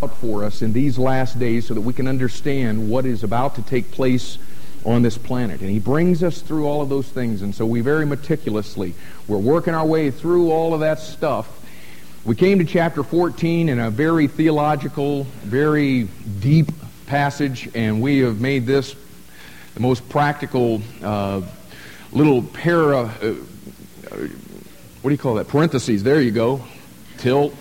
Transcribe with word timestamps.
up 0.00 0.14
for 0.16 0.44
us 0.44 0.62
in 0.62 0.72
these 0.72 0.96
last 0.98 1.38
days 1.38 1.66
so 1.66 1.74
that 1.74 1.80
we 1.80 1.92
can 1.92 2.06
understand 2.06 2.88
what 2.88 3.04
is 3.04 3.24
about 3.24 3.56
to 3.56 3.62
take 3.62 3.90
place 3.90 4.38
on 4.84 5.02
this 5.02 5.18
planet. 5.18 5.60
And 5.60 5.70
he 5.70 5.80
brings 5.80 6.22
us 6.22 6.40
through 6.40 6.66
all 6.66 6.82
of 6.82 6.88
those 6.88 7.08
things. 7.08 7.42
And 7.42 7.52
so 7.54 7.66
we 7.66 7.80
very 7.80 8.06
meticulously, 8.06 8.94
we're 9.26 9.38
working 9.38 9.74
our 9.74 9.84
way 9.84 10.10
through 10.10 10.52
all 10.52 10.72
of 10.72 10.80
that 10.80 11.00
stuff. 11.00 11.48
We 12.24 12.36
came 12.36 12.58
to 12.58 12.64
chapter 12.64 13.02
14 13.02 13.68
in 13.68 13.80
a 13.80 13.90
very 13.90 14.28
theological, 14.28 15.24
very 15.42 16.04
deep 16.40 16.70
passage, 17.06 17.68
and 17.74 18.00
we 18.00 18.18
have 18.20 18.40
made 18.40 18.66
this 18.66 18.94
the 19.74 19.80
most 19.80 20.08
practical 20.08 20.80
uh, 21.02 21.42
little 22.12 22.42
para, 22.42 22.98
uh, 22.98 23.34
what 25.00 25.10
do 25.10 25.10
you 25.10 25.18
call 25.18 25.34
that? 25.36 25.48
Parentheses. 25.48 26.02
There 26.02 26.20
you 26.20 26.30
go. 26.30 26.64
Tilt. 27.18 27.54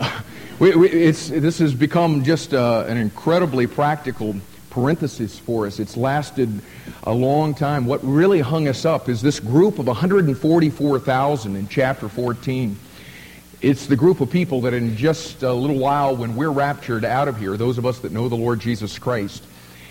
We, 0.58 0.74
we, 0.74 0.88
this 0.88 1.58
has 1.58 1.74
become 1.74 2.24
just 2.24 2.54
uh, 2.54 2.86
an 2.88 2.96
incredibly 2.96 3.66
practical 3.66 4.36
parenthesis 4.70 5.38
for 5.38 5.66
us. 5.66 5.78
It's 5.78 5.98
lasted 5.98 6.62
a 7.02 7.12
long 7.12 7.54
time. 7.54 7.84
What 7.84 8.02
really 8.02 8.40
hung 8.40 8.66
us 8.66 8.86
up 8.86 9.10
is 9.10 9.20
this 9.20 9.38
group 9.38 9.78
of 9.78 9.86
144,000 9.86 11.56
in 11.56 11.68
chapter 11.68 12.08
14. 12.08 12.74
It's 13.60 13.86
the 13.86 13.96
group 13.96 14.22
of 14.22 14.30
people 14.30 14.62
that 14.62 14.72
in 14.72 14.96
just 14.96 15.42
a 15.42 15.52
little 15.52 15.78
while, 15.78 16.16
when 16.16 16.36
we're 16.36 16.48
raptured 16.48 17.04
out 17.04 17.28
of 17.28 17.38
here, 17.38 17.58
those 17.58 17.76
of 17.76 17.84
us 17.84 17.98
that 17.98 18.12
know 18.12 18.30
the 18.30 18.36
Lord 18.36 18.58
Jesus 18.58 18.98
Christ, 18.98 19.44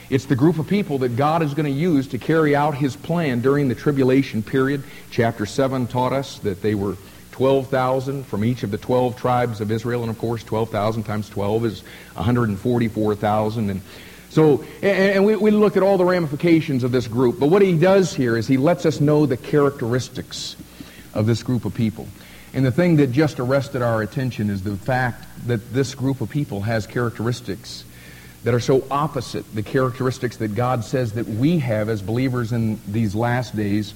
it's 0.09 0.25
the 0.25 0.35
group 0.35 0.57
of 0.57 0.67
people 0.67 0.97
that 0.99 1.15
God 1.15 1.43
is 1.43 1.53
going 1.53 1.71
to 1.71 1.79
use 1.79 2.07
to 2.07 2.17
carry 2.17 2.55
out 2.55 2.73
his 2.73 2.95
plan 2.95 3.39
during 3.41 3.67
the 3.67 3.75
tribulation 3.75 4.41
period. 4.41 4.83
Chapter 5.11 5.45
7 5.45 5.85
taught 5.85 6.11
us 6.11 6.39
that 6.39 6.63
they 6.63 6.73
were 6.73 6.97
12,000 7.35 8.25
from 8.25 8.45
each 8.45 8.63
of 8.63 8.71
the 8.71 8.77
12 8.77 9.17
tribes 9.17 9.59
of 9.59 9.69
Israel. 9.69 10.03
And 10.03 10.09
of 10.09 10.17
course, 10.17 10.41
12,000 10.41 11.03
times 11.03 11.27
12 11.27 11.65
is 11.65 11.83
144,000. 12.13 13.69
And 13.69 13.81
so, 14.29 14.63
and 14.81 15.25
we, 15.25 15.35
we 15.35 15.51
looked 15.51 15.75
at 15.75 15.83
all 15.83 15.97
the 15.97 16.05
ramifications 16.05 16.85
of 16.85 16.93
this 16.93 17.07
group. 17.07 17.37
But 17.37 17.47
what 17.47 17.61
he 17.61 17.77
does 17.77 18.13
here 18.13 18.37
is 18.37 18.47
he 18.47 18.55
lets 18.55 18.85
us 18.85 19.01
know 19.01 19.25
the 19.25 19.35
characteristics 19.35 20.55
of 21.13 21.25
this 21.25 21.43
group 21.43 21.65
of 21.65 21.73
people. 21.73 22.07
And 22.53 22.65
the 22.65 22.71
thing 22.71 22.95
that 22.97 23.11
just 23.11 23.37
arrested 23.41 23.81
our 23.81 24.01
attention 24.01 24.49
is 24.49 24.63
the 24.63 24.77
fact 24.77 25.25
that 25.47 25.73
this 25.73 25.93
group 25.93 26.21
of 26.21 26.29
people 26.29 26.61
has 26.61 26.87
characteristics 26.87 27.83
that 28.45 28.53
are 28.53 28.61
so 28.61 28.87
opposite 28.89 29.43
the 29.53 29.61
characteristics 29.61 30.37
that 30.37 30.55
God 30.55 30.85
says 30.85 31.11
that 31.13 31.27
we 31.27 31.59
have 31.59 31.89
as 31.89 32.01
believers 32.01 32.53
in 32.53 32.79
these 32.87 33.13
last 33.13 33.57
days. 33.57 33.93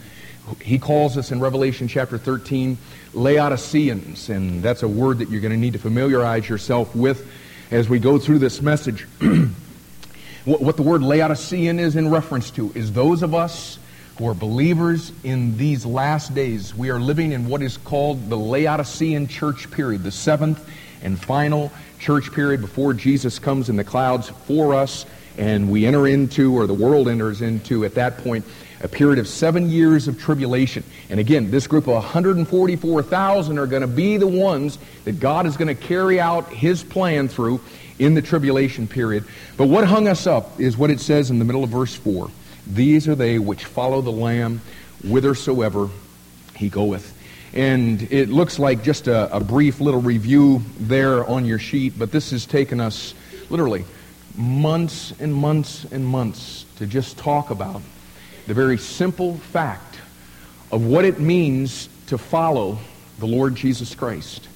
He 0.62 0.80
calls 0.80 1.18
us 1.18 1.32
in 1.32 1.40
Revelation 1.40 1.88
chapter 1.88 2.18
13 2.18 2.78
Laodiceans, 3.14 4.30
and 4.30 4.64
that's 4.64 4.84
a 4.84 4.88
word 4.88 5.20
that 5.20 5.30
you're 5.30 5.42
going 5.42 5.54
to 5.54 5.58
need 5.58 5.74
to 5.74 5.80
familiarize 5.80 6.48
yourself 6.50 6.96
with 6.96 7.30
as 7.72 7.88
we 7.88 8.00
go 8.00 8.18
through 8.18 8.40
this 8.40 8.62
message. 8.62 9.08
what 10.46 10.76
the 10.76 10.84
word 10.84 11.04
Laodicean 11.04 11.80
is 11.80 11.96
in 11.96 12.10
reference 12.10 12.52
to 12.52 12.72
is 12.74 12.92
those 12.92 13.22
of 13.22 13.36
us 13.36 13.78
who 14.18 14.28
are 14.28 14.34
believers 14.34 15.12
in 15.24 15.58
these 15.58 15.86
last 15.86 16.34
days. 16.34 16.76
We 16.76 16.90
are 16.90 17.00
living 17.00 17.32
in 17.32 17.48
what 17.48 17.62
is 17.62 17.78
called 17.78 18.30
the 18.30 18.36
Laodicean 18.36 19.28
church 19.28 19.70
period, 19.72 20.04
the 20.04 20.12
seventh 20.12 20.68
and 21.02 21.20
final 21.20 21.72
church 22.00 22.32
period 22.34 22.62
before 22.62 22.94
Jesus 22.94 23.40
comes 23.40 23.70
in 23.70 23.76
the 23.76 23.84
clouds 23.84 24.30
for 24.30 24.74
us 24.74 25.06
and 25.38 25.72
we 25.72 25.86
enter 25.86 26.06
into, 26.06 26.54
or 26.54 26.68
the 26.68 26.74
world 26.74 27.08
enters 27.08 27.42
into 27.42 27.86
at 27.86 27.96
that 27.96 28.18
point, 28.18 28.46
a 28.82 28.88
period 28.88 29.20
of 29.20 29.28
seven 29.28 29.70
years 29.70 30.08
of 30.08 30.20
tribulation. 30.20 30.84
And 31.10 31.20
again, 31.20 31.52
this 31.52 31.68
group 31.68 31.88
of 31.88 31.96
144,000 31.96 33.58
are 33.60 33.68
going 33.68 33.82
to 33.82 33.88
be 33.88 34.18
the 34.18 34.28
ones 34.28 34.78
that 35.04 35.20
God 35.20 35.46
is 35.46 35.58
going 35.58 35.68
to 35.68 35.76
carry 35.76 36.20
out 36.20 36.50
his 36.50 36.84
plan 36.84 37.28
through 37.28 37.62
in 37.98 38.14
the 38.14 38.22
tribulation 38.22 38.88
period. 38.88 39.26
But 39.58 39.68
what 39.68 39.86
hung 39.86 40.08
us 40.08 40.26
up 40.26 40.60
is 40.60 40.78
what 40.78 40.90
it 40.90 41.00
says 41.00 41.30
in 41.30 41.40
the 41.40 41.46
middle 41.46 41.64
of 41.64 41.70
verse 41.70 41.96
4. 41.96 42.30
These 42.68 43.08
are 43.08 43.16
they 43.16 43.40
which 43.40 43.66
follow 43.66 44.02
the 44.02 44.12
Lamb 44.12 44.62
whithersoever 45.04 45.90
he 46.56 46.70
goeth. 46.70 47.16
And 47.54 48.02
it 48.12 48.30
looks 48.30 48.60
like 48.60 48.84
just 48.84 49.08
a, 49.08 49.36
a 49.36 49.40
brief 49.40 49.82
little 49.82 50.02
review 50.02 50.62
there 50.80 51.26
on 51.26 51.46
your 51.46 51.60
sheet, 51.60 51.98
but 51.98 52.12
this 52.12 52.32
has 52.32 52.46
taken 52.46 52.80
us 52.80 53.14
literally 53.50 53.86
months 54.36 55.14
and 55.20 55.34
months 55.34 55.86
and 55.92 56.06
months 56.06 56.66
to 56.78 56.86
just 56.86 57.18
talk 57.18 57.50
about 57.50 57.82
the 58.50 58.56
very 58.56 58.80
simple 58.80 59.36
fact 59.36 60.00
of 60.72 60.84
what 60.84 61.06
it 61.06 61.20
means 61.20 61.88
to 62.08 62.18
follow 62.18 62.80
the 63.20 63.28
Lord 63.28 63.54
Jesus 63.54 63.94
Christ. 63.94 64.48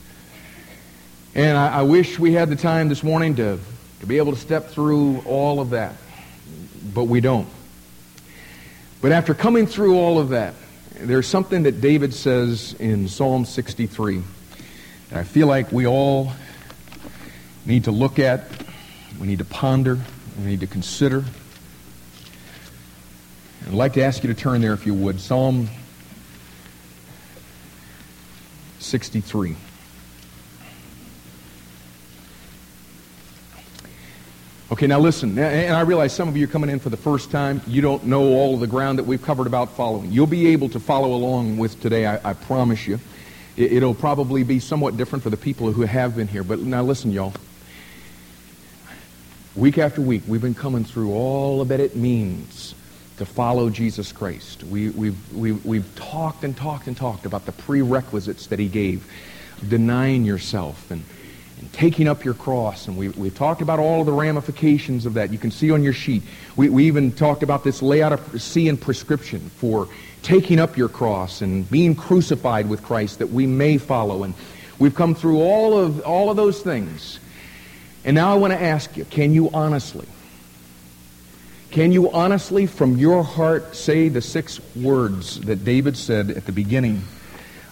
And 1.36 1.56
I, 1.56 1.78
I, 1.78 1.82
wish 1.84 2.18
we 2.18 2.34
had 2.34 2.50
the 2.50 2.56
time 2.56 2.90
this 2.90 3.04
morning 3.04 3.36
to, 3.36 3.60
to 4.00 4.06
be 4.08 4.18
able 4.18 4.32
to 4.32 4.40
step 4.40 4.70
through 4.70 5.20
all 5.28 5.60
of 5.60 5.70
that, 5.70 5.94
but 6.92 7.04
we 7.04 7.22
don't. 7.22 7.48
But 9.00 9.12
after 9.12 9.36
coming 9.36 9.68
through 9.68 9.96
all 9.96 10.18
of 10.18 10.30
that, 10.30 10.56
there's 10.96 11.28
something 11.28 11.62
that 11.62 11.80
David 11.80 12.16
says 12.16 12.76
in 12.80 13.08
Psalm 13.08 13.46
63 13.46 14.24
that 15.10 15.20
I 15.20 15.24
feel 15.24 15.46
like 15.46 15.72
we 15.72 15.86
all 15.86 16.32
need 17.64 17.84
to 17.84 17.92
look 17.92 18.18
at, 18.18 18.50
we 19.20 19.28
need 19.28 19.38
to 19.38 19.46
ponder, 19.46 20.00
we 20.40 20.46
need 20.46 20.62
to 20.62 20.68
consider. 20.68 21.24
I'd 23.66 23.74
like 23.74 23.94
to 23.94 24.02
ask 24.02 24.24
you 24.24 24.34
to 24.34 24.40
turn 24.40 24.60
there 24.62 24.74
if 24.74 24.86
you 24.86 24.94
would. 24.94 25.20
Psalm 25.22 25.70
63. 28.80 29.56
Okay, 34.72 34.88
now 34.88 35.00
listen, 35.00 35.38
and 35.38 35.76
I 35.76 35.82
realize 35.82 36.14
some 36.14 36.28
of 36.28 36.36
you 36.36 36.46
are 36.46 36.50
coming 36.50 36.70
in 36.70 36.80
for 36.80 36.90
the 36.90 36.98
first 36.98 37.32
time. 37.32 37.62
You 37.68 37.82
don't 37.82 38.06
know 38.06 38.24
all 38.24 38.56
of 38.56 38.60
the 38.60 38.68
ground 38.68 38.98
that 38.98 39.06
we've 39.06 39.22
covered 39.22 39.48
about 39.48 39.72
following. 39.72 40.12
You'll 40.12 40.28
be 40.28 40.48
able 40.48 40.68
to 40.70 40.80
follow 40.80 41.14
along 41.14 41.58
with 41.58 41.80
today, 41.80 42.06
I, 42.06 42.32
I 42.32 42.34
promise 42.34 42.86
you. 42.86 43.00
It, 43.56 43.84
will 43.84 43.94
probably 43.94 44.44
be 44.44 44.60
somewhat 44.60 44.98
different 44.98 45.24
for 45.24 45.30
the 45.30 45.38
people 45.38 45.72
who 45.72 45.84
have 45.84 46.16
been 46.16 46.28
here. 46.28 46.44
But 46.44 46.60
now 46.60 46.82
listen, 46.82 47.12
y'all. 47.12 47.34
Week 49.56 49.78
after 49.78 50.02
week, 50.02 50.24
we've 50.28 50.42
been 50.42 50.56
coming 50.56 50.84
through 50.84 51.14
all 51.14 51.62
of 51.62 51.68
that 51.68 51.80
it 51.80 51.96
means 51.96 52.74
to 53.18 53.26
follow 53.26 53.70
Jesus 53.70 54.12
Christ. 54.12 54.64
We, 54.64 54.90
we've, 54.90 55.34
we've, 55.34 55.66
we've 55.66 55.96
talked 55.96 56.44
and 56.44 56.56
talked 56.56 56.88
and 56.88 56.98
talked 56.98 57.26
about 57.26 57.46
the 57.46 57.52
prerequisites 57.52 58.48
that 58.48 58.60
he 58.60 58.68
gave, 58.68 59.10
denying 59.68 60.26
yourself 60.26 60.90
and, 60.90 61.04
and 61.60 61.72
taking 61.74 62.08
up 62.08 62.26
your 62.26 62.34
cross. 62.34 62.88
And 62.88 62.98
we, 62.98 63.10
we've 63.10 63.36
talked 63.36 63.62
about 63.62 63.80
all 63.80 64.00
of 64.00 64.08
the 64.08 64.14
ramifications 64.14 65.06
of 65.06 65.14
that. 65.14 65.32
You 65.32 65.38
can 65.38 65.52
see 65.52 65.72
on 65.72 65.84
your 65.84 65.94
sheet. 65.94 66.24
We, 66.56 66.70
we 66.70 66.86
even 66.86 67.12
talked 67.12 67.44
about 67.44 67.64
this 67.64 67.82
Laodicean 67.82 68.78
prescription 68.78 69.42
for 69.58 69.88
taking 70.24 70.60
up 70.60 70.76
your 70.78 70.90
cross 70.90 71.42
and 71.42 71.70
being 71.70 71.96
crucified 71.96 72.68
with 72.68 72.82
Christ 72.82 73.20
that 73.20 73.30
we 73.30 73.46
may 73.46 73.78
follow. 73.78 74.24
And 74.24 74.34
we've 74.80 74.96
come 74.96 75.14
through 75.14 75.40
all 75.40 75.78
of, 75.78 76.02
all 76.02 76.32
of 76.32 76.36
those 76.36 76.62
things. 76.62 77.20
And 78.06 78.16
now 78.16 78.34
I 78.34 78.36
want 78.36 78.54
to 78.54 78.62
ask 78.62 78.98
you, 78.98 79.06
can 79.06 79.34
you 79.34 79.50
honestly, 79.54 80.08
can 81.74 81.92
you 81.92 82.12
honestly, 82.12 82.68
from 82.68 82.98
your 82.98 83.24
heart, 83.24 83.76
say 83.76 84.08
the 84.08 84.22
six 84.22 84.62
words 84.76 85.40
that 85.42 85.66
David 85.66 85.98
said 85.98 86.30
at 86.30 86.46
the 86.46 86.52
beginning 86.52 87.02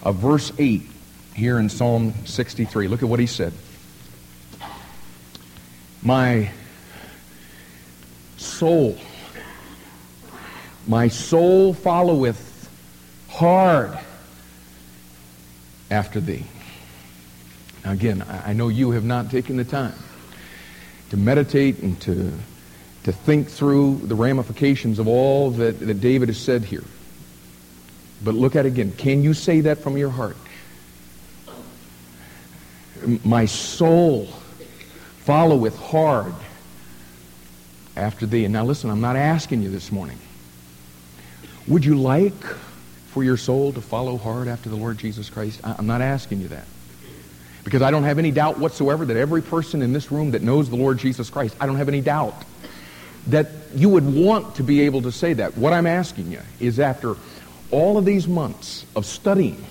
of 0.02 0.16
verse 0.16 0.50
8 0.58 0.82
here 1.34 1.56
in 1.60 1.68
Psalm 1.68 2.12
63? 2.24 2.88
Look 2.88 3.04
at 3.04 3.08
what 3.08 3.20
he 3.20 3.26
said. 3.26 3.52
My 6.02 6.50
soul, 8.38 8.98
my 10.88 11.06
soul 11.06 11.72
followeth 11.72 12.68
hard 13.30 13.96
after 15.92 16.18
thee. 16.18 16.44
Now 17.84 17.92
again, 17.92 18.24
I 18.28 18.52
know 18.52 18.66
you 18.66 18.90
have 18.90 19.04
not 19.04 19.30
taken 19.30 19.58
the 19.58 19.64
time 19.64 19.94
to 21.10 21.16
meditate 21.16 21.78
and 21.78 22.00
to 22.00 22.32
to 23.04 23.12
think 23.12 23.48
through 23.48 23.96
the 24.04 24.14
ramifications 24.14 24.98
of 24.98 25.08
all 25.08 25.50
that, 25.50 25.80
that 25.80 26.00
David 26.00 26.28
has 26.28 26.38
said 26.38 26.64
here. 26.64 26.84
But 28.24 28.34
look 28.34 28.54
at 28.54 28.66
it 28.66 28.68
again. 28.68 28.92
Can 28.92 29.22
you 29.22 29.34
say 29.34 29.62
that 29.62 29.78
from 29.78 29.96
your 29.96 30.10
heart? 30.10 30.36
My 33.24 33.46
soul 33.46 34.26
followeth 35.24 35.76
hard 35.76 36.34
after 37.96 38.26
thee. 38.26 38.44
And 38.44 38.52
now 38.52 38.64
listen, 38.64 38.90
I'm 38.90 39.00
not 39.00 39.16
asking 39.16 39.62
you 39.62 39.70
this 39.70 39.90
morning. 39.90 40.18
Would 41.66 41.84
you 41.84 41.96
like 41.96 42.44
for 43.08 43.24
your 43.24 43.36
soul 43.36 43.72
to 43.72 43.80
follow 43.80 44.16
hard 44.16 44.46
after 44.46 44.68
the 44.68 44.76
Lord 44.76 44.98
Jesus 44.98 45.28
Christ? 45.28 45.60
I'm 45.64 45.86
not 45.86 46.00
asking 46.00 46.40
you 46.40 46.48
that. 46.48 46.66
Because 47.64 47.82
I 47.82 47.90
don't 47.90 48.04
have 48.04 48.18
any 48.18 48.30
doubt 48.30 48.58
whatsoever 48.58 49.04
that 49.04 49.16
every 49.16 49.42
person 49.42 49.82
in 49.82 49.92
this 49.92 50.12
room 50.12 50.32
that 50.32 50.42
knows 50.42 50.70
the 50.70 50.76
Lord 50.76 50.98
Jesus 50.98 51.30
Christ, 51.30 51.56
I 51.60 51.66
don't 51.66 51.76
have 51.76 51.88
any 51.88 52.00
doubt 52.00 52.34
that 53.28 53.48
you 53.74 53.88
would 53.88 54.14
want 54.14 54.56
to 54.56 54.62
be 54.62 54.82
able 54.82 55.02
to 55.02 55.12
say 55.12 55.32
that. 55.34 55.56
What 55.56 55.72
I'm 55.72 55.86
asking 55.86 56.30
you 56.30 56.40
is 56.60 56.80
after 56.80 57.16
all 57.70 57.96
of 57.96 58.04
these 58.04 58.28
months 58.28 58.84
of 58.94 59.06
studying 59.06 59.64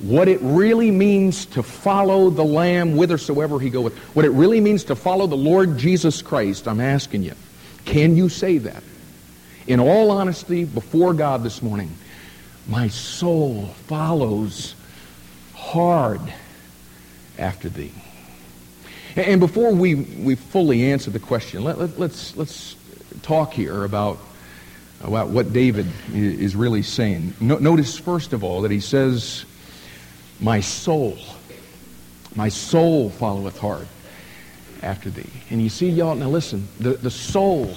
what 0.00 0.28
it 0.28 0.40
really 0.42 0.90
means 0.90 1.46
to 1.46 1.62
follow 1.62 2.28
the 2.28 2.44
Lamb 2.44 2.92
whithersoever 2.92 3.58
he 3.60 3.70
goeth, 3.70 3.96
what 4.14 4.24
it 4.24 4.30
really 4.30 4.60
means 4.60 4.84
to 4.84 4.96
follow 4.96 5.26
the 5.26 5.36
Lord 5.36 5.78
Jesus 5.78 6.20
Christ, 6.20 6.66
I'm 6.66 6.80
asking 6.80 7.22
you, 7.22 7.32
can 7.84 8.16
you 8.16 8.28
say 8.28 8.58
that? 8.58 8.82
In 9.66 9.80
all 9.80 10.10
honesty, 10.10 10.64
before 10.64 11.14
God 11.14 11.42
this 11.42 11.62
morning, 11.62 11.90
my 12.68 12.88
soul 12.88 13.66
follows 13.86 14.74
hard 15.54 16.20
after 17.38 17.68
thee. 17.68 17.92
And 19.16 19.38
before 19.40 19.72
we, 19.72 19.94
we 19.94 20.34
fully 20.34 20.90
answer 20.90 21.10
the 21.10 21.20
question, 21.20 21.62
let, 21.62 21.78
let, 21.78 21.98
let's, 21.98 22.36
let's 22.36 22.76
talk 23.22 23.52
here 23.52 23.84
about, 23.84 24.18
about 25.02 25.28
what 25.28 25.52
David 25.52 25.86
is 26.12 26.56
really 26.56 26.82
saying. 26.82 27.34
No, 27.40 27.58
notice, 27.58 27.96
first 27.96 28.32
of 28.32 28.42
all, 28.42 28.62
that 28.62 28.72
he 28.72 28.80
says, 28.80 29.44
My 30.40 30.60
soul, 30.60 31.16
my 32.34 32.48
soul 32.48 33.10
followeth 33.10 33.58
hard 33.58 33.86
after 34.82 35.10
thee. 35.10 35.30
And 35.50 35.62
you 35.62 35.68
see, 35.68 35.90
y'all, 35.90 36.16
now 36.16 36.28
listen, 36.28 36.66
the, 36.80 36.94
the 36.94 37.10
soul 37.10 37.72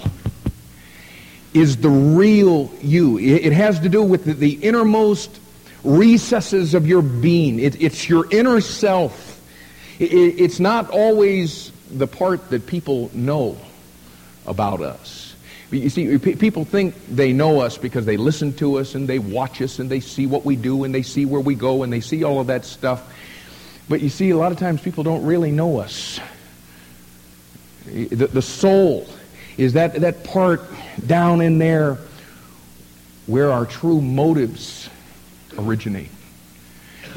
is 1.53 1.77
the 1.77 1.89
real 1.89 2.71
you. 2.81 3.19
It, 3.19 3.45
it 3.45 3.53
has 3.53 3.79
to 3.81 3.89
do 3.89 4.01
with 4.01 4.25
the, 4.25 4.33
the 4.33 4.53
innermost 4.53 5.39
recesses 5.83 6.73
of 6.73 6.87
your 6.87 7.03
being. 7.03 7.59
It, 7.59 7.79
it's 7.79 8.09
your 8.09 8.25
inner 8.31 8.59
self 8.59 9.36
it's 9.99 10.59
not 10.59 10.89
always 10.89 11.71
the 11.89 12.07
part 12.07 12.49
that 12.49 12.67
people 12.67 13.09
know 13.13 13.57
about 14.45 14.81
us. 14.81 15.35
You 15.69 15.89
see, 15.89 16.17
people 16.17 16.63
think 16.63 16.95
they 17.09 17.33
know 17.33 17.59
us 17.59 17.77
because 17.77 18.05
they 18.05 18.15
listen 18.15 18.53
to 18.53 18.79
us 18.79 18.95
and 18.95 19.07
they 19.07 19.19
watch 19.19 19.61
us 19.61 19.79
and 19.79 19.89
they 19.89 19.99
see 19.99 20.25
what 20.25 20.45
we 20.45 20.55
do 20.55 20.85
and 20.85 20.95
they 20.95 21.01
see 21.01 21.25
where 21.25 21.41
we 21.41 21.55
go 21.55 21.83
and 21.83 21.91
they 21.91 21.99
see 21.99 22.23
all 22.23 22.39
of 22.39 22.47
that 22.47 22.63
stuff. 22.63 23.13
But 23.89 24.01
you 24.01 24.09
see, 24.09 24.29
a 24.29 24.37
lot 24.37 24.51
of 24.53 24.59
times 24.59 24.81
people 24.81 25.03
don't 25.03 25.25
really 25.25 25.51
know 25.51 25.79
us. 25.79 26.19
The, 27.85 28.27
the 28.27 28.41
soul 28.41 29.07
is 29.57 29.73
that, 29.73 29.95
that 29.95 30.23
part 30.23 30.61
down 31.05 31.41
in 31.41 31.57
there 31.57 31.97
where 33.25 33.51
our 33.51 33.65
true 33.65 34.01
motives 34.01 34.89
originate. 35.57 36.09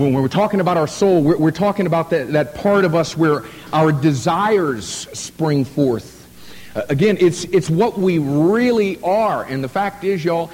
When 0.01 0.15
we're 0.15 0.29
talking 0.29 0.61
about 0.61 0.79
our 0.79 0.89
soul, 0.89 1.23
we're, 1.23 1.37
we're 1.37 1.51
talking 1.51 1.85
about 1.85 2.09
that, 2.09 2.33
that 2.33 2.55
part 2.55 2.87
of 2.87 2.95
us 2.95 3.19
where 3.19 3.45
our 3.71 3.93
desires 3.93 4.87
spring 4.87 5.67
forth. 5.67 6.17
Uh, 6.75 6.85
again, 6.89 7.19
it's, 7.21 7.45
it's 7.45 7.69
what 7.69 7.99
we 7.99 8.17
really 8.17 8.99
are. 9.03 9.45
And 9.45 9.63
the 9.63 9.69
fact 9.69 10.03
is, 10.03 10.25
y'all, 10.25 10.51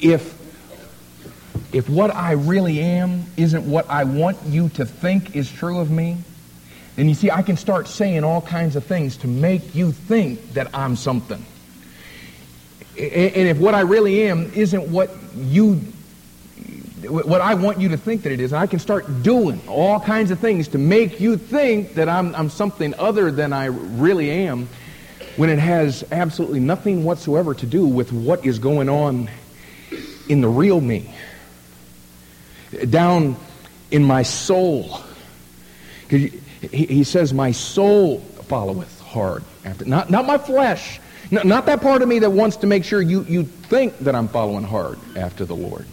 if, 0.00 0.36
if 1.72 1.88
what 1.88 2.12
I 2.12 2.32
really 2.32 2.80
am 2.80 3.26
isn't 3.36 3.64
what 3.64 3.88
I 3.88 4.02
want 4.02 4.38
you 4.44 4.68
to 4.70 4.84
think 4.84 5.36
is 5.36 5.48
true 5.52 5.78
of 5.78 5.92
me, 5.92 6.16
then 6.96 7.08
you 7.08 7.14
see, 7.14 7.30
I 7.30 7.42
can 7.42 7.56
start 7.56 7.86
saying 7.86 8.24
all 8.24 8.40
kinds 8.40 8.74
of 8.74 8.84
things 8.84 9.16
to 9.18 9.28
make 9.28 9.76
you 9.76 9.92
think 9.92 10.54
that 10.54 10.74
I'm 10.74 10.96
something. 10.96 11.44
And 12.98 13.48
if 13.48 13.58
what 13.58 13.76
I 13.76 13.82
really 13.82 14.24
am 14.24 14.50
isn't 14.52 14.88
what 14.88 15.10
you 15.36 15.80
what 17.10 17.40
I 17.40 17.54
want 17.54 17.80
you 17.80 17.88
to 17.90 17.96
think 17.96 18.22
that 18.22 18.32
it 18.32 18.40
is. 18.40 18.52
And 18.52 18.60
I 18.60 18.66
can 18.66 18.78
start 18.78 19.22
doing 19.22 19.60
all 19.68 20.00
kinds 20.00 20.30
of 20.30 20.38
things 20.38 20.68
to 20.68 20.78
make 20.78 21.20
you 21.20 21.36
think 21.36 21.94
that 21.94 22.08
I'm, 22.08 22.34
I'm 22.34 22.50
something 22.50 22.94
other 22.94 23.30
than 23.30 23.52
I 23.52 23.66
really 23.66 24.30
am 24.30 24.68
when 25.36 25.50
it 25.50 25.58
has 25.58 26.04
absolutely 26.12 26.60
nothing 26.60 27.04
whatsoever 27.04 27.54
to 27.54 27.66
do 27.66 27.86
with 27.86 28.12
what 28.12 28.46
is 28.46 28.58
going 28.58 28.88
on 28.88 29.30
in 30.28 30.40
the 30.40 30.48
real 30.48 30.80
me. 30.80 31.14
Down 32.88 33.36
in 33.90 34.04
my 34.04 34.22
soul. 34.22 35.00
He, 36.08 37.04
says, 37.04 37.32
My 37.32 37.52
soul 37.52 38.20
followeth 38.20 39.00
hard 39.00 39.44
after. 39.64 39.84
Not, 39.84 40.10
not 40.10 40.26
my 40.26 40.38
flesh. 40.38 41.00
Not, 41.30 41.46
not 41.46 41.66
that 41.66 41.80
part 41.80 42.02
of 42.02 42.08
me 42.08 42.18
that 42.20 42.30
wants 42.30 42.56
to 42.58 42.66
make 42.66 42.84
sure 42.84 43.00
you, 43.00 43.22
you 43.24 43.44
think 43.44 43.98
that 44.00 44.14
I'm 44.14 44.28
following 44.28 44.64
hard 44.64 44.98
after 45.16 45.44
the 45.44 45.56
Lord 45.56 45.86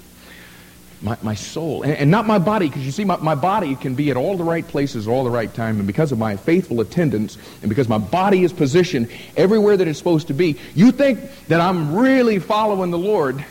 my, 1.01 1.18
my 1.21 1.33
soul, 1.33 1.81
and, 1.81 1.94
and 1.94 2.12
not 2.12 2.27
my 2.27 2.38
body, 2.38 2.68
because 2.68 2.86
you 2.86 2.92
see, 2.92 3.06
my, 3.06 3.18
my 3.18 3.33
body 3.36 3.75
can 3.75 3.95
be 3.95 4.12
at 4.12 4.18
all 4.18 4.38
the 4.38 4.44
right 4.44 4.68
places 4.68 5.07
all 5.07 5.24
the 5.24 5.31
right 5.31 5.51
time, 5.51 5.77
and 5.77 5.88
because 5.88 6.12
of 6.12 6.19
my 6.19 6.36
faithful 6.36 6.80
attendance, 6.80 7.38
and 7.62 7.69
because 7.69 7.89
my 7.89 7.98
body 7.98 8.44
is 8.44 8.53
positioned 8.53 9.09
everywhere 9.36 9.77
that 9.77 9.88
it's 9.88 9.98
supposed 9.98 10.27
to 10.27 10.33
be, 10.33 10.57
you 10.75 10.92
think 10.92 11.19
that 11.48 11.59
I'm 11.59 11.95
really 11.95 12.38
following 12.38 12.92
the 12.92 13.00
Lord, 13.00 13.42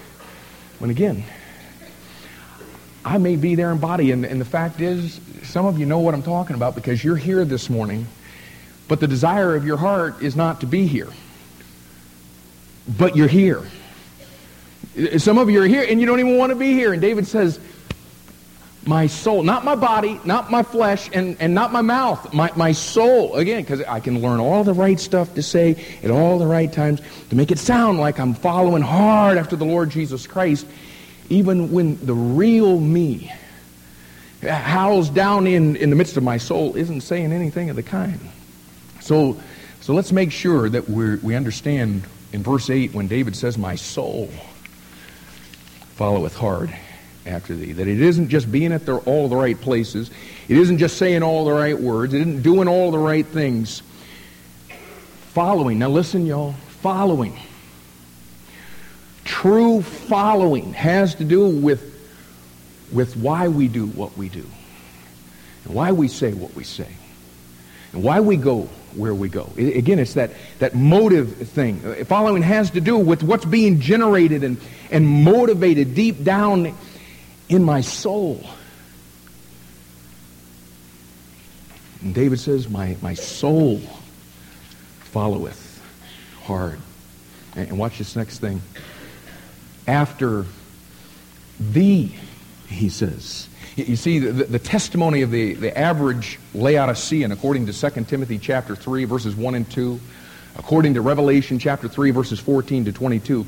when 0.78 0.90
again, 0.90 1.24
I 3.04 3.18
may 3.18 3.36
be 3.36 3.56
there 3.56 3.72
in 3.72 3.78
body, 3.78 4.12
and, 4.12 4.24
and 4.24 4.40
the 4.40 4.44
fact 4.44 4.80
is, 4.80 5.20
some 5.42 5.66
of 5.66 5.78
you 5.78 5.86
know 5.86 5.98
what 5.98 6.14
I'm 6.14 6.22
talking 6.22 6.54
about 6.54 6.74
because 6.76 7.02
you're 7.02 7.16
here 7.16 7.44
this 7.44 7.68
morning, 7.68 8.06
but 8.86 9.00
the 9.00 9.08
desire 9.08 9.56
of 9.56 9.66
your 9.66 9.76
heart 9.76 10.22
is 10.22 10.36
not 10.36 10.60
to 10.60 10.66
be 10.66 10.86
here. 10.86 11.08
But 12.98 13.16
you're 13.16 13.28
here. 13.28 13.62
Some 15.18 15.38
of 15.38 15.48
you 15.50 15.62
are 15.62 15.66
here 15.66 15.84
and 15.88 16.00
you 16.00 16.06
don't 16.06 16.20
even 16.20 16.36
want 16.36 16.50
to 16.50 16.56
be 16.56 16.72
here. 16.72 16.92
And 16.92 17.00
David 17.00 17.26
says, 17.26 17.60
my 18.86 19.06
soul, 19.06 19.42
not 19.42 19.64
my 19.64 19.74
body, 19.74 20.18
not 20.24 20.50
my 20.50 20.62
flesh, 20.62 21.10
and, 21.12 21.36
and 21.38 21.54
not 21.54 21.72
my 21.72 21.82
mouth, 21.82 22.32
my, 22.32 22.50
my 22.56 22.72
soul. 22.72 23.36
Again, 23.36 23.62
because 23.62 23.82
I 23.82 24.00
can 24.00 24.22
learn 24.22 24.40
all 24.40 24.64
the 24.64 24.72
right 24.72 24.98
stuff 24.98 25.34
to 25.34 25.42
say 25.42 25.84
at 26.02 26.10
all 26.10 26.38
the 26.38 26.46
right 26.46 26.72
times 26.72 27.00
to 27.28 27.36
make 27.36 27.50
it 27.50 27.58
sound 27.58 28.00
like 28.00 28.18
I'm 28.18 28.34
following 28.34 28.82
hard 28.82 29.36
after 29.36 29.54
the 29.54 29.66
Lord 29.66 29.90
Jesus 29.90 30.26
Christ, 30.26 30.66
even 31.28 31.72
when 31.72 32.04
the 32.04 32.14
real 32.14 32.80
me 32.80 33.30
howls 34.42 35.10
down 35.10 35.46
in, 35.46 35.76
in 35.76 35.90
the 35.90 35.96
midst 35.96 36.16
of 36.16 36.22
my 36.22 36.38
soul 36.38 36.74
isn't 36.74 37.02
saying 37.02 37.32
anything 37.32 37.68
of 37.68 37.76
the 37.76 37.82
kind. 37.82 38.18
So, 39.00 39.38
so 39.82 39.92
let's 39.92 40.12
make 40.12 40.32
sure 40.32 40.70
that 40.70 40.88
we 40.88 41.16
we 41.16 41.34
understand 41.34 42.04
in 42.32 42.42
verse 42.42 42.70
8 42.70 42.94
when 42.94 43.08
David 43.08 43.36
says, 43.36 43.58
My 43.58 43.74
soul 43.74 44.30
followeth 46.00 46.34
hard 46.34 46.74
after 47.26 47.54
thee. 47.54 47.72
That 47.72 47.86
it 47.86 48.00
isn't 48.00 48.30
just 48.30 48.50
being 48.50 48.72
at 48.72 48.88
all 48.88 49.28
the 49.28 49.36
right 49.36 49.60
places. 49.60 50.10
It 50.48 50.56
isn't 50.56 50.78
just 50.78 50.96
saying 50.96 51.22
all 51.22 51.44
the 51.44 51.52
right 51.52 51.78
words. 51.78 52.14
It 52.14 52.22
isn't 52.22 52.40
doing 52.40 52.68
all 52.68 52.90
the 52.90 52.98
right 52.98 53.26
things. 53.26 53.82
Following. 55.34 55.78
Now 55.78 55.90
listen, 55.90 56.24
y'all. 56.24 56.54
Following. 56.80 57.38
True 59.26 59.82
following 59.82 60.72
has 60.72 61.16
to 61.16 61.24
do 61.24 61.46
with, 61.46 61.82
with 62.90 63.14
why 63.18 63.48
we 63.48 63.68
do 63.68 63.84
what 63.88 64.16
we 64.16 64.30
do. 64.30 64.46
And 65.66 65.74
why 65.74 65.92
we 65.92 66.08
say 66.08 66.32
what 66.32 66.54
we 66.54 66.64
say. 66.64 66.88
And 67.92 68.02
why 68.02 68.20
we 68.20 68.38
go 68.38 68.70
where 68.94 69.14
we 69.14 69.28
go. 69.28 69.50
Again, 69.56 69.98
it's 69.98 70.14
that, 70.14 70.32
that 70.58 70.74
motive 70.74 71.48
thing. 71.48 72.04
Following 72.04 72.42
has 72.42 72.70
to 72.70 72.80
do 72.80 72.96
with 72.96 73.22
what's 73.22 73.44
being 73.44 73.80
generated 73.80 74.44
and, 74.44 74.60
and 74.90 75.06
motivated 75.06 75.94
deep 75.94 76.24
down 76.24 76.74
in 77.48 77.62
my 77.62 77.80
soul. 77.80 78.44
And 82.02 82.14
David 82.14 82.40
says, 82.40 82.68
My, 82.68 82.96
my 83.02 83.14
soul 83.14 83.80
followeth 85.00 85.82
hard. 86.44 86.80
And, 87.54 87.68
and 87.68 87.78
watch 87.78 87.98
this 87.98 88.16
next 88.16 88.38
thing. 88.38 88.62
After 89.86 90.46
thee, 91.58 92.16
he 92.68 92.88
says. 92.88 93.49
You 93.88 93.96
see, 93.96 94.18
the, 94.18 94.44
the, 94.44 94.58
testimony 94.58 95.22
of 95.22 95.30
the, 95.30 95.54
the 95.54 95.76
average 95.76 96.38
Laodicean, 96.54 97.32
according 97.32 97.66
to 97.66 97.72
2 97.72 98.04
Timothy 98.04 98.38
chapter 98.38 98.76
3, 98.76 99.04
verses 99.04 99.34
1 99.34 99.54
and 99.54 99.70
2, 99.70 100.00
according 100.56 100.94
to 100.94 101.00
Revelation 101.00 101.58
chapter 101.58 101.88
3, 101.88 102.10
verses 102.10 102.38
14 102.40 102.86
to 102.86 102.92
22, 102.92 103.46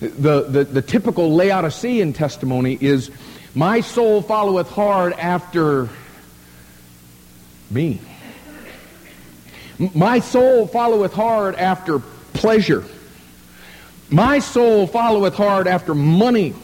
the, 0.00 0.42
the, 0.42 0.64
the 0.64 0.82
typical 0.82 1.34
Laodicean 1.34 2.12
testimony 2.12 2.78
is, 2.80 3.10
My 3.54 3.80
soul 3.80 4.22
followeth 4.22 4.70
hard 4.70 5.12
after 5.14 5.88
me. 7.70 8.00
My 9.94 10.20
soul 10.20 10.66
followeth 10.66 11.12
hard 11.12 11.54
after 11.54 11.98
pleasure. 12.32 12.84
My 14.08 14.38
soul 14.38 14.86
followeth 14.86 15.34
hard 15.34 15.66
after 15.66 15.94
money. 15.94 16.54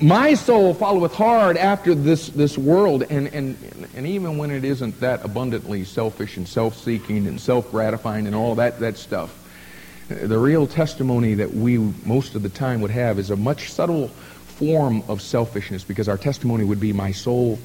My 0.00 0.34
soul 0.34 0.74
followeth 0.74 1.14
hard 1.14 1.56
after 1.56 1.94
this, 1.94 2.28
this 2.28 2.58
world, 2.58 3.04
and, 3.08 3.28
and, 3.28 3.56
and 3.94 4.06
even 4.06 4.36
when 4.36 4.50
it 4.50 4.64
isn't 4.64 4.98
that 4.98 5.24
abundantly 5.24 5.84
selfish 5.84 6.36
and 6.36 6.46
self-seeking 6.46 7.28
and 7.28 7.40
self-gratifying 7.40 8.26
and 8.26 8.34
all 8.34 8.56
that, 8.56 8.80
that 8.80 8.96
stuff, 8.96 9.32
the 10.08 10.38
real 10.38 10.66
testimony 10.66 11.34
that 11.34 11.54
we 11.54 11.78
most 12.04 12.34
of 12.34 12.42
the 12.42 12.48
time 12.48 12.80
would 12.80 12.90
have 12.90 13.20
is 13.20 13.30
a 13.30 13.36
much 13.36 13.70
subtle 13.70 14.08
form 14.08 15.04
of 15.08 15.22
selfishness 15.22 15.84
because 15.84 16.08
our 16.08 16.18
testimony 16.18 16.64
would 16.64 16.80
be, 16.80 16.92
My 16.92 17.12
soul 17.12 17.56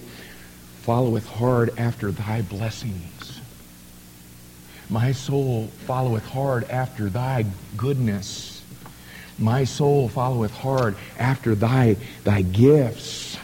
followeth 0.81 1.27
hard 1.27 1.71
after 1.79 2.11
thy 2.11 2.43
blessings. 2.43 3.39
My 4.89 5.11
soul 5.11 5.67
followeth 5.85 6.25
hard 6.27 6.69
after 6.69 7.09
thy 7.09 7.45
goodness. 7.77 8.60
My 9.41 9.63
soul 9.63 10.07
followeth 10.07 10.51
hard 10.51 10.95
after 11.17 11.55
thy, 11.55 11.97
thy 12.23 12.43
gifts. 12.43 13.37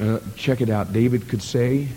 Uh, 0.00 0.20
check 0.36 0.62
it 0.62 0.70
out. 0.70 0.92
David 0.94 1.28
could 1.28 1.42
say 1.42 1.88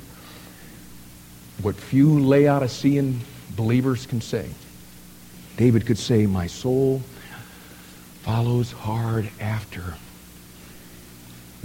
what 1.62 1.75
few 1.75 2.20
Laodicean 2.20 3.22
believers 3.56 4.06
can 4.06 4.20
say. 4.20 4.50
David 5.56 5.86
could 5.86 5.98
say, 5.98 6.25
My 6.25 6.48
soul 6.48 7.01
follows 8.22 8.72
hard 8.72 9.29
after 9.39 9.96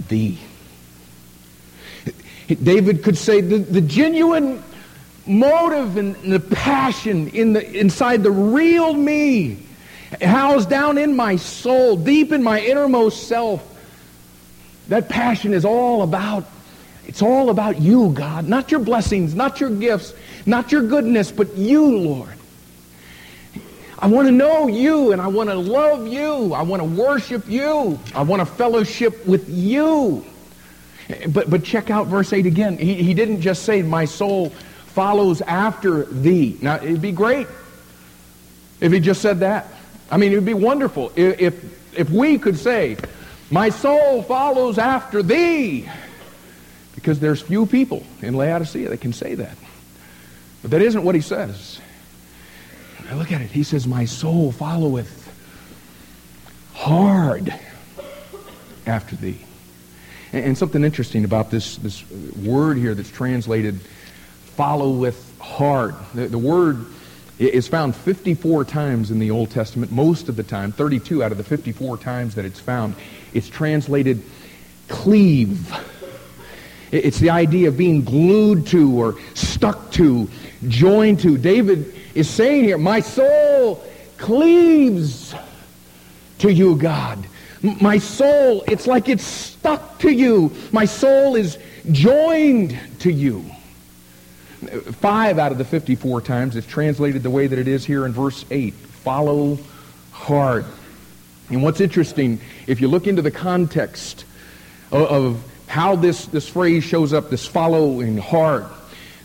thee. 0.07 0.39
David 2.47 3.03
could 3.03 3.17
say, 3.17 3.41
The, 3.41 3.57
the 3.57 3.81
genuine 3.81 4.63
motive 5.27 5.97
and 5.97 6.15
the 6.15 6.39
passion 6.39 7.27
in 7.29 7.53
the, 7.53 7.77
inside 7.77 8.23
the 8.23 8.31
real 8.31 8.93
me, 8.93 9.62
housed 10.21 10.69
down 10.69 10.97
in 10.97 11.15
my 11.15 11.35
soul, 11.35 11.95
deep 11.95 12.31
in 12.31 12.43
my 12.43 12.59
innermost 12.61 13.27
self, 13.27 13.67
that 14.89 15.09
passion 15.09 15.53
is 15.53 15.65
all 15.65 16.01
about 16.03 16.45
it's 17.05 17.21
all 17.21 17.49
about 17.49 17.81
you, 17.81 18.11
God. 18.11 18.47
Not 18.47 18.71
your 18.71 18.79
blessings, 18.79 19.35
not 19.35 19.59
your 19.59 19.69
gifts, 19.69 20.13
not 20.45 20.71
your 20.71 20.83
goodness, 20.83 21.31
but 21.31 21.55
you, 21.57 21.97
Lord. 21.97 22.33
I 23.99 24.07
want 24.07 24.27
to 24.27 24.31
know 24.31 24.67
you 24.67 25.11
and 25.11 25.21
I 25.21 25.27
want 25.27 25.49
to 25.49 25.55
love 25.55 26.07
you. 26.07 26.53
I 26.53 26.61
want 26.61 26.81
to 26.81 26.87
worship 26.87 27.47
you. 27.47 27.99
I 28.15 28.21
want 28.21 28.41
to 28.41 28.45
fellowship 28.45 29.25
with 29.25 29.49
you. 29.49 30.25
But, 31.27 31.49
but 31.49 31.63
check 31.63 31.89
out 31.89 32.07
verse 32.07 32.31
8 32.31 32.45
again. 32.45 32.77
He, 32.77 32.95
he 32.95 33.13
didn't 33.13 33.41
just 33.41 33.63
say, 33.63 33.81
My 33.81 34.05
soul 34.05 34.49
follows 34.87 35.41
after 35.41 36.05
thee. 36.05 36.57
Now, 36.61 36.75
it'd 36.75 37.01
be 37.01 37.11
great 37.11 37.47
if 38.79 38.91
he 38.91 38.99
just 38.99 39.21
said 39.21 39.39
that. 39.41 39.67
I 40.11 40.17
mean, 40.17 40.31
it 40.31 40.35
would 40.35 40.45
be 40.45 40.53
wonderful 40.53 41.11
if, 41.15 41.39
if, 41.39 41.97
if 41.99 42.09
we 42.09 42.37
could 42.37 42.57
say, 42.57 42.97
My 43.49 43.69
soul 43.69 44.23
follows 44.23 44.77
after 44.77 45.23
thee. 45.23 45.89
Because 46.95 47.19
there's 47.19 47.41
few 47.41 47.65
people 47.65 48.03
in 48.21 48.35
Laodicea 48.35 48.89
that 48.89 49.01
can 49.01 49.13
say 49.13 49.35
that. 49.35 49.57
But 50.61 50.71
that 50.71 50.81
isn't 50.81 51.03
what 51.03 51.15
he 51.15 51.21
says. 51.21 51.79
Now 53.09 53.15
look 53.15 53.31
at 53.31 53.41
it. 53.41 53.51
He 53.51 53.63
says, 53.63 53.85
My 53.85 54.05
soul 54.05 54.51
followeth 54.51 55.19
hard 56.73 57.53
after 58.85 59.15
thee. 59.15 59.39
And, 60.31 60.45
and 60.45 60.57
something 60.57 60.83
interesting 60.83 61.25
about 61.25 61.51
this, 61.51 61.77
this 61.77 62.09
word 62.09 62.77
here 62.77 62.95
that's 62.95 63.11
translated 63.11 63.79
followeth 64.55 65.39
hard. 65.39 65.95
The, 66.13 66.27
the 66.27 66.37
word 66.37 66.85
is 67.39 67.67
found 67.67 67.95
54 67.95 68.65
times 68.65 69.11
in 69.11 69.19
the 69.19 69.31
Old 69.31 69.51
Testament. 69.51 69.91
Most 69.91 70.29
of 70.29 70.35
the 70.35 70.43
time, 70.43 70.71
32 70.71 71.23
out 71.23 71.31
of 71.31 71.37
the 71.37 71.43
54 71.43 71.97
times 71.97 72.35
that 72.35 72.45
it's 72.45 72.59
found, 72.59 72.95
it's 73.33 73.49
translated 73.49 74.21
cleave 74.87 75.73
it's 76.93 77.17
the 77.17 77.31
idea 77.31 77.69
of 77.69 77.75
being 77.75 78.03
glued 78.03 78.67
to 78.67 78.99
or 78.99 79.15
stuck 79.33 79.91
to, 79.93 80.29
joined 80.67 81.21
to. 81.21 81.39
David 81.39 81.91
is 82.13 82.29
saying 82.29 82.65
here, 82.65 82.77
my 82.77 82.99
soul 82.99 83.83
cleaves 84.19 85.33
to 86.37 86.53
you, 86.53 86.75
God. 86.75 87.25
My 87.81 87.97
soul, 87.97 88.63
it's 88.67 88.85
like 88.85 89.09
it's 89.09 89.23
stuck 89.23 89.97
to 89.99 90.11
you. 90.11 90.51
My 90.71 90.85
soul 90.85 91.35
is 91.35 91.57
joined 91.91 92.77
to 92.99 93.11
you. 93.11 93.43
Five 94.67 95.39
out 95.39 95.51
of 95.51 95.57
the 95.57 95.65
54 95.65 96.21
times 96.21 96.55
it's 96.55 96.67
translated 96.67 97.23
the 97.23 97.29
way 97.29 97.47
that 97.47 97.57
it 97.59 97.67
is 97.67 97.85
here 97.85 98.05
in 98.05 98.13
verse 98.13 98.45
8. 98.49 98.73
Follow 98.73 99.57
hard. 100.11 100.65
And 101.49 101.61
what's 101.63 101.81
interesting, 101.81 102.39
if 102.67 102.81
you 102.81 102.87
look 102.87 103.07
into 103.07 103.21
the 103.21 103.31
context 103.31 104.25
of, 104.91 105.01
of 105.01 105.43
how 105.67 105.95
this, 105.95 106.25
this 106.27 106.47
phrase 106.47 106.83
shows 106.83 107.13
up, 107.13 107.29
this 107.29 107.45
following 107.45 108.17
hard. 108.17 108.65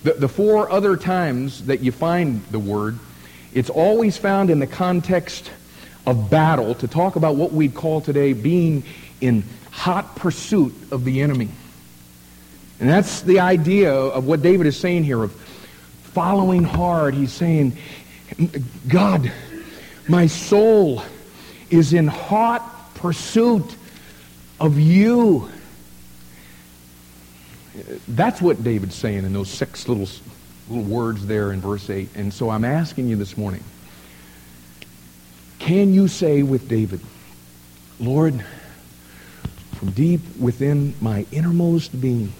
The, 0.02 0.14
the 0.14 0.28
four 0.28 0.70
other 0.70 0.96
times 0.96 1.66
that 1.66 1.80
you 1.80 1.92
find 1.92 2.44
the 2.46 2.58
word, 2.58 2.98
it's 3.52 3.70
always 3.70 4.16
found 4.16 4.50
in 4.50 4.58
the 4.58 4.66
context 4.66 5.50
of 6.06 6.30
battle 6.30 6.74
to 6.76 6.88
talk 6.88 7.16
about 7.16 7.36
what 7.36 7.52
we'd 7.52 7.74
call 7.74 8.00
today 8.00 8.32
being 8.32 8.82
in 9.20 9.44
hot 9.70 10.16
pursuit 10.16 10.74
of 10.90 11.04
the 11.04 11.20
enemy. 11.20 11.48
And 12.80 12.88
that's 12.88 13.22
the 13.22 13.40
idea 13.40 13.92
of 13.92 14.26
what 14.26 14.42
David 14.42 14.66
is 14.66 14.76
saying 14.78 15.04
here 15.04 15.22
of 15.22 15.32
following 15.32 16.62
hard. 16.62 17.14
He's 17.14 17.32
saying, 17.32 17.76
God, 18.88 19.32
my 20.08 20.26
soul 20.26 21.02
is 21.70 21.92
in 21.92 22.06
hot 22.06 22.94
pursuit 22.94 23.74
of 24.60 24.78
you. 24.78 25.50
That's 28.08 28.40
what 28.40 28.62
David's 28.62 28.94
saying 28.94 29.24
in 29.24 29.32
those 29.32 29.50
six 29.50 29.88
little, 29.88 30.08
little 30.68 30.84
words 30.84 31.26
there 31.26 31.52
in 31.52 31.60
verse 31.60 31.90
8. 31.90 32.10
And 32.14 32.32
so 32.32 32.50
I'm 32.50 32.64
asking 32.64 33.08
you 33.08 33.16
this 33.16 33.36
morning, 33.36 33.62
can 35.58 35.92
you 35.92 36.08
say 36.08 36.42
with 36.42 36.68
David, 36.68 37.00
Lord, 38.00 38.44
from 39.76 39.90
deep 39.92 40.20
within 40.38 40.94
my 41.00 41.26
innermost 41.30 42.00
being, 42.00 42.32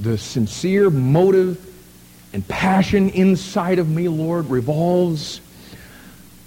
the 0.00 0.18
sincere 0.18 0.90
motive 0.90 1.68
and 2.32 2.46
passion 2.48 3.10
inside 3.10 3.78
of 3.78 3.88
me, 3.88 4.08
Lord, 4.08 4.48
revolves 4.48 5.40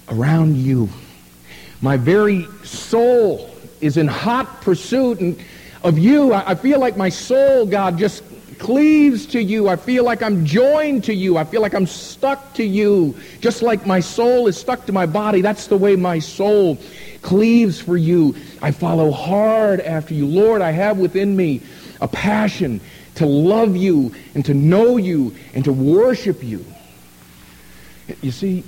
around 0.08 0.56
you. 0.56 0.88
My 1.80 1.96
very 1.96 2.46
soul 2.64 3.50
is 3.80 3.96
in 3.96 4.08
hot 4.08 4.62
pursuit 4.62 5.38
of 5.82 5.98
you. 5.98 6.32
I, 6.32 6.54
feel 6.54 6.80
like 6.80 6.96
my 6.96 7.08
soul, 7.08 7.66
God, 7.66 7.98
just 7.98 8.24
cleaves 8.58 9.26
to 9.26 9.42
you. 9.42 9.68
I 9.68 9.76
feel 9.76 10.04
like 10.04 10.22
I'm 10.22 10.44
joined 10.44 11.04
to 11.04 11.14
you. 11.14 11.36
I 11.36 11.44
feel 11.44 11.60
like 11.60 11.74
I'm 11.74 11.86
stuck 11.86 12.54
to 12.54 12.64
you. 12.64 13.14
Just 13.40 13.62
like 13.62 13.86
my 13.86 14.00
soul 14.00 14.46
is 14.46 14.56
stuck 14.56 14.86
to 14.86 14.92
my 14.92 15.06
body, 15.06 15.42
that's 15.42 15.66
the 15.66 15.76
way 15.76 15.94
my 15.94 16.18
soul 16.18 16.78
cleaves 17.22 17.80
for 17.80 17.96
you. 17.96 18.34
I 18.62 18.70
follow 18.70 19.10
hard 19.10 19.80
after 19.80 20.14
you. 20.14 20.26
Lord, 20.26 20.62
I 20.62 20.70
have 20.70 20.98
within 20.98 21.36
me 21.36 21.60
a 22.00 22.08
passion 22.08 22.80
to 23.16 23.26
love 23.26 23.76
you 23.76 24.14
and 24.34 24.44
to 24.44 24.54
know 24.54 24.96
you 24.96 25.34
and 25.54 25.64
to 25.64 25.72
worship 25.72 26.42
you. 26.42 26.64
You 28.22 28.30
see, 28.30 28.64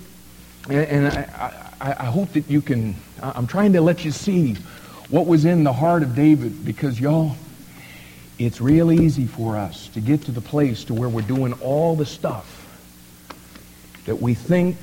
and 0.69 1.07
I, 1.07 1.53
I, 1.81 1.91
I 1.91 2.05
hope 2.07 2.33
that 2.33 2.51
you 2.51 2.61
can, 2.61 2.97
I'm 3.23 3.47
trying 3.47 3.73
to 3.75 3.81
let 3.81 4.05
you 4.05 4.11
see 4.11 4.55
what 5.11 5.27
was 5.27 5.45
in 5.45 5.65
the 5.65 5.73
heart 5.73 6.03
of 6.03 6.15
David 6.15 6.65
because, 6.65 7.01
y'all, 7.01 7.37
it's 8.39 8.61
real 8.61 8.93
easy 8.93 9.27
for 9.27 9.57
us 9.57 9.89
to 9.89 10.01
get 10.01 10.23
to 10.23 10.33
the 10.33 10.41
place 10.41 10.85
to 10.85 10.95
where 10.95 11.09
we're 11.09 11.23
doing 11.23 11.53
all 11.55 11.97
the 11.97 12.07
stuff 12.07 12.55
that 14.07 14.21
we 14.21 14.35
think 14.35 14.77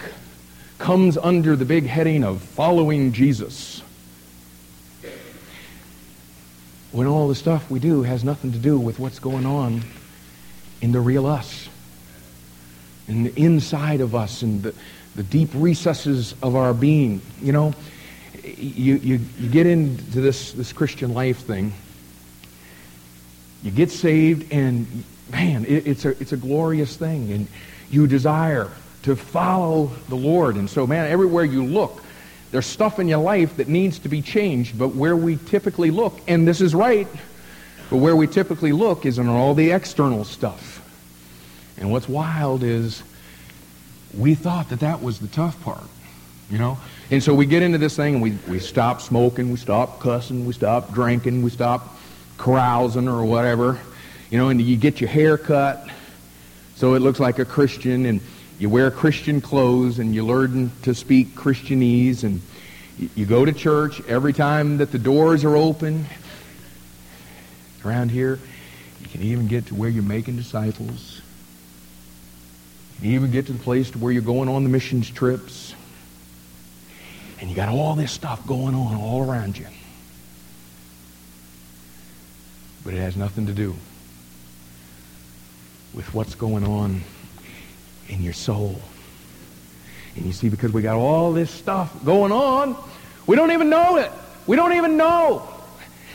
comes 0.77 1.17
under 1.17 1.55
the 1.55 1.65
big 1.65 1.85
heading 1.85 2.23
of 2.23 2.41
following 2.41 3.13
Jesus. 3.13 3.81
When 6.95 7.07
all 7.07 7.27
the 7.27 7.35
stuff 7.35 7.69
we 7.69 7.79
do 7.79 8.03
has 8.03 8.23
nothing 8.23 8.53
to 8.53 8.57
do 8.57 8.79
with 8.79 8.99
what's 8.99 9.19
going 9.19 9.45
on 9.45 9.81
in 10.79 10.93
the 10.93 11.01
real 11.01 11.25
us, 11.25 11.67
in 13.09 13.25
the 13.25 13.33
inside 13.35 13.99
of 13.99 14.15
us, 14.15 14.43
in 14.43 14.61
the, 14.61 14.73
the 15.17 15.23
deep 15.23 15.49
recesses 15.53 16.35
of 16.41 16.55
our 16.55 16.73
being. 16.73 17.21
You 17.41 17.51
know, 17.51 17.73
you, 18.45 18.95
you, 18.95 19.19
you 19.37 19.49
get 19.49 19.67
into 19.67 20.21
this, 20.21 20.53
this 20.53 20.71
Christian 20.71 21.13
life 21.13 21.39
thing, 21.39 21.73
you 23.61 23.71
get 23.71 23.91
saved, 23.91 24.53
and 24.53 25.03
man, 25.29 25.65
it, 25.65 25.85
it's, 25.85 26.05
a, 26.05 26.11
it's 26.21 26.31
a 26.31 26.37
glorious 26.37 26.95
thing. 26.95 27.29
And 27.33 27.47
you 27.91 28.07
desire 28.07 28.71
to 29.03 29.17
follow 29.17 29.91
the 30.07 30.15
Lord. 30.15 30.55
And 30.55 30.69
so, 30.69 30.87
man, 30.87 31.11
everywhere 31.11 31.43
you 31.43 31.65
look, 31.65 32.04
there's 32.51 32.65
stuff 32.65 32.99
in 32.99 33.07
your 33.07 33.19
life 33.19 33.57
that 33.57 33.67
needs 33.67 33.99
to 33.99 34.09
be 34.09 34.21
changed. 34.21 34.77
But 34.77 34.89
where 34.89 35.15
we 35.15 35.37
typically 35.47 35.91
look, 35.91 36.19
and 36.27 36.47
this 36.47 36.61
is 36.61 36.73
right, 36.73 37.07
but 37.89 37.97
where 37.97 38.15
we 38.15 38.27
typically 38.27 38.71
look 38.71 39.05
is 39.05 39.19
on 39.19 39.27
all 39.27 39.53
the 39.53 39.71
external 39.71 40.23
stuff. 40.23 40.81
And 41.77 41.91
what's 41.91 42.07
wild 42.07 42.63
is 42.63 43.03
we 44.17 44.35
thought 44.35 44.69
that 44.69 44.79
that 44.79 45.01
was 45.01 45.19
the 45.19 45.27
tough 45.27 45.61
part. 45.63 45.83
You 46.49 46.57
know? 46.57 46.77
And 47.11 47.21
so 47.21 47.33
we 47.33 47.45
get 47.45 47.63
into 47.63 47.77
this 47.77 47.95
thing 47.95 48.15
and 48.15 48.23
we, 48.23 48.37
we 48.47 48.59
stop 48.59 49.01
smoking, 49.01 49.51
we 49.51 49.57
stop 49.57 49.99
cussing, 49.99 50.45
we 50.45 50.53
stop 50.53 50.93
drinking, 50.93 51.41
we 51.41 51.49
stop 51.49 51.97
carousing 52.37 53.07
or 53.07 53.25
whatever. 53.25 53.79
You 54.29 54.37
know, 54.37 54.49
and 54.49 54.61
you 54.61 54.77
get 54.77 55.01
your 55.01 55.09
hair 55.09 55.37
cut 55.37 55.87
so 56.75 56.93
it 56.93 56.99
looks 56.99 57.19
like 57.19 57.39
a 57.39 57.45
Christian 57.45 58.05
and 58.05 58.21
you 58.57 58.69
wear 58.69 58.89
Christian 58.89 59.41
clothes 59.41 59.99
and 59.99 60.15
you 60.15 60.25
learn 60.25 60.71
to 60.83 60.95
speak 60.95 61.35
Christianese 61.35 62.23
and 62.23 62.41
you 63.15 63.25
go 63.25 63.43
to 63.43 63.51
church 63.51 64.01
every 64.07 64.31
time 64.31 64.77
that 64.77 64.91
the 64.91 64.99
doors 64.99 65.43
are 65.43 65.55
open. 65.55 66.05
Around 67.83 68.11
here, 68.11 68.39
you 69.01 69.07
can 69.07 69.21
even 69.21 69.47
get 69.47 69.67
to 69.67 69.75
where 69.75 69.89
you're 69.89 70.03
making 70.03 70.37
disciples. 70.37 71.21
You 72.95 73.01
can 73.01 73.11
even 73.11 73.31
get 73.31 73.47
to 73.47 73.53
the 73.53 73.59
place 73.59 73.91
to 73.91 73.97
where 73.97 74.11
you're 74.11 74.21
going 74.21 74.47
on 74.47 74.63
the 74.63 74.69
missions 74.69 75.09
trips. 75.09 75.75
And 77.41 77.49
you 77.49 77.55
got 77.55 77.67
all 77.67 77.95
this 77.95 78.13
stuff 78.13 78.47
going 78.47 78.73
on 78.73 78.95
all 78.95 79.29
around 79.29 79.57
you. 79.57 79.67
But 82.85 82.93
it 82.93 82.99
has 82.99 83.17
nothing 83.17 83.47
to 83.47 83.53
do 83.53 83.75
with 85.93 86.13
what's 86.13 86.35
going 86.35 86.63
on 86.63 87.01
in 88.09 88.21
your 88.21 88.33
soul. 88.33 88.79
And 90.15 90.25
you 90.25 90.31
see, 90.31 90.49
because 90.49 90.71
we 90.71 90.81
got 90.81 90.95
all 90.95 91.33
this 91.33 91.51
stuff 91.51 92.03
going 92.05 92.31
on, 92.31 92.75
we 93.27 93.35
don't 93.35 93.51
even 93.51 93.69
know 93.69 93.97
it. 93.97 94.11
We 94.47 94.55
don't 94.55 94.73
even 94.73 94.97
know. 94.97 95.47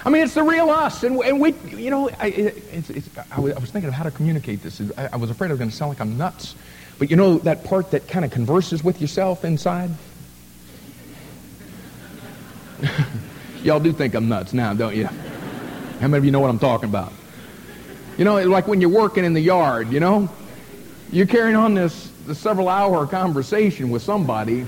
I 0.04 0.08
mean, 0.08 0.22
it's 0.22 0.34
the 0.34 0.42
real 0.42 0.70
us, 0.70 1.02
and, 1.02 1.20
and 1.20 1.38
we, 1.40 1.54
you 1.76 1.90
know, 1.90 2.08
I, 2.18 2.28
it's, 2.28 2.88
it's, 2.88 3.08
was, 3.36 3.54
I 3.54 3.58
was 3.58 3.70
thinking 3.70 3.88
of 3.88 3.94
how 3.94 4.04
to 4.04 4.10
communicate 4.10 4.62
this. 4.62 4.80
I, 4.96 5.10
I 5.12 5.16
was 5.16 5.28
afraid 5.28 5.48
I 5.48 5.52
was 5.52 5.58
going 5.58 5.70
to 5.70 5.76
sound 5.76 5.90
like 5.90 6.00
I'm 6.00 6.16
nuts. 6.16 6.54
But 6.98 7.10
you 7.10 7.16
know 7.16 7.38
that 7.38 7.64
part 7.64 7.90
that 7.92 8.08
kind 8.08 8.24
of 8.24 8.30
converses 8.30 8.82
with 8.84 9.00
yourself 9.00 9.44
inside? 9.44 9.90
Y'all 13.62 13.80
do 13.80 13.92
think 13.92 14.14
I'm 14.14 14.28
nuts 14.28 14.54
now, 14.54 14.72
don't 14.74 14.94
you? 14.96 15.06
How 15.06 16.08
many 16.08 16.16
of 16.16 16.24
you 16.24 16.30
know 16.30 16.40
what 16.40 16.48
I'm 16.50 16.58
talking 16.58 16.88
about? 16.88 17.12
You 18.16 18.24
know, 18.24 18.42
like 18.46 18.66
when 18.66 18.80
you're 18.80 18.90
working 18.90 19.24
in 19.24 19.34
the 19.34 19.40
yard, 19.40 19.92
you 19.92 20.00
know? 20.00 20.30
You're 21.12 21.26
carrying 21.26 21.56
on 21.56 21.74
this, 21.74 22.10
this 22.26 22.38
several 22.38 22.68
hour 22.68 23.06
conversation 23.06 23.90
with 23.90 24.02
somebody 24.02 24.64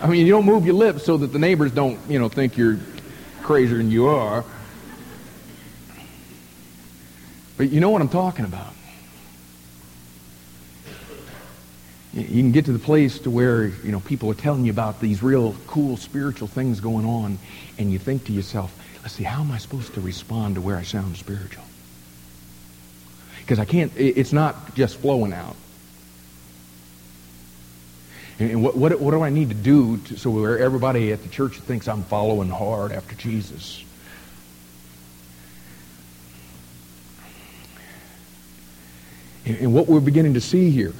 I 0.00 0.06
mean, 0.06 0.26
you 0.26 0.32
don't 0.32 0.44
move 0.44 0.64
your 0.64 0.76
lips 0.76 1.04
so 1.04 1.16
that 1.16 1.28
the 1.28 1.40
neighbors 1.40 1.72
don't, 1.72 1.98
you 2.08 2.18
know, 2.18 2.28
think 2.28 2.56
you're 2.56 2.78
crazier 3.42 3.78
than 3.78 3.90
you 3.90 4.06
are. 4.06 4.44
But 7.56 7.70
you 7.70 7.80
know 7.80 7.90
what 7.90 8.00
I'm 8.00 8.08
talking 8.08 8.44
about. 8.44 8.74
You 12.14 12.24
can 12.24 12.52
get 12.52 12.64
to 12.66 12.72
the 12.72 12.78
place 12.78 13.18
to 13.20 13.30
where, 13.30 13.66
you 13.66 13.90
know, 13.90 14.00
people 14.00 14.30
are 14.30 14.34
telling 14.34 14.64
you 14.64 14.70
about 14.70 15.00
these 15.00 15.22
real 15.22 15.56
cool 15.66 15.96
spiritual 15.96 16.48
things 16.48 16.80
going 16.80 17.04
on, 17.04 17.38
and 17.76 17.92
you 17.92 17.98
think 17.98 18.24
to 18.26 18.32
yourself, 18.32 18.72
let's 19.02 19.14
see, 19.14 19.24
how 19.24 19.40
am 19.40 19.50
I 19.50 19.58
supposed 19.58 19.94
to 19.94 20.00
respond 20.00 20.54
to 20.54 20.60
where 20.60 20.76
I 20.76 20.82
sound 20.82 21.16
spiritual? 21.16 21.67
Because 23.48 23.58
I 23.58 23.64
can't, 23.64 23.90
it's 23.96 24.34
not 24.34 24.74
just 24.74 24.98
flowing 24.98 25.32
out. 25.32 25.56
And 28.38 28.62
what, 28.62 28.76
what, 28.76 29.00
what 29.00 29.12
do 29.12 29.22
I 29.22 29.30
need 29.30 29.48
to 29.48 29.54
do 29.54 29.96
to, 29.96 30.18
so 30.18 30.28
where 30.28 30.58
everybody 30.58 31.12
at 31.12 31.22
the 31.22 31.30
church 31.30 31.54
thinks 31.54 31.88
I'm 31.88 32.02
following 32.02 32.50
hard 32.50 32.92
after 32.92 33.14
Jesus? 33.14 33.82
And, 39.46 39.72
what 39.72 39.86
we're 39.86 40.00
beginning 40.00 40.34
to 40.34 40.42
see 40.42 40.68
here 40.68 40.92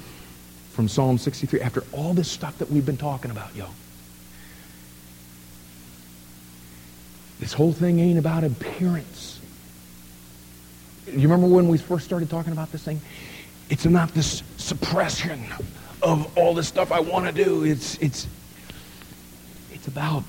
from 0.71 0.89
Psalm 0.89 1.19
63, 1.19 1.61
after 1.61 1.85
all 1.93 2.15
this 2.15 2.31
stuff 2.31 2.57
that 2.61 2.71
we've 2.71 2.87
been 2.87 2.97
talking 2.97 3.31
about, 3.31 3.55
yo, 3.55 3.67
this 7.41 7.53
whole 7.53 7.75
thing 7.75 8.01
ain't 8.01 8.19
about 8.19 8.43
appearance. 8.43 9.28
You 11.13 11.29
remember 11.29 11.47
when 11.47 11.69
we 11.69 11.79
first 11.79 12.05
started 12.05 12.29
talking 12.29 12.53
about 12.53 12.71
this 12.71 12.83
thing? 12.83 13.01
It's 13.71 13.85
not 13.85 14.13
this 14.15 14.43
suppression 14.57 15.45
of 16.03 16.37
all 16.37 16.55
the 16.55 16.63
stuff 16.63 16.93
I 16.93 17.01
want 17.01 17.27
to 17.27 17.33
do. 17.33 17.65
It's, 17.65 17.97
it's, 17.99 18.27
it's 19.73 19.89
about 19.89 20.25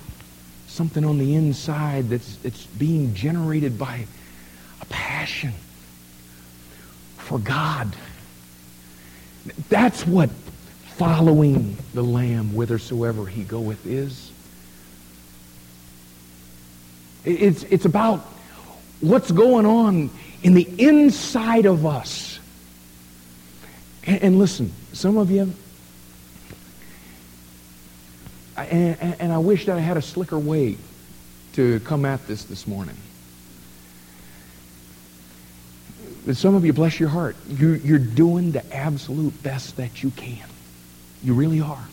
something 0.66 1.04
on 1.04 1.18
the 1.18 1.34
inside 1.34 2.08
that's, 2.08 2.36
that's 2.36 2.66
being 2.66 3.14
generated 3.14 3.78
by 3.78 4.06
a 4.80 4.84
passion 4.86 5.52
for 7.16 7.38
God. 7.38 7.94
That's 9.68 10.06
what 10.06 10.30
following 10.96 11.76
the 11.94 12.02
Lamb 12.02 12.50
whithersoever 12.50 13.26
he 13.26 13.42
goeth 13.42 13.86
is. 13.86 14.32
It's, 17.24 17.64
it's 17.64 17.84
about 17.84 18.20
what's 19.00 19.30
going 19.30 19.66
on 19.66 20.10
in 20.42 20.54
the 20.54 20.66
inside 20.78 21.66
of 21.66 21.84
us. 21.84 22.38
And, 24.04 24.22
and 24.22 24.38
listen, 24.38 24.72
some 24.92 25.18
of 25.18 25.30
you, 25.30 25.52
and, 28.56 28.96
and 29.20 29.32
I 29.32 29.38
wish 29.38 29.66
that 29.66 29.76
I 29.76 29.80
had 29.80 29.96
a 29.96 30.02
slicker 30.02 30.38
way 30.38 30.76
to 31.54 31.80
come 31.80 32.04
at 32.04 32.26
this 32.26 32.44
this 32.44 32.66
morning. 32.66 32.96
But 36.26 36.36
some 36.36 36.54
of 36.54 36.64
you, 36.64 36.72
bless 36.72 37.00
your 37.00 37.08
heart, 37.08 37.36
you're, 37.48 37.76
you're 37.76 37.98
doing 37.98 38.52
the 38.52 38.74
absolute 38.74 39.42
best 39.42 39.76
that 39.76 40.02
you 40.02 40.10
can. 40.10 40.46
You 41.22 41.34
really 41.34 41.60
are. 41.60 41.88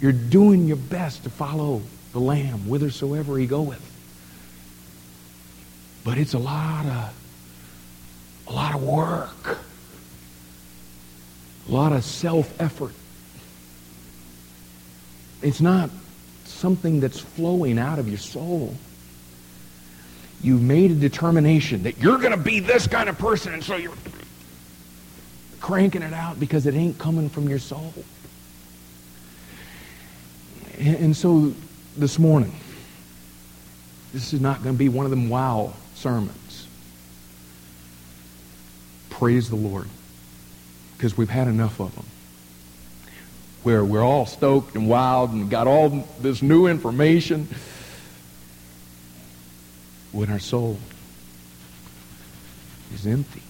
You're 0.00 0.12
doing 0.12 0.66
your 0.66 0.76
best 0.76 1.22
to 1.24 1.30
follow 1.30 1.82
the 2.12 2.20
Lamb 2.20 2.60
whithersoever 2.60 3.38
he 3.38 3.46
goeth. 3.46 3.95
But 6.06 6.18
it's 6.18 6.34
a 6.34 6.38
lot 6.38 6.86
of 6.86 7.12
a 8.46 8.52
lot 8.52 8.76
of 8.76 8.82
work. 8.84 9.58
A 11.68 11.72
lot 11.72 11.92
of 11.92 12.04
self-effort. 12.04 12.92
It's 15.42 15.60
not 15.60 15.90
something 16.44 17.00
that's 17.00 17.18
flowing 17.18 17.76
out 17.76 17.98
of 17.98 18.08
your 18.08 18.18
soul. 18.18 18.76
You've 20.40 20.62
made 20.62 20.92
a 20.92 20.94
determination 20.94 21.82
that 21.82 21.98
you're 21.98 22.18
going 22.18 22.30
to 22.30 22.36
be 22.36 22.60
this 22.60 22.86
kind 22.86 23.08
of 23.08 23.18
person, 23.18 23.52
and 23.52 23.64
so 23.64 23.74
you're 23.74 23.92
cranking 25.60 26.02
it 26.02 26.12
out 26.12 26.38
because 26.38 26.66
it 26.66 26.74
ain't 26.74 27.00
coming 27.00 27.28
from 27.28 27.48
your 27.48 27.58
soul. 27.58 27.92
And 30.78 31.16
so 31.16 31.52
this 31.96 32.16
morning, 32.16 32.54
this 34.12 34.32
is 34.32 34.40
not 34.40 34.62
going 34.62 34.76
to 34.76 34.78
be 34.78 34.88
one 34.88 35.04
of 35.04 35.10
them 35.10 35.28
wow 35.28 35.74
sermons. 35.96 36.68
Praise 39.10 39.48
the 39.48 39.56
Lord 39.56 39.88
because 40.96 41.16
we've 41.16 41.30
had 41.30 41.48
enough 41.48 41.80
of 41.80 41.94
them. 41.94 42.04
Where 43.62 43.84
we're 43.84 44.04
all 44.04 44.26
stoked 44.26 44.76
and 44.76 44.88
wild 44.88 45.30
and 45.30 45.50
got 45.50 45.66
all 45.66 46.06
this 46.20 46.42
new 46.42 46.66
information 46.66 47.48
when 50.12 50.30
our 50.30 50.38
soul 50.38 50.78
is 52.94 53.06
empty. 53.06 53.42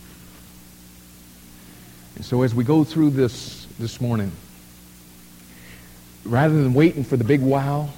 And 2.15 2.25
so 2.25 2.43
as 2.43 2.55
we 2.55 2.65
go 2.65 2.83
through 2.83 3.11
this 3.11 3.67
this 3.79 4.01
morning, 4.01 4.33
rather 6.25 6.55
than 6.55 6.73
waiting 6.73 7.05
for 7.05 7.17
the 7.17 7.25
big 7.25 7.43
wow, 7.43 7.91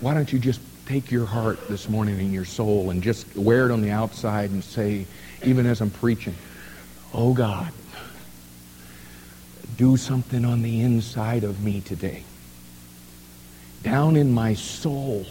why 0.00 0.14
don't 0.14 0.30
you 0.32 0.38
just 0.38 0.60
take 0.86 1.10
your 1.10 1.26
heart 1.26 1.68
this 1.68 1.88
morning 1.88 2.18
and 2.18 2.32
your 2.32 2.44
soul 2.44 2.90
and 2.90 3.02
just 3.02 3.36
wear 3.36 3.66
it 3.66 3.72
on 3.72 3.82
the 3.82 3.90
outside 3.90 4.50
and 4.50 4.62
say, 4.62 5.06
even 5.44 5.66
as 5.66 5.80
I'm 5.80 5.90
preaching, 5.90 6.34
oh 7.14 7.32
God, 7.32 7.72
do 9.76 9.96
something 9.96 10.44
on 10.44 10.62
the 10.62 10.80
inside 10.80 11.44
of 11.44 11.62
me 11.62 11.80
today. 11.80 12.24
Down 13.82 14.16
in 14.16 14.32
my 14.32 14.54
soul. 14.54 15.26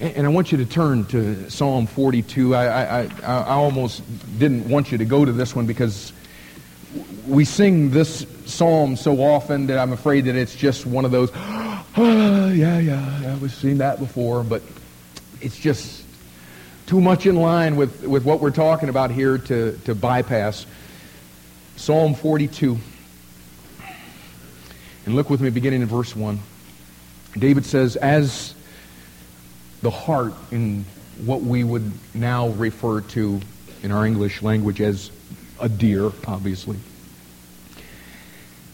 And 0.00 0.26
I 0.26 0.30
want 0.30 0.50
you 0.50 0.58
to 0.58 0.66
turn 0.66 1.04
to 1.06 1.48
Psalm 1.48 1.86
42. 1.86 2.56
I, 2.56 2.66
I, 2.66 3.00
I, 3.02 3.08
I 3.22 3.52
almost 3.52 4.02
didn't 4.38 4.68
want 4.68 4.90
you 4.90 4.98
to 4.98 5.04
go 5.04 5.24
to 5.24 5.30
this 5.30 5.54
one 5.54 5.66
because 5.66 6.12
we 7.26 7.44
sing 7.44 7.90
this 7.90 8.26
psalm 8.44 8.96
so 8.96 9.22
often 9.22 9.68
that 9.68 9.78
I'm 9.78 9.92
afraid 9.92 10.24
that 10.24 10.34
it's 10.34 10.54
just 10.54 10.84
one 10.86 11.04
of 11.04 11.10
those, 11.10 11.30
oh, 11.98 12.48
yeah, 12.48 12.78
yeah, 12.78 13.36
we've 13.36 13.52
seen 13.52 13.78
that 13.78 13.98
before, 13.98 14.42
but 14.42 14.62
it's 15.42 15.58
just 15.58 16.02
too 16.86 17.02
much 17.02 17.26
in 17.26 17.36
line 17.36 17.76
with, 17.76 18.02
with 18.04 18.24
what 18.24 18.40
we're 18.40 18.50
talking 18.50 18.88
about 18.88 19.10
here 19.10 19.36
to, 19.36 19.76
to 19.84 19.94
bypass. 19.94 20.64
Psalm 21.76 22.14
42. 22.14 22.78
And 25.04 25.14
look 25.14 25.28
with 25.28 25.42
me 25.42 25.50
beginning 25.50 25.82
in 25.82 25.88
verse 25.88 26.16
1. 26.16 26.40
David 27.36 27.66
says, 27.66 27.96
as 27.96 28.54
the 29.82 29.90
hart 29.90 30.32
in 30.50 30.86
what 31.26 31.42
we 31.42 31.62
would 31.62 31.92
now 32.14 32.48
refer 32.48 33.02
to 33.02 33.38
in 33.82 33.92
our 33.92 34.06
English 34.06 34.40
language 34.40 34.80
as 34.80 35.10
a 35.60 35.68
deer, 35.68 36.10
obviously. 36.26 36.78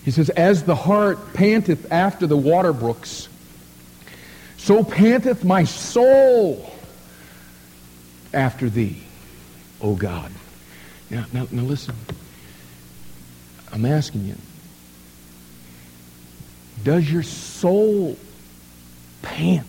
He 0.08 0.12
says, 0.12 0.30
As 0.30 0.62
the 0.62 0.74
hart 0.74 1.34
panteth 1.34 1.92
after 1.92 2.26
the 2.26 2.34
water 2.34 2.72
brooks, 2.72 3.28
so 4.56 4.82
panteth 4.82 5.44
my 5.44 5.64
soul 5.64 6.72
after 8.32 8.70
thee, 8.70 9.02
O 9.82 9.94
God. 9.96 10.32
Now, 11.10 11.26
now, 11.34 11.46
now 11.50 11.60
listen. 11.60 11.94
I'm 13.70 13.84
asking 13.84 14.24
you. 14.24 14.36
Does 16.82 17.12
your 17.12 17.22
soul 17.22 18.16
pant 19.20 19.66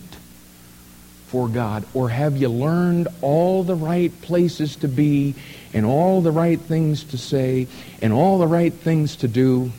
for 1.26 1.48
God? 1.48 1.84
Or 1.92 2.08
have 2.08 2.38
you 2.38 2.48
learned 2.48 3.08
all 3.20 3.62
the 3.62 3.74
right 3.74 4.22
places 4.22 4.76
to 4.76 4.88
be 4.88 5.34
and 5.74 5.84
all 5.84 6.22
the 6.22 6.32
right 6.32 6.58
things 6.58 7.04
to 7.04 7.18
say 7.18 7.66
and 8.00 8.14
all 8.14 8.38
the 8.38 8.46
right 8.46 8.72
things 8.72 9.16
to 9.16 9.28
do? 9.28 9.70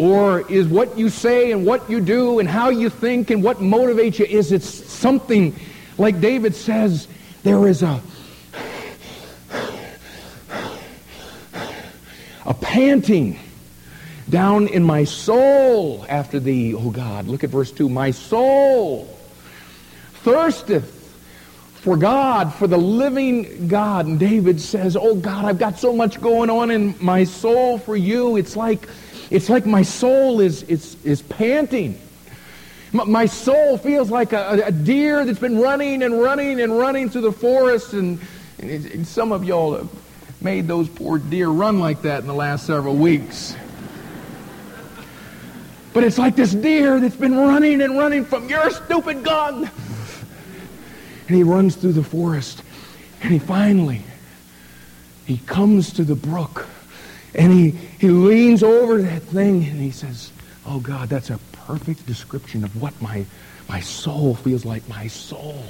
Or 0.00 0.50
is 0.50 0.66
what 0.66 0.96
you 0.96 1.10
say 1.10 1.52
and 1.52 1.66
what 1.66 1.90
you 1.90 2.00
do 2.00 2.38
and 2.38 2.48
how 2.48 2.70
you 2.70 2.88
think 2.88 3.28
and 3.28 3.42
what 3.42 3.58
motivates 3.58 4.18
you, 4.18 4.24
is 4.24 4.50
it 4.50 4.62
something 4.62 5.54
like 5.98 6.22
David 6.22 6.54
says, 6.54 7.06
there 7.42 7.68
is 7.68 7.82
a, 7.82 8.00
a 12.46 12.54
panting 12.54 13.38
down 14.30 14.68
in 14.68 14.82
my 14.82 15.04
soul 15.04 16.06
after 16.08 16.40
thee, 16.40 16.72
O 16.72 16.88
God. 16.88 17.26
Look 17.26 17.44
at 17.44 17.50
verse 17.50 17.70
2. 17.70 17.90
My 17.90 18.10
soul 18.10 19.04
thirsteth 20.24 20.96
for 21.74 21.98
God, 21.98 22.54
for 22.54 22.66
the 22.66 22.78
living 22.78 23.68
God. 23.68 24.06
And 24.06 24.18
David 24.18 24.62
says, 24.62 24.96
Oh 24.96 25.14
God, 25.14 25.44
I've 25.44 25.58
got 25.58 25.78
so 25.78 25.94
much 25.94 26.22
going 26.22 26.48
on 26.48 26.70
in 26.70 26.94
my 27.00 27.24
soul 27.24 27.76
for 27.76 27.96
you. 27.96 28.36
It's 28.38 28.56
like, 28.56 28.88
it's 29.30 29.48
like 29.48 29.64
my 29.64 29.82
soul 29.82 30.40
is, 30.40 30.64
is, 30.64 30.96
is 31.04 31.22
panting. 31.22 32.00
My 32.92 33.26
soul 33.26 33.78
feels 33.78 34.10
like 34.10 34.32
a, 34.32 34.62
a 34.66 34.72
deer 34.72 35.24
that's 35.24 35.38
been 35.38 35.60
running 35.60 36.02
and 36.02 36.20
running 36.20 36.60
and 36.60 36.76
running 36.76 37.08
through 37.08 37.20
the 37.20 37.32
forest. 37.32 37.92
And, 37.92 38.18
and 38.58 39.06
some 39.06 39.30
of 39.30 39.44
y'all 39.44 39.74
have 39.74 39.88
made 40.42 40.66
those 40.66 40.88
poor 40.88 41.18
deer 41.18 41.48
run 41.48 41.78
like 41.78 42.02
that 42.02 42.20
in 42.20 42.26
the 42.26 42.34
last 42.34 42.66
several 42.66 42.96
weeks. 42.96 43.54
But 45.92 46.02
it's 46.02 46.18
like 46.18 46.34
this 46.34 46.52
deer 46.52 46.98
that's 46.98 47.16
been 47.16 47.36
running 47.36 47.80
and 47.80 47.96
running 47.96 48.24
from 48.24 48.48
your 48.48 48.70
stupid 48.70 49.22
gun. 49.22 49.70
And 51.28 51.36
he 51.36 51.44
runs 51.44 51.76
through 51.76 51.92
the 51.92 52.02
forest. 52.02 52.62
And 53.22 53.32
he 53.32 53.38
finally, 53.38 54.02
he 55.26 55.38
comes 55.38 55.92
to 55.92 56.02
the 56.02 56.16
brook. 56.16 56.66
And 57.34 57.52
he, 57.52 57.70
he 57.70 58.08
leans 58.08 58.62
over 58.62 59.00
that 59.02 59.22
thing 59.22 59.64
and 59.64 59.80
he 59.80 59.90
says, 59.90 60.32
Oh 60.66 60.80
God, 60.80 61.08
that's 61.08 61.30
a 61.30 61.38
perfect 61.52 62.06
description 62.06 62.64
of 62.64 62.80
what 62.80 63.00
my, 63.00 63.24
my 63.68 63.80
soul 63.80 64.34
feels 64.34 64.64
like. 64.64 64.88
My 64.88 65.06
soul 65.06 65.62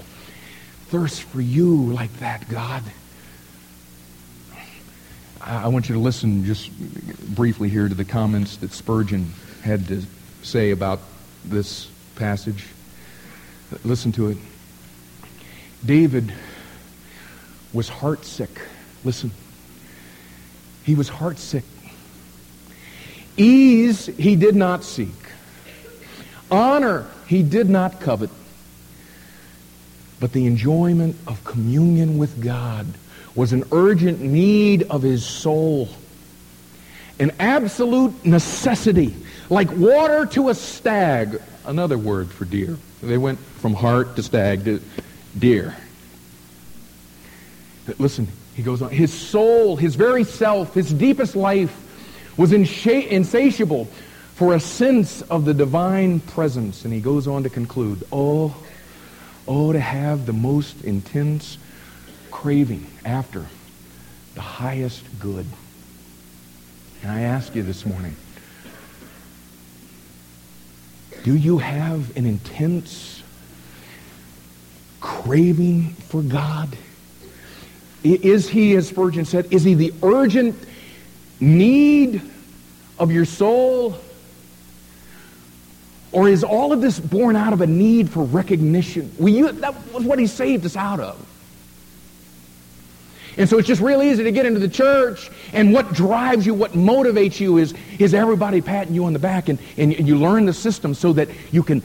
thirsts 0.89 1.21
for 1.21 1.41
you 1.41 1.93
like 1.93 2.13
that, 2.19 2.49
God. 2.49 2.83
I, 5.41 5.65
I 5.65 5.69
want 5.69 5.89
you 5.89 5.95
to 5.95 6.01
listen 6.01 6.45
just 6.45 6.71
briefly 7.35 7.69
here 7.69 7.89
to 7.89 7.95
the 7.95 8.05
comments 8.05 8.57
that 8.59 8.73
Spurgeon 8.73 9.33
had 9.63 9.87
to 9.89 10.03
say 10.43 10.71
about 10.71 11.01
this 11.45 11.91
passage. 12.17 12.67
Listen 13.85 14.11
to 14.13 14.29
it. 14.29 14.39
David 15.85 16.33
was 17.73 17.89
heartsick. 17.89 18.51
Listen. 19.05 19.31
He 20.91 20.97
was 20.97 21.09
heartsick. 21.09 21.63
Ease 23.37 24.07
he 24.07 24.35
did 24.35 24.57
not 24.57 24.83
seek. 24.83 25.15
Honor 26.51 27.07
he 27.29 27.45
did 27.45 27.71
not 27.71 28.01
covet. 28.01 28.29
But 30.19 30.33
the 30.33 30.49
enjoyment 30.49 31.15
of 31.29 31.45
communion 31.45 32.19
with 32.19 32.43
God 32.43 32.89
was 33.37 33.53
an 33.53 33.63
urgent 33.71 34.21
need 34.21 34.83
of 34.91 35.03
his 35.03 35.25
soul. 35.25 35.89
An 37.21 37.31
absolute 37.39 38.27
necessity. 38.27 39.15
Like 39.49 39.71
water 39.71 40.27
to 40.27 40.49
a 40.49 40.57
stag. 40.57 41.41
Another 41.65 41.99
word 41.99 42.33
for 42.33 42.47
deer. 42.47 42.77
They 43.01 43.17
went 43.17 43.39
from 43.39 43.75
hart 43.75 44.17
to 44.17 44.25
stag 44.25 44.65
to 44.65 44.83
deer. 45.39 45.77
Listen, 47.99 48.29
he 48.55 48.63
goes 48.63 48.83
on. 48.83 48.91
His 48.91 49.13
soul, 49.13 49.77
his 49.77 49.95
very 49.95 50.25
self, 50.25 50.75
his 50.75 50.93
deepest 50.93 51.35
life 51.37 51.75
was 52.37 52.53
insatiable 52.53 53.87
for 54.35 54.55
a 54.55 54.61
sense 54.61 55.23
of 55.23 55.45
the 55.45 55.55
divine 55.55 56.21
presence. 56.21 56.85
And 56.85 56.95
he 56.95 57.01
goes 57.01 57.27
on 57.27 57.43
to 57.43 57.51
conclude, 57.51 58.03
oh, 58.13 58.57
oh, 59.47 59.73
to 59.73 59.81
have 59.81 60.27
the 60.27 60.33
most 60.33 60.83
intense 60.85 61.59
craving 62.31 62.87
after 63.05 63.47
the 64.35 64.41
highest 64.41 65.05
good. 65.19 65.47
And 67.03 67.11
I 67.11 67.23
ask 67.23 67.55
you 67.55 67.63
this 67.63 67.85
morning, 67.85 68.17
do 71.23 71.35
you 71.35 71.59
have 71.59 72.17
an 72.17 72.25
intense 72.25 73.23
craving 75.01 75.91
for 75.91 76.23
God? 76.23 76.77
Is 78.03 78.49
he, 78.49 78.77
as 78.77 78.89
Spurgeon 78.89 79.25
said, 79.25 79.53
is 79.53 79.63
he 79.63 79.75
the 79.75 79.93
urgent 80.03 80.57
need 81.39 82.23
of 82.99 83.13
your 83.13 83.25
soul? 83.25 83.97
Or 86.13 86.29
is 86.29 86.43
all 86.43 86.73
of 86.73 86.81
this 86.81 86.99
born 86.99 87.37
out 87.37 87.53
of 87.53 87.61
a 87.61 87.67
need 87.67 88.11
for 88.11 88.25
recognition? 88.25 89.13
That 89.61 89.75
was 89.93 90.05
what 90.05 90.19
he 90.19 90.27
saved 90.27 90.67
us 90.67 90.77
out 90.77 91.01
of. 91.01 91.27
And 93.37 93.49
so 93.49 93.59
it's 93.59 93.69
just 93.69 93.81
real 93.81 94.03
easy 94.03 94.25
to 94.25 94.33
get 94.33 94.45
into 94.45 94.59
the 94.59 94.69
church, 94.69 95.31
and 95.53 95.73
what 95.73 95.93
drives 95.95 96.45
you, 96.45 96.53
what 96.53 96.73
motivates 96.73 97.39
you 97.39 97.59
is, 97.59 97.75
is 97.99 98.13
everybody 98.13 98.61
patting 98.61 98.95
you 98.95 99.05
on 99.05 99.13
the 99.13 99.19
back, 99.21 99.49
and, 99.49 99.59
and 99.79 100.07
you 100.07 100.17
learn 100.17 100.47
the 100.47 100.53
system 100.53 100.95
so 100.95 101.13
that 101.13 101.29
you 101.53 101.63
can 101.63 101.83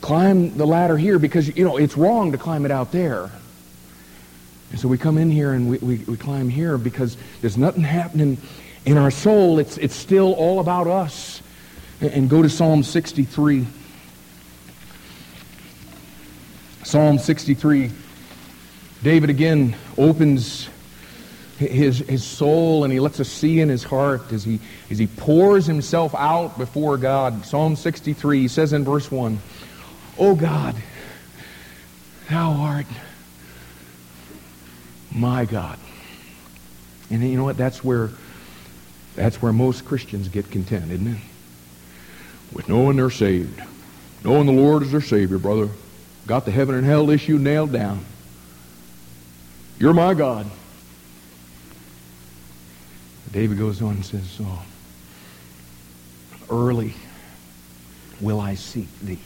climb 0.00 0.56
the 0.56 0.66
ladder 0.66 0.96
here 0.98 1.18
because, 1.18 1.56
you 1.56 1.64
know, 1.64 1.76
it's 1.76 1.96
wrong 1.96 2.32
to 2.32 2.38
climb 2.38 2.64
it 2.64 2.70
out 2.70 2.90
there. 2.92 3.30
And 4.70 4.80
so 4.80 4.88
we 4.88 4.98
come 4.98 5.18
in 5.18 5.30
here 5.30 5.52
and 5.52 5.68
we, 5.68 5.78
we, 5.78 5.96
we 5.98 6.16
climb 6.16 6.48
here 6.48 6.76
because 6.76 7.16
there's 7.40 7.56
nothing 7.56 7.84
happening 7.84 8.38
in 8.84 8.98
our 8.98 9.10
soul. 9.10 9.58
It's, 9.58 9.78
it's 9.78 9.94
still 9.94 10.32
all 10.34 10.60
about 10.60 10.86
us. 10.86 11.42
And, 12.00 12.30
go 12.30 12.42
to 12.42 12.48
Psalm 12.48 12.82
63. 12.82 13.66
Psalm 16.84 17.18
63. 17.18 17.90
David 19.02 19.30
again 19.30 19.74
opens 19.96 20.68
his, 21.58 21.98
his 21.98 22.24
soul 22.24 22.84
and 22.84 22.92
he 22.92 23.00
lets 23.00 23.18
us 23.18 23.28
see 23.28 23.60
in 23.60 23.68
his 23.68 23.82
heart 23.82 24.32
as 24.32 24.44
he, 24.44 24.60
as 24.90 24.98
he 24.98 25.06
pours 25.08 25.66
himself 25.66 26.14
out 26.14 26.56
before 26.56 26.96
God. 26.96 27.44
Psalm 27.44 27.74
63 27.74 28.42
he 28.42 28.48
says 28.48 28.72
in 28.72 28.84
verse 28.84 29.10
1 29.10 29.38
O 30.18 30.34
God, 30.34 30.74
thou 32.28 32.52
art 32.52 32.86
my 35.18 35.44
God. 35.44 35.78
And 37.10 37.22
you 37.22 37.36
know 37.36 37.44
what? 37.44 37.56
That's 37.56 37.82
where 37.82 38.10
that's 39.16 39.42
where 39.42 39.52
most 39.52 39.84
Christians 39.84 40.28
get 40.28 40.50
content, 40.50 40.92
isn't 40.92 41.06
it? 41.06 41.20
With 42.52 42.68
knowing 42.68 42.96
they're 42.96 43.10
saved. 43.10 43.60
Knowing 44.24 44.46
the 44.46 44.52
Lord 44.52 44.82
is 44.82 44.92
their 44.92 45.00
Savior, 45.00 45.38
brother. 45.38 45.68
Got 46.26 46.44
the 46.44 46.50
heaven 46.50 46.74
and 46.74 46.86
hell 46.86 47.10
issue 47.10 47.38
nailed 47.38 47.72
down. 47.72 48.04
You're 49.78 49.94
my 49.94 50.14
God. 50.14 50.46
David 53.32 53.58
goes 53.58 53.82
on 53.82 53.96
and 53.96 54.04
says, 54.04 54.38
Oh, 54.40 54.62
early 56.50 56.94
will 58.20 58.40
I 58.40 58.54
seek 58.54 58.88
thee. 59.00 59.18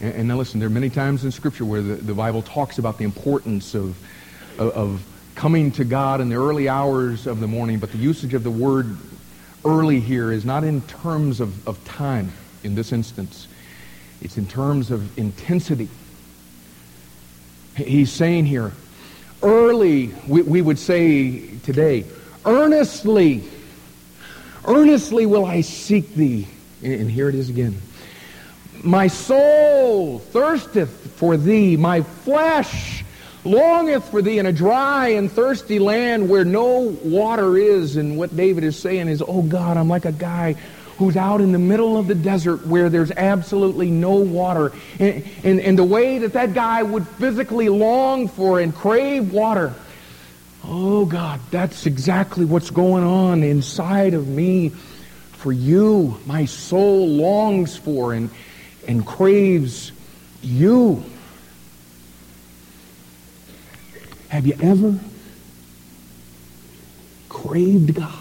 And, 0.00 0.14
and, 0.14 0.28
now 0.28 0.36
listen, 0.36 0.60
there 0.60 0.68
are 0.68 0.70
many 0.70 0.90
times 0.90 1.24
in 1.24 1.30
Scripture 1.30 1.64
where 1.64 1.82
the, 1.82 1.94
the 1.94 2.14
Bible 2.14 2.42
talks 2.42 2.78
about 2.78 2.98
the 2.98 3.04
importance 3.04 3.74
of, 3.74 3.96
of, 4.58 4.70
of 4.70 5.06
coming 5.34 5.70
to 5.72 5.84
God 5.84 6.20
in 6.20 6.28
the 6.28 6.36
early 6.36 6.68
hours 6.68 7.26
of 7.26 7.40
the 7.40 7.46
morning, 7.46 7.78
but 7.78 7.92
the 7.92 7.98
usage 7.98 8.34
of 8.34 8.42
the 8.42 8.50
word 8.50 8.96
early 9.64 10.00
here 10.00 10.32
is 10.32 10.44
not 10.44 10.64
in 10.64 10.80
terms 10.82 11.40
of, 11.40 11.66
of 11.68 11.82
time 11.84 12.32
in 12.62 12.74
this 12.74 12.92
instance. 12.92 13.46
It's 14.20 14.36
in 14.36 14.46
terms 14.46 14.90
of 14.90 15.18
intensity. 15.18 15.88
He's 17.76 18.12
saying 18.12 18.46
here, 18.46 18.72
early, 19.42 20.08
we, 20.26 20.42
we 20.42 20.60
would 20.60 20.78
say 20.78 21.56
today, 21.58 22.04
earnestly, 22.44 23.44
earnestly 24.66 25.24
will 25.24 25.46
I 25.46 25.62
seek 25.62 26.14
thee. 26.14 26.46
And 26.82 27.10
here 27.10 27.28
it 27.28 27.34
is 27.34 27.48
again. 27.48 27.80
My 28.82 29.06
soul 29.08 30.18
thirsteth 30.18 31.14
for 31.16 31.36
thee. 31.36 31.76
My 31.76 32.02
flesh 32.02 33.04
longeth 33.44 34.10
for 34.10 34.22
thee 34.22 34.38
in 34.38 34.46
a 34.46 34.52
dry 34.52 35.08
and 35.08 35.30
thirsty 35.30 35.78
land 35.78 36.28
where 36.28 36.44
no 36.44 36.96
water 37.02 37.56
is. 37.56 37.96
And 37.96 38.16
what 38.16 38.36
David 38.36 38.64
is 38.64 38.78
saying 38.78 39.08
is, 39.08 39.22
oh 39.26 39.42
God, 39.42 39.76
I'm 39.76 39.88
like 39.88 40.04
a 40.04 40.12
guy 40.12 40.54
who's 40.98 41.16
out 41.16 41.40
in 41.40 41.52
the 41.52 41.58
middle 41.58 41.96
of 41.96 42.06
the 42.06 42.14
desert 42.14 42.66
where 42.66 42.90
there's 42.90 43.10
absolutely 43.12 43.90
no 43.90 44.16
water. 44.16 44.72
And, 44.98 45.24
and, 45.42 45.60
and 45.60 45.78
the 45.78 45.84
way 45.84 46.18
that 46.18 46.34
that 46.34 46.52
guy 46.52 46.82
would 46.82 47.06
physically 47.08 47.68
long 47.68 48.28
for 48.28 48.60
and 48.60 48.74
crave 48.74 49.32
water. 49.32 49.72
Oh 50.62 51.06
God, 51.06 51.40
that's 51.50 51.86
exactly 51.86 52.44
what's 52.44 52.70
going 52.70 53.02
on 53.02 53.42
inside 53.42 54.12
of 54.12 54.28
me 54.28 54.68
for 55.32 55.52
you. 55.52 56.20
My 56.26 56.44
soul 56.44 57.08
longs 57.08 57.76
for 57.76 58.12
and 58.12 58.28
and 58.86 59.06
craves 59.06 59.92
you. 60.42 61.02
Have 64.30 64.46
you 64.46 64.56
ever 64.62 64.96
craved 67.28 67.94
God? 67.96 68.14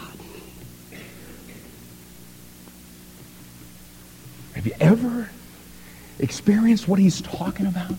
Have 4.53 4.65
you 4.65 4.73
ever 4.79 5.29
experienced 6.17 6.87
what 6.87 6.97
he's 6.97 7.21
talking 7.21 7.67
about? 7.67 7.91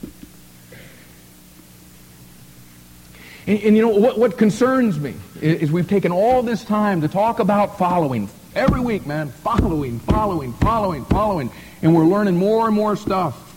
And, 3.46 3.62
and, 3.62 3.76
you 3.76 3.82
know, 3.82 3.90
what, 3.90 4.18
what 4.18 4.36
concerns 4.36 4.98
me 4.98 5.14
is, 5.40 5.62
is 5.62 5.72
we've 5.72 5.88
taken 5.88 6.10
all 6.10 6.42
this 6.42 6.64
time 6.64 7.02
to 7.02 7.08
talk 7.08 7.38
about 7.38 7.78
following. 7.78 8.28
Every 8.56 8.80
week, 8.80 9.06
man, 9.06 9.28
following, 9.28 10.00
following, 10.00 10.52
following, 10.54 11.04
following. 11.04 11.50
And 11.80 11.94
we're 11.94 12.04
learning 12.04 12.36
more 12.36 12.66
and 12.66 12.74
more 12.74 12.96
stuff. 12.96 13.49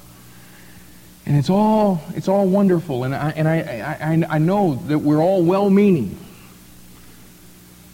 And 1.25 1.37
it's 1.37 1.49
all, 1.49 2.01
it's 2.15 2.27
all 2.27 2.47
wonderful. 2.47 3.05
And 3.05 3.15
I, 3.15 3.29
and 3.31 3.47
I, 3.47 4.25
I, 4.29 4.35
I 4.35 4.37
know 4.39 4.75
that 4.87 4.99
we're 4.99 5.21
all 5.21 5.43
well-meaning. 5.43 6.17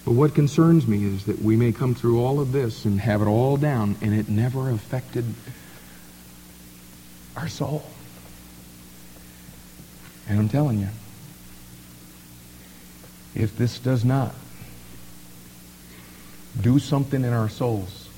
But 0.03 0.13
what 0.13 0.33
concerns 0.33 0.87
me 0.87 1.05
is 1.05 1.25
that 1.25 1.39
we 1.39 1.55
may 1.55 1.71
come 1.71 1.93
through 1.93 2.23
all 2.23 2.39
of 2.39 2.51
this 2.51 2.85
and 2.85 2.99
have 2.99 3.21
it 3.21 3.27
all 3.27 3.57
down, 3.57 3.97
and 4.01 4.15
it 4.15 4.29
never 4.29 4.71
affected 4.71 5.25
our 7.37 7.47
soul. 7.47 7.83
And 10.27 10.39
I'm 10.39 10.49
telling 10.49 10.79
you, 10.79 10.89
if 13.35 13.55
this 13.55 13.77
does 13.77 14.03
not 14.03 14.33
do 16.59 16.79
something 16.79 17.23
in 17.23 17.31
our 17.31 17.49
souls, 17.49 18.09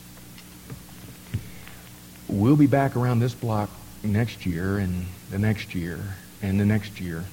we'll 2.30 2.56
be 2.56 2.67
back 2.67 2.95
around 2.95 3.19
this 3.19 3.34
block 3.34 3.69
next 4.04 4.46
year 4.46 4.78
and 4.78 5.06
the 5.30 5.40
next 5.40 5.76
year 5.76 6.00
and 6.42 6.60
the 6.60 6.66
next 6.66 7.00
year. 7.00 7.24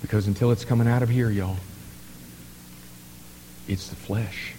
Because 0.00 0.26
until 0.26 0.50
it's 0.50 0.64
coming 0.64 0.88
out 0.88 1.02
of 1.02 1.08
here, 1.08 1.30
y'all, 1.30 1.56
it's 3.68 3.88
the 3.88 3.96
flesh. 3.96 4.54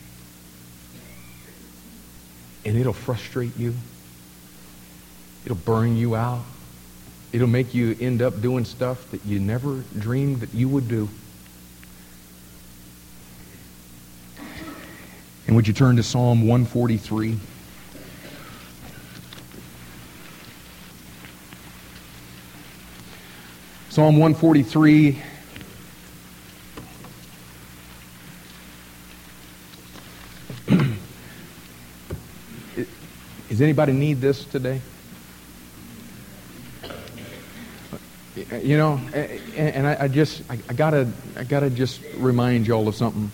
And 2.65 2.77
it'll 2.77 2.93
frustrate 2.93 3.57
you. 3.57 3.73
It'll 5.45 5.57
burn 5.57 5.97
you 5.97 6.15
out. 6.15 6.43
It'll 7.33 7.47
make 7.47 7.73
you 7.73 7.95
end 7.99 8.21
up 8.21 8.41
doing 8.41 8.65
stuff 8.65 9.09
that 9.11 9.25
you 9.25 9.39
never 9.39 9.83
dreamed 9.97 10.41
that 10.41 10.53
you 10.53 10.67
would 10.69 10.87
do. 10.87 11.09
And 15.47 15.55
would 15.55 15.67
you 15.67 15.73
turn 15.73 15.95
to 15.95 16.03
Psalm 16.03 16.41
143? 16.41 17.39
Psalm 23.91 24.15
143. 24.15 25.21
Does 33.49 33.59
anybody 33.59 33.91
need 33.91 34.21
this 34.21 34.45
today? 34.45 34.79
You 38.63 38.77
know, 38.77 38.93
and 39.57 39.85
I 39.85 40.07
just, 40.07 40.43
I 40.49 40.55
gotta, 40.55 41.11
I 41.35 41.43
gotta 41.43 41.69
just 41.69 41.99
remind 42.15 42.67
y'all 42.67 42.87
of 42.87 42.95
something. 42.95 43.29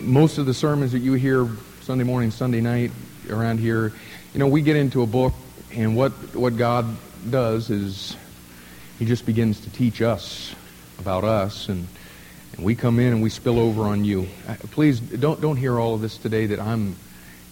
Most 0.00 0.38
of 0.38 0.46
the 0.46 0.54
sermons 0.54 0.90
that 0.90 0.98
you 0.98 1.12
hear 1.12 1.48
Sunday 1.82 2.02
morning, 2.02 2.32
Sunday 2.32 2.60
night 2.60 2.90
around 3.30 3.60
here, 3.60 3.92
you 4.32 4.40
know, 4.40 4.48
we 4.48 4.60
get 4.60 4.74
into 4.74 5.02
a 5.02 5.06
book, 5.06 5.34
and 5.72 5.96
what 5.96 6.10
what 6.34 6.56
God 6.56 6.96
does 7.30 7.70
is 7.70 8.16
he 8.98 9.04
just 9.04 9.26
begins 9.26 9.60
to 9.60 9.70
teach 9.70 10.02
us 10.02 10.54
about 10.98 11.24
us, 11.24 11.68
and, 11.68 11.86
and 12.56 12.64
we 12.64 12.74
come 12.74 12.98
in 12.98 13.12
and 13.12 13.22
we 13.22 13.30
spill 13.30 13.58
over 13.58 13.82
on 13.82 14.04
you. 14.04 14.28
Uh, 14.48 14.54
please 14.70 15.00
don't 15.00 15.40
don't 15.40 15.56
hear 15.56 15.78
all 15.78 15.94
of 15.94 16.00
this 16.00 16.16
today 16.16 16.46
that 16.46 16.60
I'm 16.60 16.96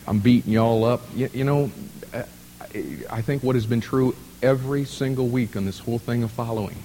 I'm 0.07 0.21
beating 0.21 0.53
y'all 0.53 0.85
up. 0.85 1.03
You, 1.15 1.31
you 1.33 1.45
know, 1.45 1.71
uh, 2.15 2.23
I 3.11 3.23
think 3.23 3.43
what 3.43 3.57
has 3.57 3.67
been 3.67 3.81
true 3.81 4.15
every 4.43 4.85
single 4.85 5.29
week 5.29 5.57
on 5.57 5.65
this 5.65 5.79
whole 5.79 5.99
thing 5.99 6.23
of 6.23 6.31
following 6.31 6.77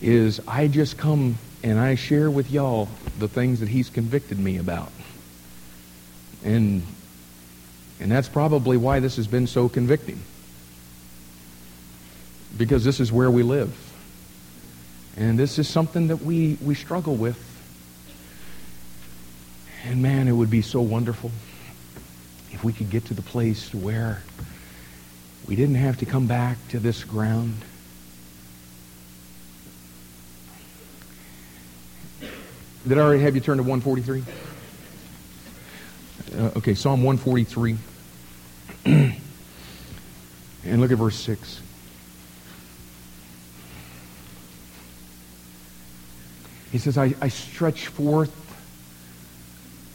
is 0.00 0.40
I 0.46 0.68
just 0.68 0.98
come 0.98 1.38
and 1.62 1.78
I 1.78 1.94
share 1.94 2.30
with 2.30 2.50
y'all 2.50 2.88
the 3.18 3.28
things 3.28 3.60
that 3.60 3.68
he's 3.68 3.90
convicted 3.90 4.38
me 4.38 4.58
about. 4.58 4.92
And 6.44 6.82
and 8.00 8.10
that's 8.10 8.28
probably 8.28 8.76
why 8.76 9.00
this 9.00 9.16
has 9.16 9.26
been 9.26 9.46
so 9.46 9.68
convicting 9.68 10.20
because 12.56 12.84
this 12.84 13.00
is 13.00 13.12
where 13.12 13.30
we 13.30 13.42
live. 13.42 13.76
And 15.16 15.38
this 15.38 15.58
is 15.58 15.68
something 15.68 16.08
that 16.08 16.22
we, 16.22 16.56
we 16.62 16.74
struggle 16.74 17.16
with. 17.16 17.44
And 19.84 20.02
man, 20.02 20.28
it 20.28 20.32
would 20.32 20.50
be 20.50 20.62
so 20.62 20.80
wonderful 20.80 21.30
if 22.52 22.62
we 22.64 22.72
could 22.72 22.90
get 22.90 23.06
to 23.06 23.14
the 23.14 23.22
place 23.22 23.74
where 23.74 24.22
we 25.46 25.56
didn't 25.56 25.76
have 25.76 25.98
to 25.98 26.06
come 26.06 26.26
back 26.26 26.58
to 26.68 26.78
this 26.78 27.04
ground. 27.04 27.56
Did 32.86 32.98
I 32.98 33.00
already 33.00 33.22
have 33.22 33.34
you 33.34 33.40
turn 33.40 33.56
to 33.58 33.62
143? 33.62 34.24
Uh, 36.36 36.50
okay, 36.56 36.74
Psalm 36.74 37.02
143. 37.02 37.76
and 38.84 40.80
look 40.80 40.92
at 40.92 40.98
verse 40.98 41.16
6. 41.16 41.62
He 46.70 46.78
says, 46.78 46.98
I, 46.98 47.14
I 47.20 47.28
stretch 47.28 47.86
forth 47.86 48.34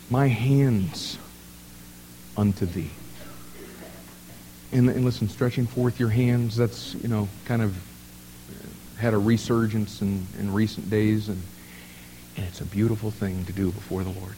my 0.10 0.28
hands 0.28 1.18
unto 2.36 2.66
thee. 2.66 2.90
And, 4.72 4.90
and, 4.90 5.06
listen, 5.06 5.30
stretching 5.30 5.68
forth 5.68 6.00
your 6.00 6.10
hands, 6.10 6.56
that's, 6.56 6.96
you 6.96 7.08
know, 7.08 7.30
kind 7.46 7.62
of 7.62 7.76
had 8.98 9.14
a 9.14 9.18
resurgence 9.18 10.02
in, 10.02 10.26
in 10.40 10.52
recent 10.52 10.90
days, 10.90 11.30
and, 11.30 11.42
and 12.38 12.46
it's 12.48 12.62
a 12.62 12.66
beautiful 12.66 13.12
thing 13.12 13.46
to 13.46 13.54
do 13.54 13.72
before 13.72 14.04
the 14.04 14.10
Lord. 14.10 14.36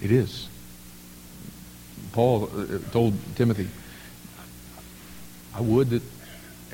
It 0.00 0.10
is. 0.10 0.48
Paul 2.12 2.50
uh, 2.56 2.78
told 2.90 3.14
Timothy, 3.36 3.68
I 5.54 5.60
would 5.60 5.90
that 5.90 6.13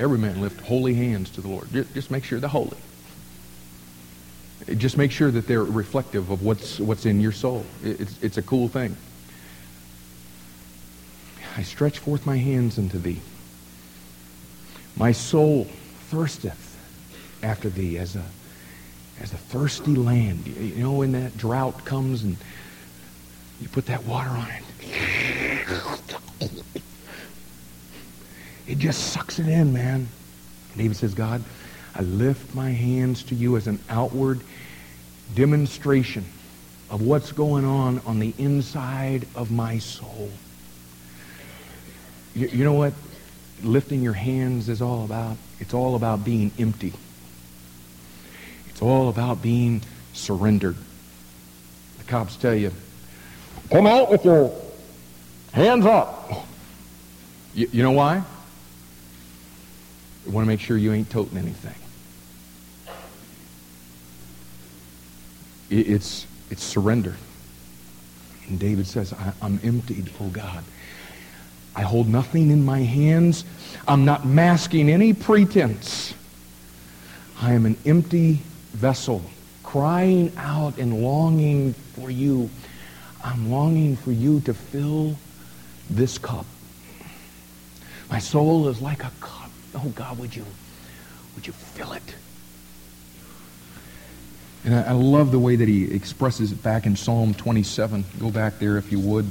every 0.01 0.17
man 0.17 0.41
lift 0.41 0.59
holy 0.61 0.93
hands 0.95 1.29
to 1.31 1.41
the 1.41 1.47
Lord. 1.47 1.69
Just 1.93 2.11
make 2.11 2.23
sure 2.23 2.39
they're 2.39 2.49
holy. 2.49 2.77
Just 4.77 4.97
make 4.97 5.11
sure 5.11 5.31
that 5.31 5.47
they're 5.47 5.63
reflective 5.63 6.29
of 6.29 6.43
what's, 6.43 6.79
what's 6.79 7.05
in 7.05 7.21
your 7.21 7.31
soul. 7.31 7.65
It's, 7.83 8.21
it's 8.21 8.37
a 8.37 8.41
cool 8.41 8.67
thing. 8.67 8.97
I 11.57 11.63
stretch 11.63 11.99
forth 11.99 12.25
my 12.25 12.37
hands 12.37 12.77
unto 12.77 12.97
thee. 12.97 13.19
My 14.95 15.11
soul 15.11 15.67
thirsteth 16.09 16.77
after 17.43 17.69
thee 17.69 17.97
as 17.97 18.15
a, 18.15 18.23
as 19.19 19.33
a 19.33 19.37
thirsty 19.37 19.95
land. 19.95 20.47
You 20.47 20.83
know, 20.83 20.93
when 20.93 21.11
that 21.13 21.37
drought 21.37 21.85
comes 21.85 22.23
and 22.23 22.37
you 23.59 23.67
put 23.67 23.85
that 23.87 24.03
water 24.05 24.29
on 24.29 24.47
it. 24.49 26.10
It 28.71 28.79
just 28.79 29.11
sucks 29.11 29.37
it 29.37 29.49
in, 29.49 29.73
man. 29.73 30.07
David 30.77 30.95
says, 30.95 31.13
God, 31.13 31.43
I 31.93 32.03
lift 32.03 32.55
my 32.55 32.69
hands 32.69 33.21
to 33.23 33.35
you 33.35 33.57
as 33.57 33.67
an 33.67 33.79
outward 33.89 34.39
demonstration 35.35 36.23
of 36.89 37.01
what's 37.01 37.33
going 37.33 37.65
on 37.65 37.99
on 38.05 38.19
the 38.19 38.33
inside 38.37 39.27
of 39.35 39.51
my 39.51 39.77
soul. 39.79 40.31
You, 42.33 42.47
you, 42.47 42.63
know 42.63 42.71
what 42.71 42.93
lifting 43.61 44.01
your 44.01 44.13
hands 44.13 44.69
is 44.69 44.81
all 44.81 45.03
about? 45.03 45.35
It's 45.59 45.73
all 45.73 45.95
about 45.95 46.23
being 46.23 46.49
empty. 46.57 46.93
It's 48.69 48.81
all 48.81 49.09
about 49.09 49.41
being 49.41 49.81
surrendered. 50.13 50.77
The 51.97 52.05
cops 52.05 52.37
tell 52.37 52.55
you, 52.55 52.71
come 53.69 53.85
out 53.85 54.09
with 54.09 54.23
your 54.23 54.49
hands 55.51 55.85
up. 55.85 56.47
You, 57.53 57.67
you 57.73 57.83
know 57.83 57.91
why? 57.91 58.23
You 60.25 60.31
want 60.31 60.45
to 60.45 60.47
make 60.47 60.59
sure 60.59 60.77
you 60.77 60.93
ain't 60.93 61.09
toting 61.09 61.37
anything. 61.37 61.75
It's, 65.69 66.27
it's 66.49 66.63
surrender. 66.63 67.15
And 68.47 68.59
David 68.59 68.85
says, 68.85 69.13
I'm 69.41 69.59
emptied, 69.63 70.11
oh 70.19 70.27
God. 70.27 70.63
I 71.75 71.81
hold 71.83 72.09
nothing 72.09 72.51
in 72.51 72.65
my 72.65 72.79
hands. 72.79 73.45
I'm 73.87 74.03
not 74.03 74.25
masking 74.25 74.89
any 74.89 75.13
pretense. 75.13 76.13
I 77.39 77.53
am 77.53 77.65
an 77.65 77.77
empty 77.85 78.41
vessel, 78.73 79.23
crying 79.63 80.33
out 80.37 80.77
and 80.77 81.01
longing 81.01 81.73
for 81.73 82.11
you. 82.11 82.49
I'm 83.23 83.49
longing 83.49 83.95
for 83.95 84.11
you 84.11 84.41
to 84.41 84.53
fill 84.53 85.15
this 85.89 86.17
cup. 86.17 86.45
My 88.09 88.19
soul 88.19 88.67
is 88.67 88.81
like 88.81 89.05
a 89.05 89.11
cup 89.21 89.40
Oh 89.75 89.89
God, 89.95 90.17
would 90.19 90.35
you, 90.35 90.45
would 91.35 91.47
you 91.47 91.53
fill 91.53 91.93
it? 91.93 92.15
And 94.63 94.75
I, 94.75 94.89
I 94.89 94.91
love 94.91 95.31
the 95.31 95.39
way 95.39 95.55
that 95.55 95.67
he 95.67 95.91
expresses 95.91 96.51
it 96.51 96.61
back 96.61 96.85
in 96.85 96.95
Psalm 96.95 97.33
27. 97.33 98.05
Go 98.19 98.29
back 98.29 98.59
there 98.59 98.77
if 98.77 98.91
you 98.91 98.99
would. 98.99 99.29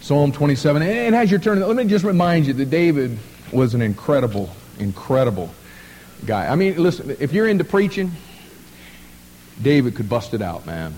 Psalm 0.00 0.32
27. 0.32 0.82
And 0.82 1.14
as 1.14 1.30
you're 1.30 1.40
turning, 1.40 1.64
let 1.64 1.76
me 1.76 1.84
just 1.84 2.04
remind 2.04 2.46
you 2.46 2.52
that 2.54 2.70
David 2.70 3.18
was 3.52 3.74
an 3.74 3.82
incredible, 3.82 4.50
incredible 4.78 5.50
guy. 6.26 6.48
I 6.48 6.56
mean, 6.56 6.82
listen, 6.82 7.16
if 7.20 7.32
you're 7.32 7.46
into 7.46 7.64
preaching, 7.64 8.10
David 9.62 9.94
could 9.94 10.08
bust 10.08 10.34
it 10.34 10.42
out, 10.42 10.66
man. 10.66 10.94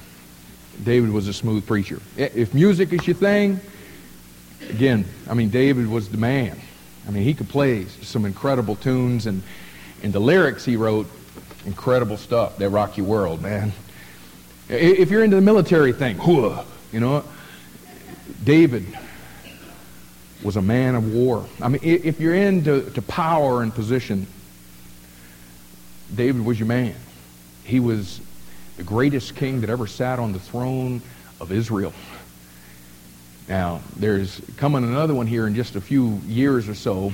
David 0.83 1.11
was 1.11 1.29
a 1.29 1.33
smooth 1.33 1.67
preacher. 1.67 2.01
If 2.17 2.55
music 2.55 2.93
is 2.93 3.07
your 3.07 3.17
thing, 3.17 3.61
again, 4.71 5.05
I 5.29 5.35
mean, 5.35 5.51
David 5.51 5.89
was 5.89 6.09
the 6.09 6.17
man. 6.17 6.59
I 7.07 7.11
mean, 7.11 7.25
he 7.25 7.35
could 7.35 7.49
play 7.49 7.87
some 7.87 8.25
incredible 8.25 8.77
tunes, 8.77 9.27
and, 9.27 9.43
and 10.03 10.13
the 10.13 10.21
lyrics 10.21 10.65
he 10.65 10.77
wrote, 10.77 11.07
incredible 11.67 12.17
stuff. 12.17 12.59
They 12.59 12.69
rock 12.69 12.97
your 12.97 13.07
world, 13.07 13.43
man. 13.43 13.73
If 14.69 15.11
you're 15.11 15.25
into 15.25 15.37
the 15.37 15.43
military 15.43 15.93
thing, 15.93 16.21
you 16.93 17.01
know, 17.01 17.25
David 18.43 18.87
was 20.43 20.57
a 20.57 20.63
man 20.63 20.95
of 20.95 21.13
war. 21.13 21.47
I 21.61 21.69
mean, 21.69 21.81
if 21.83 22.21
you're 22.21 22.35
into 22.35 22.91
to 22.91 23.03
power 23.03 23.63
and 23.63 23.75
position, 23.75 24.27
David 26.15 26.45
was 26.45 26.59
your 26.59 26.69
man. 26.69 26.95
He 27.65 27.81
was 27.81 28.21
the 28.77 28.83
greatest 28.83 29.37
king 29.37 29.61
that 29.61 29.71
ever 29.71 29.87
sat 29.87 30.19
on 30.19 30.33
the 30.33 30.41
throne 30.41 31.03
of 31.41 31.53
Israel. 31.53 31.93
Now, 33.49 33.81
there's 33.97 34.41
coming 34.57 34.85
another 34.85 35.15
one 35.15 35.27
here 35.27 35.47
in 35.47 35.55
just 35.55 35.77
a 35.77 35.81
few 35.81 36.21
years 36.27 36.69
or 36.69 36.75
so 36.75 37.13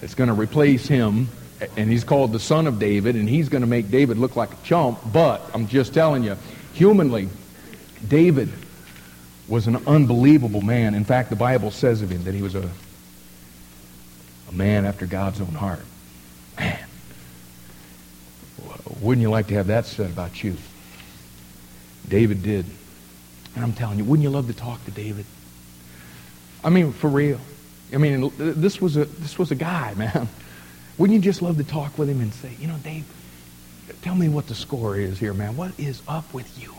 that's 0.00 0.14
going 0.14 0.28
to 0.28 0.34
replace 0.34 0.86
him, 0.86 1.28
and 1.76 1.90
he's 1.90 2.04
called 2.04 2.32
the 2.32 2.40
son 2.40 2.66
of 2.66 2.78
David, 2.78 3.16
and 3.16 3.28
he's 3.28 3.48
going 3.48 3.62
to 3.62 3.66
make 3.66 3.90
David 3.90 4.18
look 4.18 4.36
like 4.36 4.52
a 4.52 4.56
chump, 4.64 5.00
but 5.12 5.40
I'm 5.54 5.66
just 5.66 5.94
telling 5.94 6.24
you, 6.24 6.36
humanly, 6.74 7.28
David 8.06 8.50
was 9.48 9.66
an 9.66 9.76
unbelievable 9.86 10.60
man. 10.60 10.94
In 10.94 11.04
fact, 11.04 11.30
the 11.30 11.36
Bible 11.36 11.70
says 11.70 12.02
of 12.02 12.10
him 12.10 12.24
that 12.24 12.34
he 12.34 12.42
was 12.42 12.54
a, 12.54 12.70
a 14.48 14.52
man 14.52 14.84
after 14.84 15.06
God's 15.06 15.40
own 15.40 15.54
heart. 15.54 15.84
Man, 16.58 16.78
wouldn't 19.00 19.22
you 19.22 19.30
like 19.30 19.48
to 19.48 19.54
have 19.54 19.66
that 19.68 19.86
said 19.86 20.10
about 20.10 20.42
you? 20.42 20.56
David 22.08 22.42
did. 22.42 22.66
And 23.54 23.64
I'm 23.64 23.72
telling 23.72 23.98
you, 23.98 24.04
wouldn't 24.04 24.22
you 24.22 24.30
love 24.30 24.46
to 24.46 24.54
talk 24.54 24.84
to 24.84 24.90
David? 24.90 25.26
I 26.64 26.70
mean, 26.70 26.92
for 26.92 27.08
real. 27.08 27.40
I 27.92 27.98
mean, 27.98 28.32
this 28.38 28.80
was 28.80 28.96
a 28.96 29.04
this 29.04 29.38
was 29.38 29.50
a 29.50 29.54
guy, 29.54 29.94
man. 29.96 30.28
Wouldn't 30.98 31.14
you 31.14 31.22
just 31.22 31.42
love 31.42 31.56
to 31.56 31.64
talk 31.64 31.98
with 31.98 32.08
him 32.08 32.20
and 32.20 32.32
say, 32.32 32.52
you 32.60 32.66
know, 32.66 32.76
Dave, 32.76 33.04
tell 34.02 34.14
me 34.14 34.28
what 34.28 34.46
the 34.46 34.54
score 34.54 34.96
is 34.96 35.18
here, 35.18 35.34
man. 35.34 35.56
What 35.56 35.72
is 35.78 36.02
up 36.06 36.32
with 36.32 36.60
you? 36.60 36.74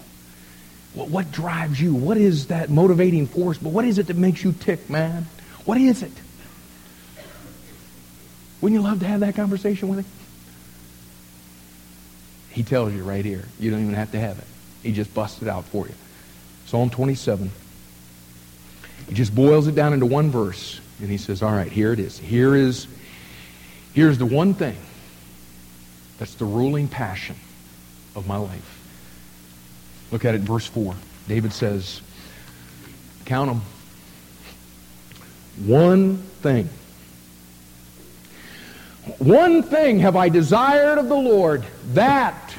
What, 0.94 1.10
what 1.10 1.32
drives 1.32 1.82
you? 1.82 1.96
What 1.96 2.18
is 2.18 2.48
that 2.48 2.70
motivating 2.70 3.26
force? 3.26 3.58
But 3.58 3.70
what 3.70 3.86
is 3.86 3.98
it 3.98 4.08
that 4.08 4.18
makes 4.18 4.44
you 4.44 4.54
tick, 4.54 4.90
man? 4.90 5.26
What 5.66 5.78
is 5.78 6.04
it? 6.04 6.12
Wouldn't 8.62 8.80
you 8.80 8.88
love 8.88 9.00
to 9.00 9.08
have 9.08 9.22
that 9.22 9.36
conversation 9.36 9.90
with 9.90 10.00
him? 10.00 10.06
He 12.52 12.64
tells 12.64 12.94
you 12.94 13.04
right 13.04 13.26
here. 13.26 13.44
You 13.60 13.72
don't 13.72 13.82
even 13.82 13.96
have 13.96 14.12
to 14.12 14.20
have 14.20 14.38
it. 14.38 14.46
He 14.84 14.94
just 14.94 15.14
busts 15.14 15.42
it 15.42 15.48
out 15.48 15.66
for 15.66 15.88
you. 15.88 15.94
Psalm 16.68 16.90
27. 16.90 17.52
He 19.08 19.14
just 19.14 19.34
boils 19.36 19.68
it 19.68 19.76
down 19.76 19.94
into 19.94 20.06
one 20.06 20.32
verse. 20.32 20.80
And 21.00 21.10
he 21.10 21.18
says, 21.18 21.42
all 21.42 21.52
right, 21.52 21.72
here 21.72 21.92
it 21.92 22.00
is. 22.00 22.18
Here 22.18 22.56
is, 22.56 22.88
here's 23.94 24.18
the 24.18 24.26
one 24.26 24.54
thing 24.54 24.78
that's 26.18 26.36
the 26.36 26.46
ruling 26.46 26.88
passion 26.88 27.36
of 28.16 28.28
my 28.28 28.38
life. 28.38 28.80
Look 30.12 30.26
at 30.26 30.36
it 30.36 30.42
verse 30.42 30.66
4. 30.68 30.96
David 31.28 31.54
says, 31.54 32.02
count 33.26 33.50
them. 33.50 33.62
One 35.68 36.18
thing. 36.18 36.70
One 39.18 39.64
thing 39.64 40.00
have 40.00 40.16
I 40.16 40.30
desired 40.30 40.98
of 40.98 41.10
the 41.10 41.16
Lord, 41.16 41.66
that 41.94 42.56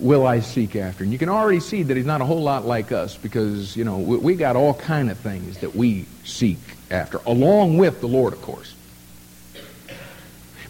will 0.00 0.26
I 0.26 0.40
seek 0.40 0.76
after. 0.76 1.04
And 1.04 1.12
you 1.12 1.18
can 1.18 1.28
already 1.28 1.60
see 1.60 1.82
that 1.82 1.96
he's 1.96 2.06
not 2.06 2.20
a 2.20 2.24
whole 2.24 2.42
lot 2.42 2.64
like 2.64 2.90
us 2.90 3.16
because, 3.16 3.76
you 3.76 3.84
know, 3.84 3.98
we, 3.98 4.16
we 4.16 4.34
got 4.34 4.56
all 4.56 4.74
kind 4.74 5.10
of 5.10 5.18
things 5.18 5.58
that 5.58 5.74
we 5.74 6.06
seek 6.24 6.58
after, 6.90 7.18
along 7.26 7.78
with 7.78 8.00
the 8.00 8.08
Lord, 8.08 8.32
of 8.32 8.42
course. 8.42 8.74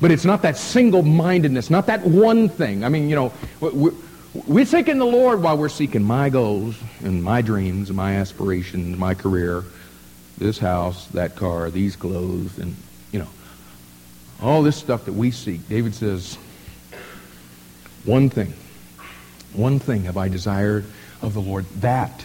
But 0.00 0.10
it's 0.10 0.24
not 0.24 0.42
that 0.42 0.56
single-mindedness, 0.56 1.70
not 1.70 1.86
that 1.86 2.02
one 2.02 2.48
thing. 2.48 2.84
I 2.84 2.88
mean, 2.88 3.08
you 3.08 3.16
know, 3.16 3.32
we're, 3.60 3.92
we're 4.46 4.64
seeking 4.64 4.98
the 4.98 5.06
Lord 5.06 5.42
while 5.42 5.56
we're 5.56 5.68
seeking 5.68 6.02
my 6.02 6.30
goals 6.30 6.76
and 7.04 7.22
my 7.22 7.42
dreams 7.42 7.90
and 7.90 7.96
my 7.96 8.16
aspirations, 8.16 8.98
my 8.98 9.14
career, 9.14 9.62
this 10.38 10.58
house, 10.58 11.06
that 11.08 11.36
car, 11.36 11.70
these 11.70 11.96
clothes, 11.96 12.58
and, 12.58 12.74
you 13.12 13.18
know, 13.18 13.28
all 14.42 14.62
this 14.62 14.76
stuff 14.76 15.04
that 15.04 15.12
we 15.12 15.30
seek. 15.30 15.68
David 15.68 15.94
says, 15.94 16.38
one 18.04 18.30
thing 18.30 18.54
one 19.52 19.78
thing 19.78 20.04
have 20.04 20.16
I 20.16 20.28
desired 20.28 20.84
of 21.22 21.34
the 21.34 21.40
Lord, 21.40 21.66
that 21.80 22.24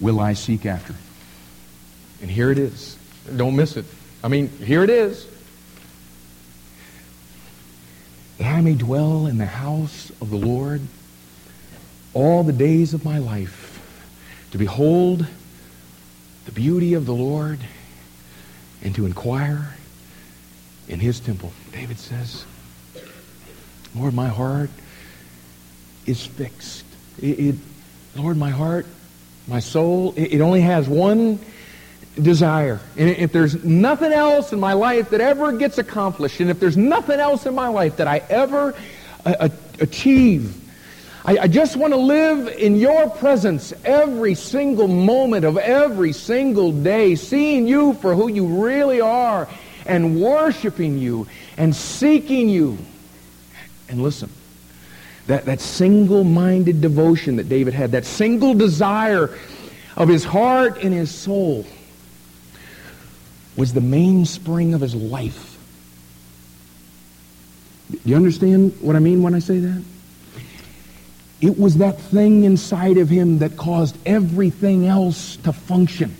will 0.00 0.20
I 0.20 0.32
seek 0.32 0.66
after. 0.66 0.94
And 2.20 2.30
here 2.30 2.50
it 2.50 2.58
is. 2.58 2.96
Don't 3.36 3.56
miss 3.56 3.76
it. 3.76 3.84
I 4.22 4.28
mean, 4.28 4.48
here 4.48 4.82
it 4.82 4.90
is. 4.90 5.26
That 8.38 8.54
I 8.54 8.60
may 8.60 8.74
dwell 8.74 9.26
in 9.26 9.38
the 9.38 9.46
house 9.46 10.10
of 10.20 10.30
the 10.30 10.36
Lord 10.36 10.80
all 12.12 12.42
the 12.42 12.52
days 12.52 12.92
of 12.94 13.04
my 13.04 13.18
life, 13.18 13.66
to 14.50 14.58
behold 14.58 15.26
the 16.46 16.52
beauty 16.52 16.94
of 16.94 17.06
the 17.06 17.14
Lord 17.14 17.60
and 18.82 18.94
to 18.94 19.06
inquire 19.06 19.74
in 20.88 20.98
his 20.98 21.20
temple. 21.20 21.52
David 21.72 21.98
says, 21.98 22.44
Lord, 23.94 24.14
my 24.14 24.28
heart 24.28 24.70
is 26.06 26.24
fixed. 26.24 26.84
It, 27.20 27.38
it, 27.38 27.54
Lord, 28.16 28.36
my 28.36 28.50
heart, 28.50 28.86
my 29.46 29.60
soul, 29.60 30.14
it, 30.16 30.34
it 30.34 30.40
only 30.40 30.60
has 30.60 30.88
one 30.88 31.38
desire. 32.20 32.80
And 32.96 33.08
if 33.08 33.32
there's 33.32 33.64
nothing 33.64 34.12
else 34.12 34.52
in 34.52 34.60
my 34.60 34.72
life 34.72 35.10
that 35.10 35.20
ever 35.20 35.52
gets 35.52 35.78
accomplished, 35.78 36.40
and 36.40 36.50
if 36.50 36.60
there's 36.60 36.76
nothing 36.76 37.20
else 37.20 37.46
in 37.46 37.54
my 37.54 37.68
life 37.68 37.96
that 37.96 38.08
I 38.08 38.18
ever 38.28 38.74
uh, 39.24 39.48
achieve, 39.80 40.56
I, 41.24 41.38
I 41.38 41.48
just 41.48 41.76
want 41.76 41.92
to 41.92 41.98
live 41.98 42.48
in 42.48 42.76
your 42.76 43.10
presence 43.10 43.72
every 43.84 44.34
single 44.34 44.88
moment 44.88 45.44
of 45.44 45.58
every 45.58 46.12
single 46.12 46.72
day, 46.72 47.14
seeing 47.14 47.68
you 47.68 47.94
for 47.94 48.14
who 48.14 48.28
you 48.28 48.62
really 48.62 49.00
are, 49.00 49.48
and 49.86 50.20
worshiping 50.20 50.98
you, 50.98 51.26
and 51.56 51.74
seeking 51.74 52.48
you. 52.48 52.78
And 53.88 54.02
listen, 54.02 54.30
that, 55.30 55.44
that 55.44 55.60
single-minded 55.60 56.80
devotion 56.80 57.36
that 57.36 57.48
David 57.48 57.72
had, 57.72 57.92
that 57.92 58.04
single 58.04 58.52
desire 58.52 59.30
of 59.96 60.08
his 60.08 60.24
heart 60.24 60.82
and 60.82 60.92
his 60.92 61.08
soul 61.08 61.64
was 63.56 63.72
the 63.72 63.80
mainspring 63.80 64.74
of 64.74 64.80
his 64.80 64.92
life. 64.92 65.56
Do 67.92 68.00
you 68.04 68.16
understand 68.16 68.76
what 68.80 68.96
I 68.96 68.98
mean 68.98 69.22
when 69.22 69.36
I 69.36 69.38
say 69.38 69.60
that? 69.60 69.84
It 71.40 71.56
was 71.56 71.76
that 71.76 72.00
thing 72.00 72.42
inside 72.42 72.98
of 72.98 73.08
him 73.08 73.38
that 73.38 73.56
caused 73.56 73.96
everything 74.04 74.88
else 74.88 75.36
to 75.36 75.52
function. 75.52 76.12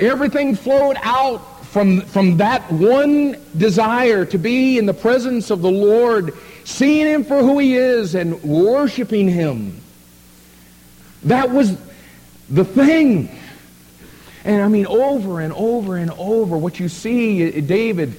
Everything 0.00 0.56
flowed 0.56 0.96
out 1.00 1.64
from, 1.66 2.00
from 2.00 2.38
that 2.38 2.72
one 2.72 3.36
desire 3.56 4.24
to 4.26 4.36
be 4.36 4.78
in 4.78 4.86
the 4.86 4.94
presence 4.94 5.50
of 5.50 5.62
the 5.62 5.70
Lord 5.70 6.34
seeing 6.64 7.06
him 7.06 7.24
for 7.24 7.40
who 7.40 7.58
he 7.58 7.76
is 7.76 8.14
and 8.14 8.42
worshiping 8.42 9.28
him. 9.28 9.80
That 11.24 11.50
was 11.50 11.76
the 12.48 12.64
thing. 12.64 13.38
And 14.44 14.62
I 14.62 14.68
mean, 14.68 14.86
over 14.86 15.40
and 15.40 15.52
over 15.52 15.96
and 15.96 16.10
over, 16.12 16.56
what 16.56 16.80
you 16.80 16.88
see 16.88 17.42
eh, 17.42 17.60
David 17.60 18.14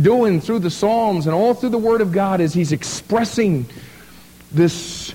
doing 0.00 0.40
through 0.40 0.60
the 0.60 0.70
Psalms 0.70 1.26
and 1.26 1.34
all 1.34 1.54
through 1.54 1.70
the 1.70 1.78
Word 1.78 2.00
of 2.00 2.12
God 2.12 2.40
is 2.40 2.52
he's 2.52 2.72
expressing 2.72 3.66
this, 4.50 5.14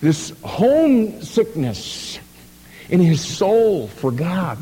this 0.00 0.32
homesickness 0.44 2.18
in 2.88 3.00
his 3.00 3.20
soul 3.20 3.88
for 3.88 4.10
God. 4.10 4.58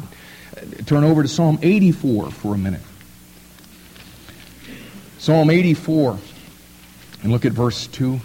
Turn 0.87 1.05
over 1.05 1.23
to 1.23 1.29
Psalm 1.29 1.59
84 1.63 2.31
for 2.31 2.55
a 2.55 2.59
minute. 2.59 2.81
Psalm 5.19 5.51
84. 5.51 6.19
And 7.23 7.33
look 7.33 7.45
at 7.45 7.53
verse 7.53 7.87
2. 7.89 8.21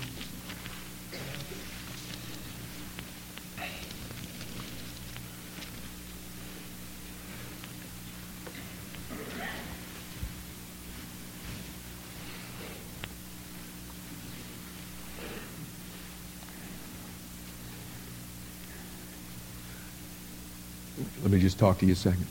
Let 21.22 21.32
me 21.32 21.40
just 21.40 21.58
talk 21.58 21.80
to 21.80 21.86
you 21.86 21.94
a 21.94 21.96
second. 21.96 22.28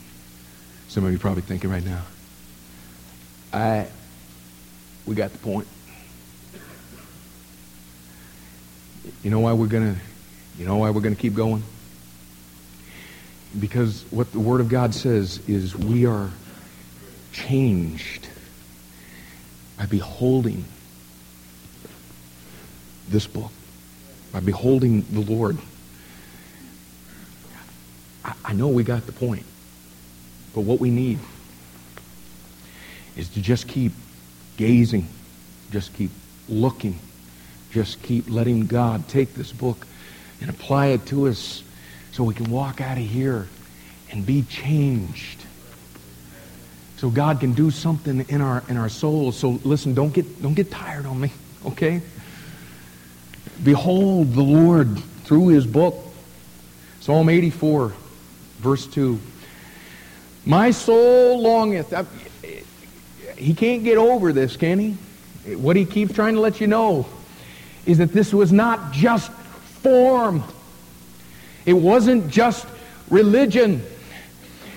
Some 0.89 1.05
of 1.05 1.13
you 1.13 1.19
probably 1.19 1.43
thinking 1.43 1.71
right 1.71 1.85
now, 1.85 2.03
I, 3.53 3.89
we 5.07 5.15
got 5.15 5.33
the 5.33 5.39
point. 5.39 5.67
You 9.23 9.31
know 9.31 9.41
why 9.41 9.53
we're 9.53 9.67
gonna, 9.67 9.97
you 10.59 10.65
know 10.65 10.77
why 10.77 10.91
we're 10.91 11.01
gonna 11.01 11.17
keep 11.17 11.35
going? 11.35 11.63
Because 13.59 14.05
what 14.11 14.33
the 14.33 14.41
Word 14.41 14.61
of 14.61 14.69
God 14.69 14.95
says 14.95 15.41
is 15.49 15.77
we 15.77 16.07
are 16.07 16.31
changed 17.33 18.29
by 19.79 19.87
beholding 19.87 20.65
this 23.09 23.27
book, 23.27 23.51
by 24.33 24.41
beholding 24.41 25.03
the 25.11 25.21
Lord. 25.21 25.59
I, 28.25 28.35
I 28.45 28.53
know 28.53 28.69
we 28.69 28.85
got 28.85 29.07
the 29.07 29.13
point, 29.13 29.45
but 30.55 30.63
what 30.63 30.81
we 30.81 30.91
need 30.91 31.19
is 33.17 33.29
to 33.31 33.43
just 33.43 33.69
keep 33.69 33.93
gazing, 34.57 35.09
just 35.71 35.93
keep 35.95 36.11
looking, 36.49 36.99
just 37.73 38.03
keep 38.03 38.29
letting 38.29 38.67
God 38.67 39.09
take 39.09 39.35
this 39.35 39.51
book 39.51 39.87
and 40.41 40.51
apply 40.51 40.89
it 40.89 41.07
to 41.07 41.27
us 41.27 41.63
so 42.13 42.23
we 42.23 42.35
can 42.35 42.51
walk 42.51 42.81
out 42.81 42.99
of 42.99 43.05
here 43.05 43.49
and 44.11 44.25
be 44.27 44.43
changed. 44.43 45.45
So 46.99 47.11
God 47.11 47.41
can 47.41 47.55
do 47.55 47.71
something 47.71 48.27
in 48.29 48.41
our 48.41 48.63
in 48.69 48.77
our 48.77 48.89
souls. 48.89 49.37
So 49.37 49.59
listen, 49.65 49.95
don't 49.95 50.13
get 50.13 50.43
don't 50.43 50.55
get 50.55 50.71
tired 50.71 51.07
on 51.07 51.21
me, 51.21 51.33
okay? 51.67 52.03
Behold 53.65 54.35
the 54.35 54.43
Lord 54.43 54.99
through 55.25 55.49
his 55.49 55.67
book. 55.67 55.97
Psalm 57.01 57.29
84, 57.29 57.93
verse 58.59 58.87
2. 58.87 59.19
My 60.45 60.71
soul 60.71 61.41
longeth. 61.41 61.93
He 63.37 63.55
can't 63.55 63.83
get 63.83 63.99
over 63.99 64.33
this, 64.33 64.57
can 64.57 64.79
he? 64.79 64.93
What 65.57 65.75
he 65.75 65.85
keeps 65.85 66.13
trying 66.15 66.35
to 66.35 66.41
let 66.41 66.61
you 66.61 66.69
know 66.69 67.07
is 67.87 67.99
that 67.99 68.13
this 68.13 68.33
was 68.33 68.53
not 68.53 68.93
just 68.93 69.31
form. 69.33 70.45
It 71.67 71.73
wasn't 71.73 72.29
just 72.29 72.67
religion. 73.11 73.83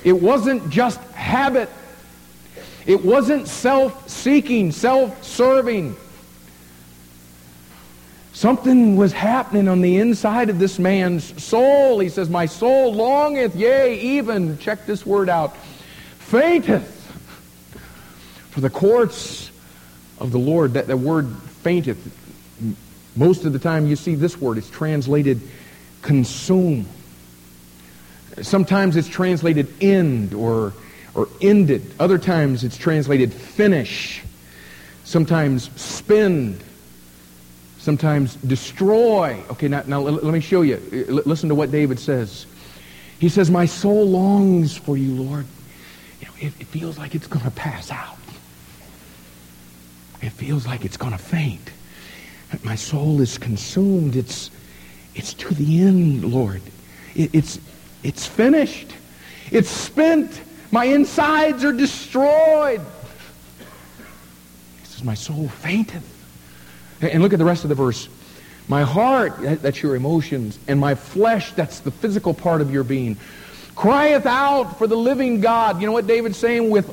It 0.03 0.13
wasn't 0.13 0.69
just 0.69 0.99
habit. 1.11 1.69
It 2.85 3.03
wasn't 3.03 3.47
self-seeking, 3.47 4.71
self-serving. 4.71 5.95
Something 8.33 8.97
was 8.97 9.13
happening 9.13 9.67
on 9.67 9.81
the 9.81 9.97
inside 9.97 10.49
of 10.49 10.59
this 10.59 10.77
man's 10.77 11.41
soul. 11.41 11.99
He 11.99 12.09
says, 12.09 12.29
My 12.29 12.45
soul 12.45 12.93
longeth, 12.93 13.55
yea, 13.55 13.97
even, 13.97 14.57
check 14.57 14.85
this 14.85 15.05
word 15.05 15.29
out, 15.29 15.55
fainteth 16.19 16.91
for 18.51 18.59
the 18.59 18.69
courts 18.69 19.49
of 20.19 20.31
the 20.31 20.37
Lord. 20.37 20.73
That, 20.73 20.87
that 20.87 20.97
word 20.97 21.27
fainteth, 21.63 21.97
most 23.15 23.45
of 23.45 23.53
the 23.53 23.59
time 23.59 23.87
you 23.87 23.95
see 23.95 24.15
this 24.15 24.39
word, 24.39 24.57
it's 24.57 24.69
translated 24.69 25.41
consume. 26.01 26.85
Sometimes 28.41 28.95
it's 28.95 29.07
translated 29.07 29.73
end 29.81 30.33
or, 30.33 30.73
or 31.13 31.29
ended. 31.41 31.93
Other 31.99 32.17
times 32.17 32.63
it's 32.63 32.77
translated 32.77 33.33
finish. 33.33 34.21
Sometimes 35.03 35.69
spend 35.79 36.61
sometimes 37.85 38.35
destroy. 38.37 39.39
Okay, 39.51 39.67
now, 39.67 39.83
now 39.85 40.01
let, 40.01 40.33
me 40.33 40.39
show 40.39 40.63
you. 40.63 40.77
Listen 41.07 41.49
to 41.49 41.55
what 41.55 41.69
David 41.69 41.99
says. 41.99 42.47
He 43.19 43.29
says, 43.29 43.51
My 43.51 43.67
soul 43.67 44.07
longs 44.09 44.75
for 44.75 44.97
you, 44.97 45.13
Lord. 45.13 45.45
You 46.19 46.27
know, 46.27 46.33
it, 46.39 46.53
it 46.59 46.67
feels 46.67 46.97
like 46.97 47.13
it's 47.13 47.27
going 47.27 47.45
to 47.45 47.51
pass 47.51 47.91
out. 47.91 48.17
It 50.21 50.31
feels 50.31 50.65
like 50.65 50.83
it's 50.83 50.97
going 50.97 51.11
to 51.11 51.19
faint. 51.19 51.69
My 52.63 52.75
soul 52.75 53.21
is 53.21 53.37
consumed. 53.37 54.15
It's, 54.15 54.51
it's 55.15 55.33
to 55.35 55.53
the 55.53 55.81
end, 55.81 56.25
Lord. 56.25 56.61
It, 57.15 57.33
it's, 57.33 57.59
it's 58.03 58.25
finished. 58.25 58.87
It's 59.51 59.69
spent. 59.69 60.41
My 60.71 60.85
insides 60.85 61.63
are 61.63 61.73
destroyed. 61.73 62.81
He 64.81 64.85
says, 64.85 65.03
My 65.03 65.13
soul 65.13 65.47
fainteth. 65.47 66.03
And 67.01 67.21
look 67.21 67.33
at 67.33 67.39
the 67.39 67.45
rest 67.45 67.63
of 67.63 67.69
the 67.69 67.75
verse. 67.75 68.07
My 68.67 68.81
heart, 68.81 69.33
uh, 69.45 69.55
that's 69.55 69.83
your 69.83 69.95
emotions, 69.95 70.57
and 70.67 70.79
my 70.79 70.95
flesh, 70.95 71.51
that's 71.51 71.81
the 71.81 71.91
physical 71.91 72.33
part 72.33 72.61
of 72.61 72.73
your 72.73 72.83
being, 72.83 73.15
crieth 73.75 74.25
out 74.25 74.79
for 74.79 74.87
the 74.87 74.95
living 74.95 75.39
God. 75.39 75.79
You 75.79 75.85
know 75.85 75.93
what 75.93 76.07
David's 76.07 76.37
saying? 76.37 76.71
With, 76.71 76.89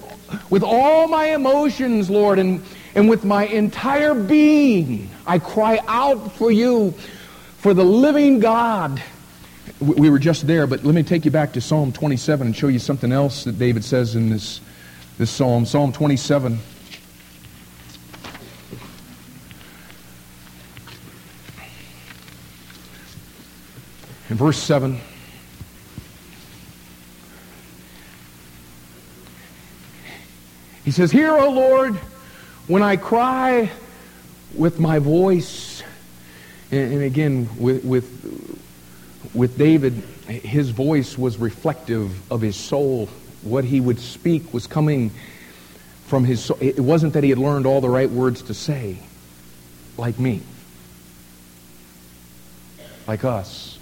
with 0.50 0.62
all 0.62 1.08
my 1.08 1.28
emotions, 1.28 2.10
Lord, 2.10 2.38
and, 2.38 2.62
and 2.94 3.08
with 3.08 3.24
my 3.24 3.46
entire 3.46 4.14
being, 4.14 5.08
I 5.26 5.38
cry 5.38 5.80
out 5.86 6.32
for 6.32 6.50
you, 6.50 6.92
for 7.58 7.72
the 7.72 7.84
living 7.84 8.38
God. 8.38 9.02
We 9.80 10.10
were 10.10 10.18
just 10.18 10.46
there, 10.46 10.66
but 10.66 10.84
let 10.84 10.94
me 10.94 11.02
take 11.02 11.24
you 11.24 11.30
back 11.30 11.52
to 11.54 11.60
Psalm 11.60 11.92
27 11.92 12.48
and 12.48 12.56
show 12.56 12.68
you 12.68 12.78
something 12.78 13.12
else 13.12 13.44
that 13.44 13.58
David 13.58 13.84
says 13.84 14.14
in 14.14 14.30
this, 14.30 14.60
this 15.18 15.30
psalm. 15.30 15.64
Psalm 15.64 15.92
27. 15.92 16.58
In 24.28 24.38
verse 24.38 24.58
7, 24.58 24.98
he 30.84 30.90
says, 30.90 31.10
Hear, 31.10 31.36
O 31.36 31.50
Lord, 31.50 31.98
when 32.72 32.82
I 32.82 32.96
cry 32.96 33.70
with 34.54 34.80
my 34.80 34.98
voice. 34.98 35.82
And, 36.70 36.94
and 36.94 37.02
again, 37.02 37.46
with, 37.58 37.84
with, 37.84 38.58
with 39.34 39.58
David, 39.58 39.92
his 40.26 40.70
voice 40.70 41.18
was 41.18 41.36
reflective 41.36 42.32
of 42.32 42.40
his 42.40 42.56
soul. 42.56 43.10
What 43.42 43.64
he 43.64 43.78
would 43.78 44.00
speak 44.00 44.54
was 44.54 44.66
coming 44.66 45.10
from 46.06 46.24
his 46.24 46.44
soul. 46.44 46.56
It 46.62 46.80
wasn't 46.80 47.12
that 47.12 47.22
he 47.22 47.28
had 47.28 47.38
learned 47.38 47.66
all 47.66 47.82
the 47.82 47.90
right 47.90 48.10
words 48.10 48.40
to 48.44 48.54
say, 48.54 48.96
like 49.98 50.18
me, 50.18 50.40
like 53.06 53.22
us. 53.22 53.78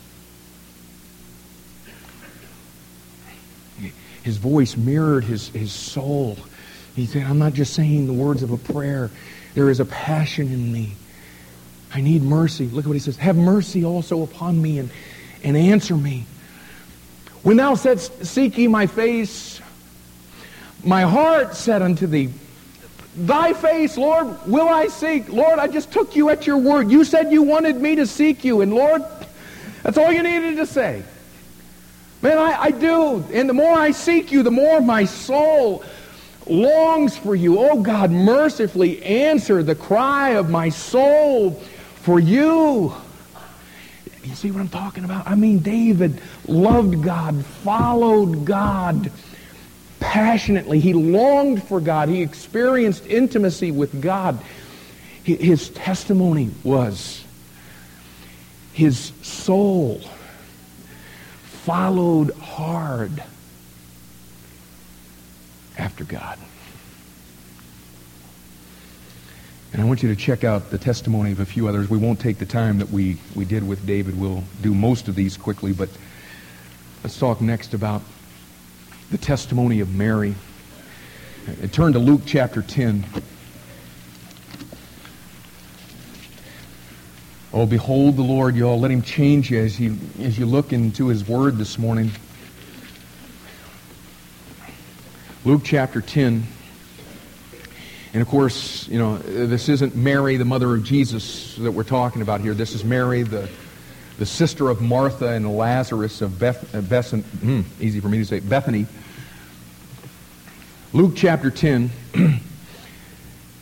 His 4.24 4.36
voice 4.36 4.76
mirrored 4.76 5.22
his, 5.22 5.48
his 5.50 5.70
soul. 5.70 6.36
He 7.00 7.06
said, 7.06 7.24
I'm 7.24 7.38
not 7.38 7.54
just 7.54 7.72
saying 7.72 8.06
the 8.06 8.12
words 8.12 8.42
of 8.42 8.50
a 8.50 8.58
prayer. 8.58 9.10
There 9.54 9.70
is 9.70 9.80
a 9.80 9.84
passion 9.84 10.52
in 10.52 10.70
me. 10.72 10.92
I 11.92 12.00
need 12.00 12.22
mercy. 12.22 12.66
Look 12.66 12.84
at 12.84 12.88
what 12.88 12.94
he 12.94 13.00
says. 13.00 13.16
Have 13.16 13.36
mercy 13.36 13.84
also 13.84 14.22
upon 14.22 14.60
me 14.60 14.78
and, 14.78 14.90
and 15.42 15.56
answer 15.56 15.96
me. 15.96 16.26
When 17.42 17.56
thou 17.56 17.74
saidst, 17.74 18.26
Seek 18.26 18.58
ye 18.58 18.68
my 18.68 18.86
face, 18.86 19.60
my 20.84 21.02
heart 21.02 21.56
said 21.56 21.82
unto 21.82 22.06
thee, 22.06 22.30
Thy 23.16 23.54
face, 23.54 23.96
Lord, 23.96 24.46
will 24.46 24.68
I 24.68 24.86
seek. 24.86 25.30
Lord, 25.30 25.58
I 25.58 25.66
just 25.66 25.90
took 25.90 26.14
you 26.14 26.28
at 26.28 26.46
your 26.46 26.58
word. 26.58 26.90
You 26.90 27.02
said 27.02 27.32
you 27.32 27.42
wanted 27.42 27.76
me 27.76 27.96
to 27.96 28.06
seek 28.06 28.44
you. 28.44 28.60
And 28.60 28.72
Lord, 28.72 29.02
that's 29.82 29.98
all 29.98 30.12
you 30.12 30.22
needed 30.22 30.56
to 30.56 30.66
say. 30.66 31.02
Man, 32.22 32.38
I, 32.38 32.62
I 32.62 32.70
do. 32.70 33.24
And 33.32 33.48
the 33.48 33.54
more 33.54 33.72
I 33.72 33.90
seek 33.90 34.30
you, 34.30 34.42
the 34.42 34.50
more 34.50 34.80
my 34.80 35.06
soul 35.06 35.82
longs 36.50 37.16
for 37.16 37.34
you. 37.34 37.58
Oh 37.58 37.80
God, 37.80 38.10
mercifully 38.10 39.02
answer 39.02 39.62
the 39.62 39.74
cry 39.74 40.30
of 40.30 40.50
my 40.50 40.68
soul 40.68 41.52
for 41.96 42.18
you. 42.18 42.92
You 44.22 44.34
see 44.34 44.50
what 44.50 44.60
I'm 44.60 44.68
talking 44.68 45.04
about? 45.04 45.26
I 45.26 45.34
mean, 45.34 45.60
David 45.60 46.20
loved 46.46 47.02
God, 47.02 47.44
followed 47.44 48.44
God 48.44 49.10
passionately. 49.98 50.80
He 50.80 50.92
longed 50.92 51.62
for 51.62 51.80
God. 51.80 52.08
He 52.08 52.22
experienced 52.22 53.06
intimacy 53.06 53.70
with 53.70 54.00
God. 54.00 54.38
His 55.24 55.70
testimony 55.70 56.50
was 56.64 57.24
his 58.72 59.12
soul 59.22 60.00
followed 61.64 62.30
hard 62.36 63.22
after 65.80 66.04
God. 66.04 66.38
And 69.72 69.80
I 69.80 69.84
want 69.84 70.02
you 70.02 70.08
to 70.08 70.16
check 70.16 70.44
out 70.44 70.70
the 70.70 70.78
testimony 70.78 71.32
of 71.32 71.40
a 71.40 71.46
few 71.46 71.68
others. 71.68 71.88
We 71.88 71.96
won't 71.96 72.20
take 72.20 72.38
the 72.38 72.46
time 72.46 72.78
that 72.78 72.90
we, 72.90 73.18
we 73.34 73.44
did 73.44 73.66
with 73.66 73.86
David. 73.86 74.20
We'll 74.20 74.44
do 74.60 74.74
most 74.74 75.08
of 75.08 75.14
these 75.14 75.36
quickly, 75.36 75.72
but 75.72 75.88
let's 77.02 77.18
talk 77.18 77.40
next 77.40 77.72
about 77.72 78.02
the 79.10 79.18
testimony 79.18 79.80
of 79.80 79.94
Mary. 79.94 80.34
Turn 81.72 81.92
to 81.94 81.98
Luke 81.98 82.22
chapter 82.26 82.62
10. 82.62 83.06
Oh, 87.52 87.66
behold 87.66 88.16
the 88.16 88.22
Lord, 88.22 88.54
y'all. 88.54 88.78
Let 88.78 88.90
him 88.90 89.02
change 89.02 89.50
you 89.50 89.60
as 89.60 89.80
you, 89.80 89.96
as 90.20 90.38
you 90.38 90.46
look 90.46 90.72
into 90.72 91.08
his 91.08 91.26
word 91.26 91.56
this 91.56 91.78
morning. 91.78 92.10
Luke 95.42 95.62
chapter 95.64 96.02
10. 96.02 96.46
And 98.12 98.20
of 98.20 98.28
course, 98.28 98.86
you 98.88 98.98
know, 98.98 99.16
this 99.16 99.70
isn't 99.70 99.96
Mary, 99.96 100.36
the 100.36 100.44
mother 100.44 100.74
of 100.74 100.84
Jesus, 100.84 101.56
that 101.56 101.72
we're 101.72 101.82
talking 101.82 102.20
about 102.20 102.42
here. 102.42 102.52
This 102.52 102.74
is 102.74 102.84
Mary, 102.84 103.22
the, 103.22 103.48
the 104.18 104.26
sister 104.26 104.68
of 104.68 104.82
Martha 104.82 105.28
and 105.28 105.56
Lazarus 105.56 106.20
of 106.20 106.38
Beth, 106.38 106.74
uh, 106.74 107.16
hmm, 107.16 107.62
easy 107.80 108.00
for 108.00 108.08
me 108.10 108.18
to 108.18 108.24
say, 108.26 108.40
Bethany. 108.40 108.84
Luke 110.92 111.12
chapter 111.16 111.50
10, 111.50 111.90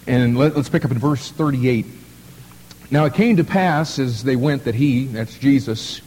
and 0.09 0.37
let, 0.37 0.57
us 0.57 0.69
pick 0.69 0.85
up 0.85 0.91
in 0.91 0.99
verse 0.99 1.31
38. 1.31 1.87
Now 2.91 3.05
it 3.05 3.15
came 3.15 3.37
to 3.37 3.45
pass 3.45 4.01
as 4.01 4.25
they 4.25 4.35
went 4.35 4.65
that 4.65 4.75
he, 4.75 5.05
that's 5.05 5.39
Jesus, 5.39 6.01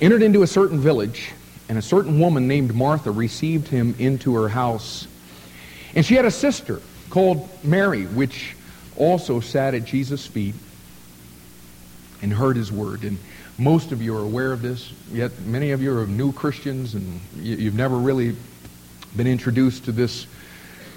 entered 0.00 0.22
into 0.22 0.42
a 0.42 0.46
certain 0.46 0.80
village, 0.80 1.32
and 1.68 1.76
a 1.78 1.82
certain 1.82 2.18
woman 2.18 2.48
named 2.48 2.74
Martha 2.74 3.10
received 3.10 3.68
him 3.68 3.94
into 3.98 4.34
her 4.34 4.48
house. 4.48 5.06
And 5.94 6.04
she 6.04 6.14
had 6.14 6.24
a 6.24 6.30
sister 6.30 6.80
called 7.10 7.48
Mary, 7.62 8.04
which 8.04 8.54
also 8.96 9.40
sat 9.40 9.74
at 9.74 9.84
Jesus' 9.84 10.26
feet 10.26 10.54
and 12.22 12.32
heard 12.32 12.56
his 12.56 12.72
word. 12.72 13.04
And 13.04 13.18
most 13.58 13.92
of 13.92 14.00
you 14.00 14.16
are 14.16 14.22
aware 14.22 14.52
of 14.52 14.62
this, 14.62 14.92
yet 15.12 15.38
many 15.40 15.72
of 15.72 15.82
you 15.82 15.96
are 15.98 16.06
new 16.06 16.32
Christians 16.32 16.94
and 16.94 17.20
you've 17.36 17.74
never 17.74 17.96
really 17.96 18.36
been 19.16 19.26
introduced 19.26 19.84
to 19.86 19.92
this, 19.92 20.26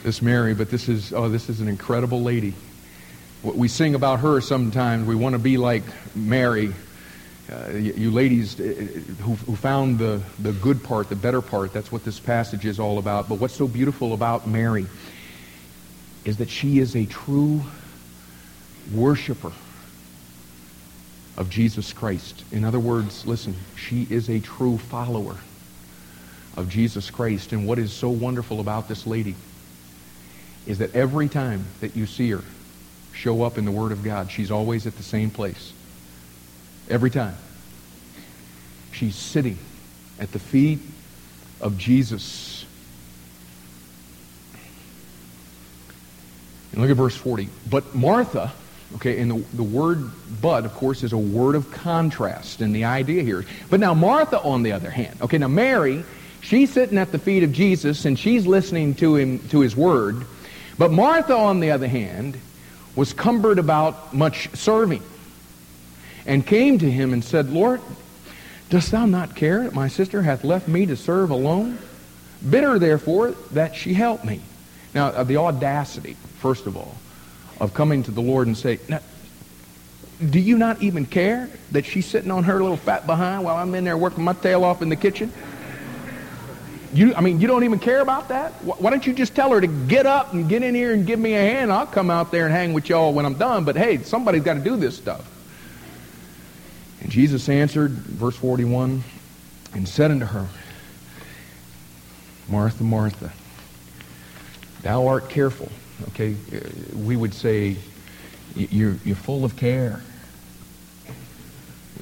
this 0.04 0.22
Mary, 0.22 0.54
but 0.54 0.70
this 0.70 0.88
is, 0.88 1.14
oh, 1.14 1.30
this 1.30 1.50
is 1.50 1.62
an 1.62 1.68
incredible 1.68 2.22
lady. 2.22 2.54
What 3.42 3.56
we 3.56 3.68
sing 3.68 3.96
about 3.96 4.20
her 4.20 4.42
sometimes, 4.42 5.08
we 5.08 5.16
want 5.16 5.34
to 5.34 5.40
be 5.40 5.58
like 5.58 5.84
Mary. 6.16 6.74
Uh, 7.52 7.72
you, 7.72 7.94
you, 7.94 8.12
ladies 8.12 8.58
uh, 8.60 8.64
who, 9.24 9.34
who 9.34 9.56
found 9.58 10.00
the, 10.00 10.22
the 10.40 10.54
good 10.54 10.82
part, 10.82 11.10
the 11.10 11.16
better 11.16 11.42
part, 11.42 11.74
that's 11.74 11.92
what 11.92 12.06
this 12.06 12.18
passage 12.20 12.66
is 12.66 12.80
all 12.80 12.98
about. 12.98 13.28
But 13.28 13.40
what's 13.40 13.56
so 13.56 13.68
beautiful 13.68 14.14
about 14.14 14.48
Mary 14.48 14.86
is 16.24 16.38
that 16.38 16.50
she 16.50 16.80
is 16.80 16.96
a 16.96 17.06
true 17.06 17.62
worshiper 18.94 19.52
of 21.36 21.50
Jesus 21.50 21.92
Christ. 21.92 22.44
In 22.54 22.64
other 22.64 22.80
words, 22.80 23.26
listen, 23.26 23.56
she 23.76 24.08
is 24.10 24.30
a 24.30 24.40
true 24.40 24.78
follower 24.78 25.36
of 26.56 26.70
Jesus 26.70 27.10
Christ. 27.10 27.52
And 27.52 27.68
what 27.68 27.80
is 27.80 27.92
so 27.92 28.10
wonderful 28.10 28.62
about 28.62 28.88
this 28.88 29.06
lady 29.06 29.36
is 30.66 30.78
that 30.78 30.96
every 30.96 31.28
time 31.28 31.66
that 31.82 31.98
you 31.98 32.06
see 32.06 32.32
her 32.32 32.44
show 33.14 33.44
up 33.44 33.58
in 33.58 33.66
the 33.66 33.72
Word 33.72 33.92
of 33.92 34.04
God, 34.04 34.32
she's 34.32 34.52
always 34.52 34.88
at 34.88 34.96
the 34.96 35.04
same 35.04 35.30
place. 35.30 35.74
Every 36.90 37.10
time. 37.10 37.36
She's 38.92 39.16
sitting 39.16 39.58
at 40.20 40.32
the 40.32 40.40
feet 40.40 40.80
of 41.60 41.78
Jesus. 41.78 42.66
And 46.72 46.82
look 46.82 46.90
at 46.90 46.98
verse 46.98 47.16
40. 47.16 47.50
But 47.70 47.96
Martha, 47.96 48.52
okay, 48.96 49.20
and 49.20 49.32
the, 49.32 49.56
the 49.56 49.64
word 49.64 50.10
but, 50.42 50.66
of 50.66 50.74
course, 50.74 51.04
is 51.04 51.14
a 51.14 51.18
word 51.18 51.56
of 51.56 51.72
contrast. 51.72 52.62
And 52.62 52.76
the 52.76 52.86
idea 52.86 53.24
here. 53.24 53.46
But 53.70 53.80
now 53.80 53.94
Martha, 53.94 54.40
on 54.42 54.64
the 54.64 54.72
other 54.72 54.90
hand, 54.90 55.18
okay, 55.22 55.38
now 55.38 55.48
Mary, 55.48 56.04
she's 56.42 56.72
sitting 56.72 56.98
at 56.98 57.12
the 57.12 57.20
feet 57.20 57.44
of 57.44 57.52
Jesus 57.52 58.06
and 58.06 58.18
she's 58.18 58.46
listening 58.46 58.96
to 58.96 59.16
him, 59.16 59.40
to 59.50 59.60
his 59.60 59.76
word. 59.76 60.26
But 60.78 60.92
Martha, 60.92 61.36
on 61.36 61.60
the 61.60 61.72
other 61.72 61.88
hand, 61.88 62.38
was 62.96 63.14
cumbered 63.14 63.60
about 63.60 64.14
much 64.14 64.50
serving 64.56 65.04
and 66.26 66.46
came 66.46 66.78
to 66.80 66.90
him 66.90 67.14
and 67.14 67.24
said, 67.24 67.50
Lord, 67.50 67.82
dost 68.70 68.92
thou 68.92 69.06
not 69.06 69.36
care 69.36 69.64
that 69.64 69.74
my 69.74 69.88
sister 69.88 70.22
hath 70.22 70.44
left 70.44 70.68
me 70.68 70.86
to 70.86 70.96
serve 70.96 71.30
alone? 71.30 71.78
Bid 72.48 72.64
her, 72.64 72.80
therefore, 72.80 73.32
that 73.52 73.76
she 73.76 73.94
help 73.94 74.24
me. 74.24 74.42
Now, 74.94 75.08
uh, 75.08 75.24
the 75.24 75.38
audacity, 75.38 76.16
first 76.40 76.66
of 76.66 76.76
all, 76.76 76.96
of 77.60 77.74
coming 77.74 78.04
to 78.04 78.12
the 78.12 78.22
Lord 78.22 78.48
and 78.48 78.58
say, 78.58 78.80
do 80.30 80.40
you 80.40 80.58
not 80.58 80.82
even 80.82 81.06
care 81.06 81.50
that 81.72 81.86
she's 81.86 82.06
sitting 82.06 82.32
on 82.32 82.44
her 82.44 82.62
little 82.62 82.78
fat 82.78 83.06
behind 83.06 83.44
while 83.44 83.58
I'm 83.58 83.74
in 83.76 83.84
there 83.84 83.98
working 83.98 84.24
my 84.24 84.34
tail 84.34 84.64
off 84.64 84.82
in 84.82 84.90
the 84.90 84.96
kitchen? 84.96 85.32
You, 86.94 87.16
I 87.16 87.22
mean, 87.22 87.40
you 87.40 87.48
don't 87.48 87.64
even 87.64 87.80
care 87.80 88.02
about 88.02 88.28
that? 88.30 88.52
Why 88.64 88.90
don't 88.90 89.08
you 89.08 89.14
just 89.14 89.34
tell 89.34 89.52
her 89.52 89.62
to 89.62 89.68
get 89.68 90.06
up 90.06 90.34
and 90.34 90.50
get 90.50 90.62
in 90.62 90.76
here 90.76 90.94
and 90.94 91.08
give 91.08 91.20
me 91.20 91.34
a 91.34 91.40
hand? 91.42 91.72
I'll 91.72 91.86
come 91.86 92.10
out 92.10 92.32
there 92.32 92.46
and 92.46 92.54
hang 92.54 92.74
with 92.74 92.90
y'all 92.90 93.14
when 93.14 93.26
I'm 93.26 93.36
done. 93.36 93.64
But 93.64 93.78
hey, 93.78 94.00
somebody's 94.00 94.44
got 94.44 94.56
to 94.56 94.60
do 94.60 94.76
this 94.76 94.98
stuff. 94.98 95.26
Jesus 97.12 97.50
answered, 97.50 97.92
verse 97.92 98.38
41, 98.38 99.04
and 99.74 99.86
said 99.86 100.12
unto 100.12 100.26
her, 100.26 100.48
Martha, 102.48 102.86
Martha, 102.86 103.34
Thou 104.82 105.08
art 105.08 105.30
careful. 105.30 105.70
Okay, 106.10 106.38
uh, 106.54 106.60
we 106.96 107.18
would 107.18 107.34
say 107.34 107.76
you're, 108.56 108.96
you're 109.04 109.16
full 109.18 109.44
of 109.44 109.58
care. 109.58 110.02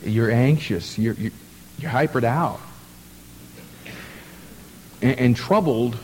You're 0.04 0.30
anxious. 0.30 1.00
You're, 1.00 1.16
you're, 1.16 1.32
you're 1.80 1.92
hypered 1.92 2.24
out. 2.24 2.60
And, 5.02 5.20
and 5.20 5.36
troubled 5.36 5.98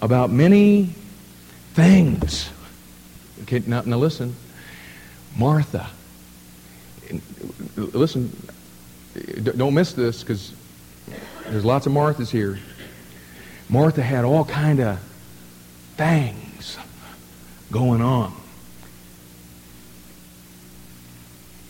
about 0.00 0.28
many 0.28 0.90
things. 1.74 2.50
Okay, 3.42 3.62
now, 3.64 3.82
now 3.82 3.96
listen. 3.96 4.34
Martha. 5.36 5.88
Listen, 7.76 8.34
don't 9.56 9.74
miss 9.74 9.92
this 9.92 10.20
because 10.22 10.52
there's 11.48 11.64
lots 11.64 11.86
of 11.86 11.92
Marthas 11.92 12.30
here. 12.30 12.58
Martha 13.68 14.02
had 14.02 14.24
all 14.24 14.44
kind 14.44 14.80
of 14.80 14.98
things 15.96 16.76
going 17.70 18.02
on. 18.02 18.34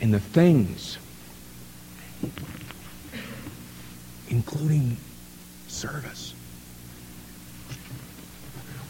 And 0.00 0.12
the 0.12 0.20
things, 0.20 0.98
including 4.28 4.96
service, 5.68 6.34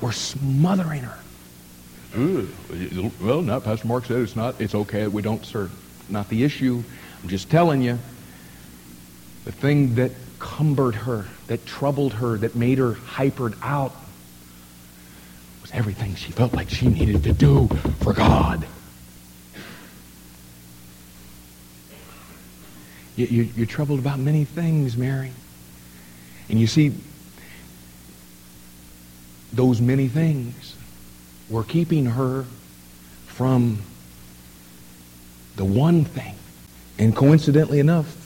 were 0.00 0.12
smothering 0.12 1.02
her. 1.02 1.18
Ooh, 2.16 2.48
well, 3.20 3.42
not 3.42 3.64
Pastor 3.64 3.86
Mark 3.86 4.06
said 4.06 4.18
it's 4.18 4.36
not. 4.36 4.60
It's 4.60 4.74
okay 4.74 5.06
we 5.06 5.22
don't 5.22 5.44
serve. 5.44 5.70
Not 6.12 6.28
the 6.28 6.44
issue. 6.44 6.82
I'm 7.22 7.28
just 7.28 7.50
telling 7.50 7.80
you. 7.80 7.98
The 9.44 9.52
thing 9.52 9.94
that 9.94 10.12
cumbered 10.38 10.94
her, 10.94 11.26
that 11.46 11.64
troubled 11.64 12.12
her, 12.12 12.36
that 12.36 12.54
made 12.54 12.78
her 12.78 12.92
hypered 12.92 13.56
out 13.62 13.96
was 15.62 15.70
everything 15.72 16.14
she 16.14 16.30
felt 16.30 16.52
like 16.52 16.68
she 16.68 16.86
needed 16.86 17.24
to 17.24 17.32
do 17.32 17.66
for 18.00 18.12
God. 18.12 18.66
You, 23.16 23.48
are 23.62 23.66
troubled 23.66 23.98
about 23.98 24.18
many 24.18 24.44
things, 24.44 24.96
Mary. 24.96 25.32
And 26.48 26.60
you 26.60 26.66
see, 26.66 26.92
those 29.52 29.80
many 29.80 30.08
things 30.08 30.76
were 31.48 31.64
keeping 31.64 32.06
her 32.06 32.44
from 33.26 33.78
the 35.56 35.64
one 35.64 36.04
thing. 36.04 36.34
And 36.98 37.14
coincidentally 37.14 37.80
enough, 37.80 38.16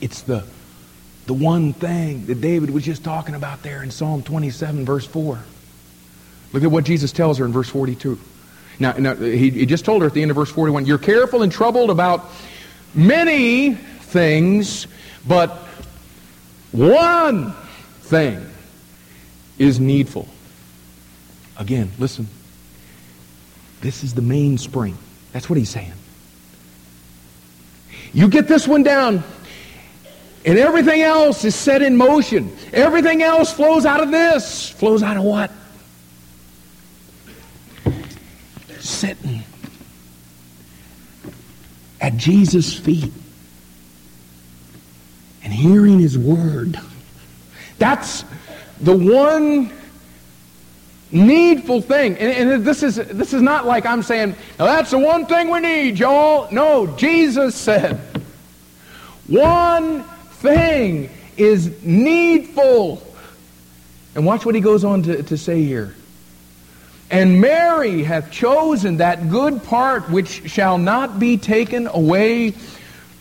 it's 0.00 0.22
the, 0.22 0.44
the 1.26 1.34
one 1.34 1.72
thing 1.72 2.26
that 2.26 2.40
David 2.40 2.70
was 2.70 2.84
just 2.84 3.02
talking 3.02 3.34
about 3.34 3.62
there 3.62 3.82
in 3.82 3.90
Psalm 3.90 4.22
27, 4.22 4.84
verse 4.84 5.06
4. 5.06 5.38
Look 6.52 6.62
at 6.62 6.70
what 6.70 6.84
Jesus 6.84 7.12
tells 7.12 7.38
her 7.38 7.44
in 7.44 7.52
verse 7.52 7.68
42. 7.68 8.18
Now, 8.78 8.92
now 8.92 9.14
he, 9.14 9.50
he 9.50 9.66
just 9.66 9.84
told 9.84 10.02
her 10.02 10.08
at 10.08 10.14
the 10.14 10.22
end 10.22 10.30
of 10.30 10.36
verse 10.36 10.50
41, 10.50 10.86
You're 10.86 10.98
careful 10.98 11.42
and 11.42 11.50
troubled 11.50 11.90
about 11.90 12.30
many 12.94 13.74
things, 13.74 14.86
but 15.26 15.50
one 16.72 17.52
thing 18.00 18.46
is 19.58 19.80
needful. 19.80 20.28
Again, 21.58 21.90
listen. 21.98 22.28
This 23.80 24.04
is 24.04 24.14
the 24.14 24.22
mainspring. 24.22 24.96
That's 25.36 25.50
what 25.50 25.58
he's 25.58 25.68
saying. 25.68 25.92
You 28.14 28.26
get 28.26 28.48
this 28.48 28.66
one 28.66 28.82
down, 28.82 29.22
and 30.46 30.58
everything 30.58 31.02
else 31.02 31.44
is 31.44 31.54
set 31.54 31.82
in 31.82 31.94
motion. 31.94 32.56
Everything 32.72 33.22
else 33.22 33.52
flows 33.52 33.84
out 33.84 34.02
of 34.02 34.10
this. 34.10 34.70
Flows 34.70 35.02
out 35.02 35.18
of 35.18 35.24
what? 35.24 35.50
sitting 38.80 39.42
at 42.00 42.16
Jesus' 42.16 42.72
feet 42.72 43.12
and 45.44 45.52
hearing 45.52 45.98
his 45.98 46.16
word. 46.16 46.80
That's 47.78 48.24
the 48.80 48.96
one 48.96 49.70
needful 51.10 51.80
thing. 51.80 52.16
And, 52.18 52.50
and, 52.50 52.64
this, 52.64 52.82
is, 52.82 52.96
this 52.96 53.32
is 53.32 53.42
not 53.42 53.66
like 53.66 53.86
I'm 53.86 54.02
saying, 54.02 54.34
now 54.58 54.66
that's 54.66 54.90
the 54.90 54.98
one 54.98 55.26
thing 55.26 55.50
we 55.50 55.60
need, 55.60 55.98
y'all. 55.98 56.48
No, 56.50 56.86
Jesus 56.96 57.54
said, 57.54 57.98
one 59.26 60.02
thing 60.02 61.10
is 61.36 61.82
needful. 61.82 63.02
And 64.14 64.24
watch 64.24 64.46
what 64.46 64.54
he 64.54 64.60
goes 64.60 64.84
on 64.84 65.02
to, 65.04 65.22
to 65.22 65.36
say 65.36 65.62
here. 65.62 65.94
And 67.10 67.40
Mary 67.40 68.02
hath 68.02 68.32
chosen 68.32 68.96
that 68.96 69.30
good 69.30 69.62
part 69.62 70.10
which 70.10 70.50
shall 70.50 70.76
not 70.76 71.20
be 71.20 71.36
taken 71.36 71.86
away 71.86 72.54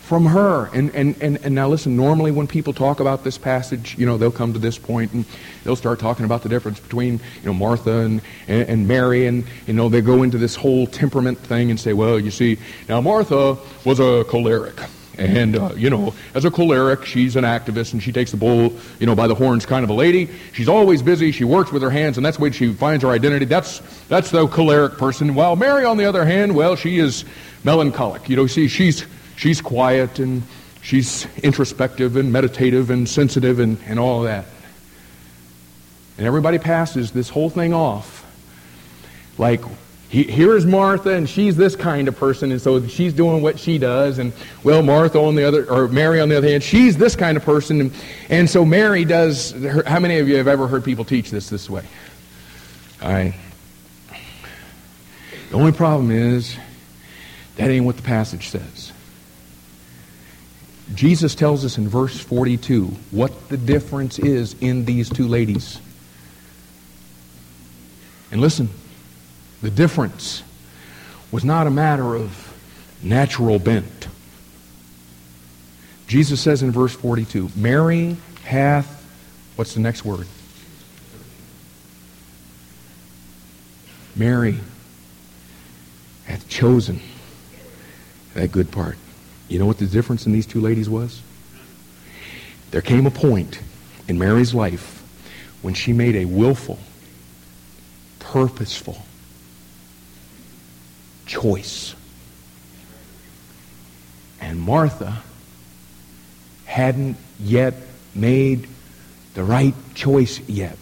from 0.05 0.27
her. 0.27 0.69
And, 0.71 0.93
and, 0.93 1.19
and, 1.19 1.37
and 1.43 1.55
now 1.55 1.67
listen, 1.67 1.95
normally 1.95 2.31
when 2.31 2.45
people 2.45 2.73
talk 2.73 2.99
about 2.99 3.23
this 3.23 3.39
passage, 3.39 3.97
you 3.97 4.05
know, 4.05 4.17
they'll 4.17 4.31
come 4.31 4.53
to 4.53 4.59
this 4.59 4.77
point 4.77 5.11
and 5.13 5.25
they'll 5.63 5.75
start 5.75 5.99
talking 5.99 6.25
about 6.25 6.43
the 6.43 6.49
difference 6.49 6.79
between, 6.79 7.13
you 7.13 7.45
know, 7.45 7.53
Martha 7.53 7.99
and, 7.99 8.21
and, 8.47 8.69
and 8.69 8.87
Mary. 8.87 9.25
And, 9.25 9.45
you 9.65 9.73
know, 9.73 9.89
they 9.89 10.01
go 10.01 10.21
into 10.21 10.37
this 10.37 10.55
whole 10.55 10.85
temperament 10.85 11.39
thing 11.39 11.71
and 11.71 11.79
say, 11.79 11.93
well, 11.93 12.19
you 12.19 12.29
see, 12.29 12.59
now 12.87 13.01
Martha 13.01 13.57
was 13.83 13.99
a 13.99 14.23
choleric. 14.25 14.79
And, 15.17 15.55
uh, 15.55 15.73
you 15.75 15.89
know, 15.89 16.13
as 16.35 16.45
a 16.45 16.51
choleric, 16.51 17.05
she's 17.05 17.35
an 17.35 17.43
activist 17.45 17.93
and 17.93 18.03
she 18.03 18.11
takes 18.11 18.31
the 18.31 18.37
bull, 18.37 18.73
you 18.99 19.05
know, 19.05 19.15
by 19.15 19.27
the 19.27 19.35
horns 19.35 19.65
kind 19.65 19.83
of 19.83 19.89
a 19.89 19.93
lady. 19.93 20.29
She's 20.53 20.67
always 20.67 21.01
busy. 21.01 21.31
She 21.31 21.45
works 21.45 21.71
with 21.71 21.81
her 21.81 21.89
hands 21.89 22.17
and 22.17 22.25
that's 22.25 22.37
way 22.37 22.51
she 22.51 22.73
finds 22.73 23.01
her 23.03 23.09
identity. 23.09 23.45
That's, 23.45 23.79
that's 24.07 24.29
the 24.29 24.45
choleric 24.47 24.97
person. 24.97 25.33
While 25.33 25.55
Mary, 25.55 25.85
on 25.85 25.97
the 25.97 26.05
other 26.05 26.25
hand, 26.25 26.53
well, 26.53 26.75
she 26.75 26.99
is 26.99 27.25
melancholic. 27.63 28.29
You 28.29 28.35
know, 28.35 28.45
see, 28.45 28.67
she's, 28.67 29.05
she's 29.35 29.61
quiet 29.61 30.19
and 30.19 30.43
she's 30.81 31.27
introspective 31.43 32.15
and 32.15 32.31
meditative 32.31 32.89
and 32.89 33.07
sensitive 33.07 33.59
and, 33.59 33.77
and 33.85 33.99
all 33.99 34.21
that. 34.23 34.45
And 36.17 36.25
everybody 36.25 36.59
passes 36.59 37.11
this 37.11 37.29
whole 37.29 37.49
thing 37.49 37.73
off 37.73 38.25
like 39.37 39.61
here 40.09 40.55
is 40.55 40.65
Martha, 40.65 41.09
and 41.09 41.27
she's 41.27 41.57
this 41.57 41.75
kind 41.75 42.07
of 42.07 42.15
person, 42.15 42.51
and 42.51 42.61
so 42.61 42.87
she's 42.87 43.11
doing 43.11 43.41
what 43.41 43.59
she 43.59 43.77
does. 43.77 44.17
And 44.17 44.31
well, 44.63 44.81
Martha 44.81 45.19
on 45.19 45.35
the 45.35 45.43
other, 45.43 45.69
or 45.69 45.87
Mary 45.89 46.21
on 46.21 46.29
the 46.29 46.37
other 46.37 46.47
hand, 46.47 46.63
she's 46.63 46.95
this 46.95 47.15
kind 47.15 47.35
of 47.35 47.43
person, 47.43 47.81
and, 47.81 47.93
and 48.29 48.49
so 48.49 48.63
Mary 48.63 49.03
does. 49.03 49.51
Her, 49.51 49.83
how 49.85 49.99
many 49.99 50.19
of 50.19 50.29
you 50.29 50.37
have 50.37 50.47
ever 50.47 50.67
heard 50.67 50.85
people 50.85 51.03
teach 51.03 51.31
this 51.31 51.49
this 51.49 51.69
way? 51.69 51.83
All 53.01 53.11
right. 53.11 53.33
The 55.49 55.57
only 55.57 55.73
problem 55.73 56.11
is 56.11 56.55
that 57.57 57.69
ain't 57.69 57.85
what 57.85 57.97
the 57.97 58.03
passage 58.03 58.49
says. 58.49 58.93
Jesus 60.93 61.33
tells 61.33 61.65
us 61.65 61.77
in 61.77 61.87
verse 61.87 62.19
42 62.19 62.85
what 63.11 63.49
the 63.49 63.57
difference 63.57 64.19
is 64.19 64.55
in 64.61 64.85
these 64.85 65.09
two 65.09 65.27
ladies. 65.27 65.79
And 68.31 68.39
listen, 68.39 68.69
the 69.61 69.71
difference 69.71 70.43
was 71.31 71.43
not 71.43 71.67
a 71.67 71.71
matter 71.71 72.15
of 72.15 72.53
natural 73.01 73.57
bent. 73.57 74.07
Jesus 76.07 76.39
says 76.39 76.61
in 76.61 76.71
verse 76.71 76.93
42 76.93 77.49
Mary 77.55 78.15
hath, 78.43 79.03
what's 79.55 79.73
the 79.73 79.79
next 79.79 80.05
word? 80.05 80.27
Mary 84.15 84.59
hath 86.25 86.47
chosen 86.47 87.01
that 88.33 88.51
good 88.51 88.71
part. 88.71 88.97
You 89.47 89.59
know 89.59 89.65
what 89.65 89.77
the 89.77 89.85
difference 89.85 90.25
in 90.25 90.31
these 90.31 90.45
two 90.45 90.61
ladies 90.61 90.89
was? 90.89 91.21
There 92.71 92.81
came 92.81 93.05
a 93.05 93.11
point 93.11 93.59
in 94.07 94.17
Mary's 94.17 94.53
life 94.53 95.03
when 95.61 95.73
she 95.73 95.93
made 95.93 96.15
a 96.15 96.25
willful, 96.25 96.79
purposeful, 98.19 99.05
choice. 101.25 101.95
And 104.41 104.59
Martha 104.59 105.23
hadn't 106.65 107.17
yet 107.39 107.75
made 108.13 108.67
the 109.33 109.43
right 109.43 109.73
choice 109.93 110.39
yet. 110.47 110.77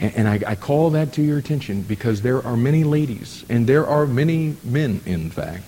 And, 0.00 0.14
and 0.16 0.28
I, 0.28 0.40
I, 0.46 0.54
call 0.54 0.90
that 0.90 1.12
to 1.14 1.22
your 1.22 1.38
attention 1.38 1.82
because 1.82 2.22
there 2.22 2.44
are 2.44 2.56
many 2.56 2.82
ladies, 2.84 3.44
and 3.48 3.66
there 3.66 3.86
are 3.86 4.06
many 4.06 4.56
men, 4.64 5.00
in 5.06 5.30
fact, 5.30 5.64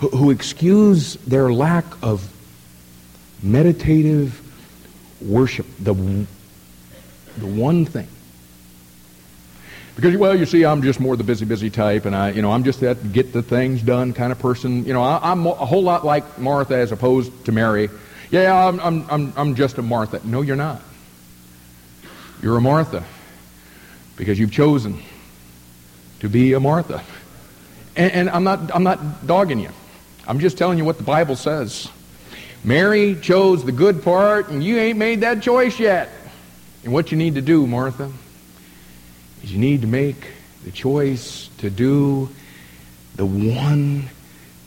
who, 0.00 0.30
excuse 0.30 1.14
their 1.16 1.52
lack 1.52 1.84
of 2.02 2.32
meditative 3.42 4.40
worship, 5.20 5.66
the, 5.80 5.94
the 7.38 7.46
one 7.46 7.84
thing 7.84 8.08
because, 9.98 10.16
well, 10.16 10.38
you 10.38 10.46
see, 10.46 10.64
I'm 10.64 10.80
just 10.80 11.00
more 11.00 11.16
the 11.16 11.24
busy, 11.24 11.44
busy 11.44 11.70
type, 11.70 12.04
and 12.04 12.14
I, 12.14 12.30
you 12.30 12.40
know, 12.40 12.52
I'm 12.52 12.62
just 12.62 12.78
that 12.82 13.12
get 13.12 13.32
the 13.32 13.42
things 13.42 13.82
done 13.82 14.12
kind 14.12 14.30
of 14.30 14.38
person. 14.38 14.84
You 14.84 14.92
know, 14.92 15.02
I, 15.02 15.32
am 15.32 15.44
a 15.44 15.50
whole 15.50 15.82
lot 15.82 16.04
like 16.06 16.38
Martha 16.38 16.76
as 16.76 16.92
opposed 16.92 17.46
to 17.46 17.50
Mary. 17.50 17.90
Yeah, 18.30 18.68
I'm, 18.68 18.78
I'm, 18.78 19.10
I'm, 19.10 19.32
I'm 19.36 19.54
just 19.56 19.76
a 19.76 19.82
Martha. 19.82 20.20
No, 20.22 20.42
you're 20.42 20.54
not. 20.54 20.80
You're 22.40 22.56
a 22.56 22.60
Martha 22.60 23.02
because 24.16 24.38
you've 24.38 24.52
chosen 24.52 25.02
to 26.20 26.28
be 26.28 26.52
a 26.52 26.60
Martha. 26.60 27.02
And, 27.96 28.12
and 28.12 28.30
I'm 28.30 28.44
not, 28.44 28.72
I'm 28.72 28.84
not 28.84 29.26
dogging 29.26 29.58
you. 29.58 29.70
I'm 30.28 30.40
just 30.40 30.58
telling 30.58 30.76
you 30.76 30.84
what 30.84 30.98
the 30.98 31.04
Bible 31.04 31.36
says. 31.36 31.88
Mary 32.62 33.14
chose 33.14 33.64
the 33.64 33.72
good 33.72 34.02
part, 34.02 34.50
and 34.50 34.62
you 34.62 34.76
ain't 34.76 34.98
made 34.98 35.22
that 35.22 35.42
choice 35.42 35.80
yet. 35.80 36.10
And 36.84 36.92
what 36.92 37.10
you 37.10 37.16
need 37.16 37.36
to 37.36 37.40
do, 37.40 37.66
Martha, 37.66 38.12
is 39.42 39.50
you 39.50 39.58
need 39.58 39.80
to 39.80 39.86
make 39.86 40.26
the 40.64 40.70
choice 40.70 41.48
to 41.58 41.70
do 41.70 42.28
the 43.16 43.24
one 43.24 44.10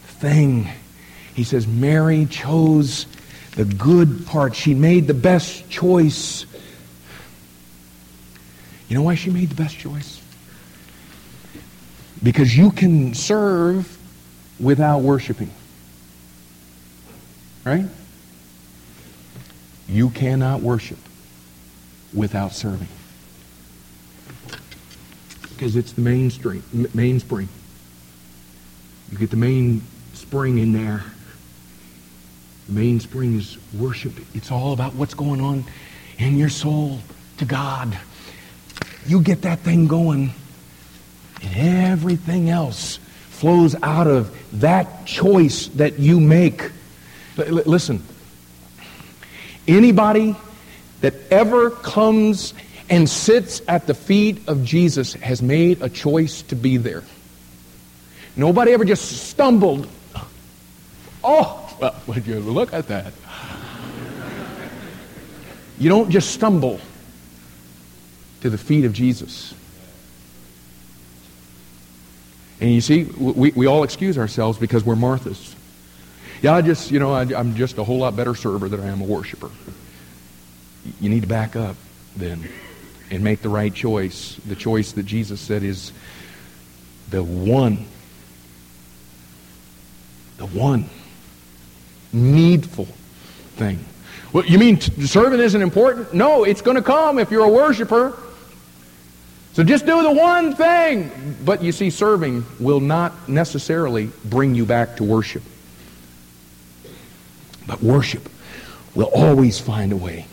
thing. 0.03 0.67
He 1.35 1.43
says 1.43 1.67
Mary 1.67 2.25
chose 2.25 3.05
the 3.51 3.65
good 3.65 4.25
part. 4.25 4.55
She 4.55 4.73
made 4.73 5.05
the 5.05 5.13
best 5.13 5.69
choice. 5.69 6.47
You 8.89 8.95
know 8.95 9.03
why 9.03 9.13
she 9.13 9.29
made 9.29 9.49
the 9.49 9.55
best 9.55 9.77
choice? 9.77 10.19
Because 12.23 12.57
you 12.57 12.71
can 12.71 13.13
serve 13.13 13.99
without 14.61 14.99
worshiping. 14.99 15.51
Right? 17.65 17.85
You 19.87 20.09
cannot 20.09 20.61
worship 20.61 20.99
without 22.13 22.53
serving 22.53 22.87
because 25.61 25.75
it's 25.75 25.93
the 25.93 26.01
mainstream, 26.01 26.63
mainspring. 26.95 27.47
You 29.11 29.17
get 29.19 29.29
the 29.29 29.37
main 29.37 29.83
spring 30.13 30.57
in 30.57 30.73
there. 30.73 31.03
The 32.67 32.73
mainspring 32.73 33.37
is 33.37 33.59
worship. 33.77 34.13
It's 34.33 34.51
all 34.51 34.73
about 34.73 34.95
what's 34.95 35.13
going 35.13 35.39
on 35.39 35.63
in 36.17 36.37
your 36.39 36.49
soul 36.49 36.99
to 37.37 37.45
God. 37.45 37.95
You 39.05 39.21
get 39.21 39.43
that 39.43 39.59
thing 39.59 39.85
going, 39.85 40.33
and 41.43 41.91
everything 41.91 42.49
else 42.49 42.97
flows 43.41 43.75
out 43.81 44.05
of 44.05 44.31
that 44.59 45.07
choice 45.07 45.65
that 45.69 45.97
you 45.97 46.19
make. 46.19 46.61
L- 47.39 47.63
listen, 47.65 48.03
anybody 49.67 50.35
that 51.01 51.15
ever 51.31 51.71
comes 51.71 52.53
and 52.87 53.09
sits 53.09 53.63
at 53.67 53.87
the 53.87 53.95
feet 53.95 54.47
of 54.47 54.63
Jesus 54.63 55.15
has 55.15 55.41
made 55.41 55.81
a 55.81 55.89
choice 55.89 56.43
to 56.43 56.55
be 56.55 56.77
there. 56.77 57.03
Nobody 58.35 58.73
ever 58.73 58.85
just 58.85 59.29
stumbled. 59.29 59.87
Oh, 61.23 61.77
well, 61.81 61.95
would 62.05 62.27
you 62.27 62.41
look 62.41 62.73
at 62.73 62.89
that? 62.89 63.11
You 65.79 65.89
don't 65.89 66.11
just 66.11 66.29
stumble 66.29 66.79
to 68.41 68.51
the 68.51 68.57
feet 68.59 68.85
of 68.85 68.93
Jesus. 68.93 69.55
And 72.61 72.71
you 72.71 72.79
see, 72.79 73.03
we, 73.03 73.51
we 73.51 73.65
all 73.65 73.83
excuse 73.83 74.19
ourselves 74.19 74.59
because 74.59 74.85
we're 74.85 74.95
Marthas. 74.95 75.55
Yeah, 76.43 76.53
I 76.53 76.61
just, 76.61 76.91
you 76.91 76.99
know, 76.99 77.11
I, 77.11 77.23
I'm 77.35 77.55
just 77.55 77.79
a 77.79 77.83
whole 77.83 77.97
lot 77.97 78.15
better 78.15 78.35
server 78.35 78.69
than 78.69 78.79
I 78.79 78.87
am 78.87 79.01
a 79.01 79.05
worshiper. 79.05 79.49
You 80.99 81.09
need 81.09 81.21
to 81.21 81.27
back 81.27 81.55
up 81.55 81.75
then 82.15 82.47
and 83.09 83.23
make 83.23 83.41
the 83.41 83.49
right 83.49 83.73
choice. 83.73 84.39
The 84.47 84.55
choice 84.55 84.91
that 84.93 85.03
Jesus 85.03 85.41
said 85.41 85.63
is 85.63 85.91
the 87.09 87.23
one, 87.23 87.85
the 90.37 90.45
one 90.45 90.87
needful 92.13 92.85
thing. 93.55 93.83
Well, 94.33 94.45
you 94.45 94.59
mean 94.59 94.79
serving 94.79 95.39
isn't 95.39 95.61
important? 95.61 96.13
No, 96.13 96.43
it's 96.43 96.61
going 96.61 96.77
to 96.77 96.83
come 96.83 97.19
if 97.19 97.31
you're 97.31 97.45
a 97.45 97.49
worshiper. 97.49 98.17
So 99.53 99.63
just 99.63 99.85
do 99.85 100.01
the 100.01 100.11
one 100.11 100.55
thing. 100.55 101.35
But 101.43 101.61
you 101.61 101.71
see, 101.71 101.89
serving 101.89 102.45
will 102.59 102.79
not 102.79 103.27
necessarily 103.27 104.09
bring 104.25 104.55
you 104.55 104.65
back 104.65 104.97
to 104.97 105.03
worship. 105.03 105.43
But 107.67 107.81
worship 107.83 108.29
will 108.95 109.09
always 109.13 109.59
find 109.59 109.91
a 109.91 109.97
way 109.97 110.25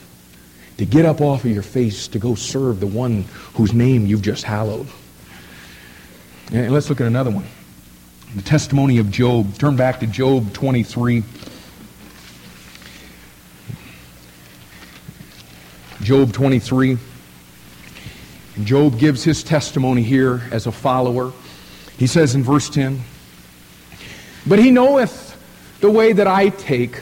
to 0.76 0.86
get 0.86 1.04
up 1.04 1.20
off 1.20 1.44
of 1.44 1.50
your 1.50 1.62
face 1.62 2.06
to 2.08 2.18
go 2.18 2.36
serve 2.36 2.78
the 2.80 2.86
one 2.86 3.24
whose 3.54 3.72
name 3.72 4.06
you've 4.06 4.22
just 4.22 4.44
hallowed. 4.44 4.86
And 6.52 6.72
let's 6.72 6.88
look 6.88 7.00
at 7.00 7.06
another 7.06 7.30
one. 7.30 7.44
The 8.36 8.42
testimony 8.42 8.98
of 8.98 9.10
Job. 9.10 9.58
Turn 9.58 9.74
back 9.76 10.00
to 10.00 10.06
Job 10.06 10.52
23. 10.52 11.24
Job 16.02 16.32
23. 16.32 16.98
And 18.58 18.66
Job 18.66 18.98
gives 18.98 19.22
his 19.22 19.44
testimony 19.44 20.02
here 20.02 20.42
as 20.50 20.66
a 20.66 20.72
follower. 20.72 21.32
He 21.96 22.08
says 22.08 22.34
in 22.34 22.42
verse 22.42 22.68
10, 22.68 23.00
But 24.48 24.58
he 24.58 24.72
knoweth 24.72 25.36
the 25.80 25.88
way 25.88 26.12
that 26.12 26.26
I 26.26 26.48
take. 26.48 26.96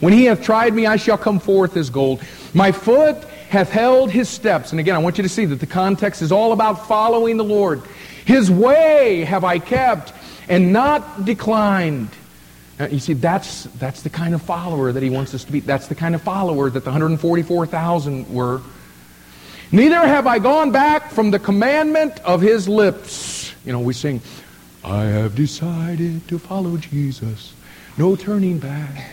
When 0.00 0.12
he 0.12 0.24
hath 0.24 0.42
tried 0.42 0.74
me, 0.74 0.86
I 0.86 0.96
shall 0.96 1.16
come 1.16 1.38
forth 1.38 1.76
as 1.76 1.90
gold. 1.90 2.20
My 2.54 2.72
foot 2.72 3.22
hath 3.50 3.70
held 3.70 4.10
his 4.10 4.28
steps. 4.28 4.72
And 4.72 4.80
again, 4.80 4.96
I 4.96 4.98
want 4.98 5.16
you 5.16 5.22
to 5.22 5.28
see 5.28 5.44
that 5.44 5.60
the 5.60 5.66
context 5.66 6.22
is 6.22 6.32
all 6.32 6.52
about 6.52 6.88
following 6.88 7.36
the 7.36 7.44
Lord. 7.44 7.82
His 8.24 8.50
way 8.50 9.22
have 9.22 9.44
I 9.44 9.60
kept 9.60 10.12
and 10.48 10.72
not 10.72 11.24
declined. 11.24 12.08
Now, 12.80 12.86
you 12.86 12.98
see, 12.98 13.12
that's, 13.12 13.64
that's 13.78 14.02
the 14.02 14.10
kind 14.10 14.34
of 14.34 14.42
follower 14.42 14.90
that 14.90 15.04
he 15.04 15.10
wants 15.10 15.34
us 15.34 15.44
to 15.44 15.52
be. 15.52 15.60
That's 15.60 15.86
the 15.86 15.94
kind 15.94 16.16
of 16.16 16.22
follower 16.22 16.68
that 16.68 16.82
the 16.82 16.90
144,000 16.90 18.34
were. 18.34 18.60
Neither 19.72 20.00
have 20.00 20.26
I 20.26 20.38
gone 20.38 20.72
back 20.72 21.10
from 21.10 21.30
the 21.30 21.38
commandment 21.38 22.18
of 22.20 22.40
his 22.40 22.68
lips. 22.68 23.54
You 23.64 23.72
know, 23.72 23.80
we 23.80 23.92
sing, 23.92 24.20
I 24.82 25.04
have 25.04 25.34
decided 25.34 26.26
to 26.28 26.38
follow 26.38 26.76
Jesus. 26.76 27.54
No 27.96 28.16
turning 28.16 28.58
back. 28.58 29.10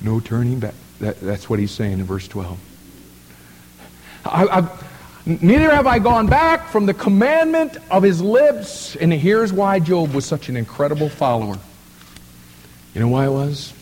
No 0.00 0.20
turning 0.20 0.60
back. 0.60 0.74
That, 1.00 1.20
that's 1.20 1.50
what 1.50 1.58
he's 1.58 1.72
saying 1.72 1.94
in 1.94 2.04
verse 2.04 2.28
12. 2.28 2.58
I, 4.26 4.46
I've, 4.46 4.84
Neither 5.26 5.70
have 5.70 5.86
I 5.86 5.98
gone 6.00 6.26
back 6.26 6.68
from 6.68 6.84
the 6.84 6.92
commandment 6.92 7.78
of 7.90 8.02
his 8.02 8.20
lips. 8.20 8.94
And 8.94 9.10
here's 9.10 9.54
why 9.54 9.80
Job 9.80 10.12
was 10.12 10.26
such 10.26 10.50
an 10.50 10.56
incredible 10.56 11.08
follower. 11.08 11.58
You 12.94 13.00
know 13.00 13.08
why 13.08 13.26
it 13.26 13.30
was? 13.30 13.72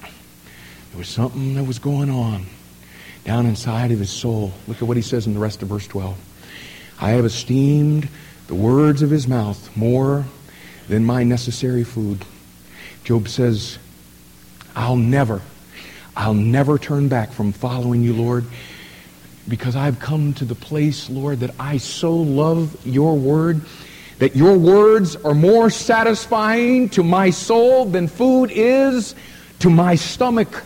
There 0.00 0.98
was 0.98 1.08
something 1.08 1.54
that 1.54 1.64
was 1.64 1.78
going 1.78 2.10
on 2.10 2.46
down 3.24 3.46
inside 3.46 3.90
of 3.90 3.98
his 3.98 4.10
soul. 4.10 4.52
Look 4.66 4.82
at 4.82 4.88
what 4.88 4.96
he 4.96 5.02
says 5.02 5.26
in 5.26 5.34
the 5.34 5.40
rest 5.40 5.62
of 5.62 5.68
verse 5.68 5.86
12. 5.86 6.16
I 7.00 7.10
have 7.10 7.24
esteemed 7.24 8.08
the 8.46 8.54
words 8.54 9.02
of 9.02 9.10
his 9.10 9.26
mouth 9.26 9.76
more 9.76 10.24
than 10.88 11.04
my 11.04 11.22
necessary 11.22 11.84
food. 11.84 12.24
Job 13.04 13.28
says, 13.28 13.78
I'll 14.76 14.96
never, 14.96 15.40
I'll 16.16 16.34
never 16.34 16.78
turn 16.78 17.08
back 17.08 17.32
from 17.32 17.52
following 17.52 18.02
you, 18.02 18.14
Lord 18.14 18.44
because 19.48 19.76
I've 19.76 19.98
come 19.98 20.32
to 20.34 20.44
the 20.44 20.54
place, 20.54 21.10
Lord, 21.10 21.40
that 21.40 21.54
I 21.58 21.76
so 21.76 22.14
love 22.14 22.76
your 22.86 23.16
word, 23.16 23.60
that 24.18 24.36
your 24.36 24.56
words 24.56 25.16
are 25.16 25.34
more 25.34 25.70
satisfying 25.70 26.88
to 26.90 27.02
my 27.02 27.30
soul 27.30 27.84
than 27.84 28.08
food 28.08 28.50
is 28.52 29.14
to 29.60 29.70
my 29.70 29.96
stomach. 29.96 30.62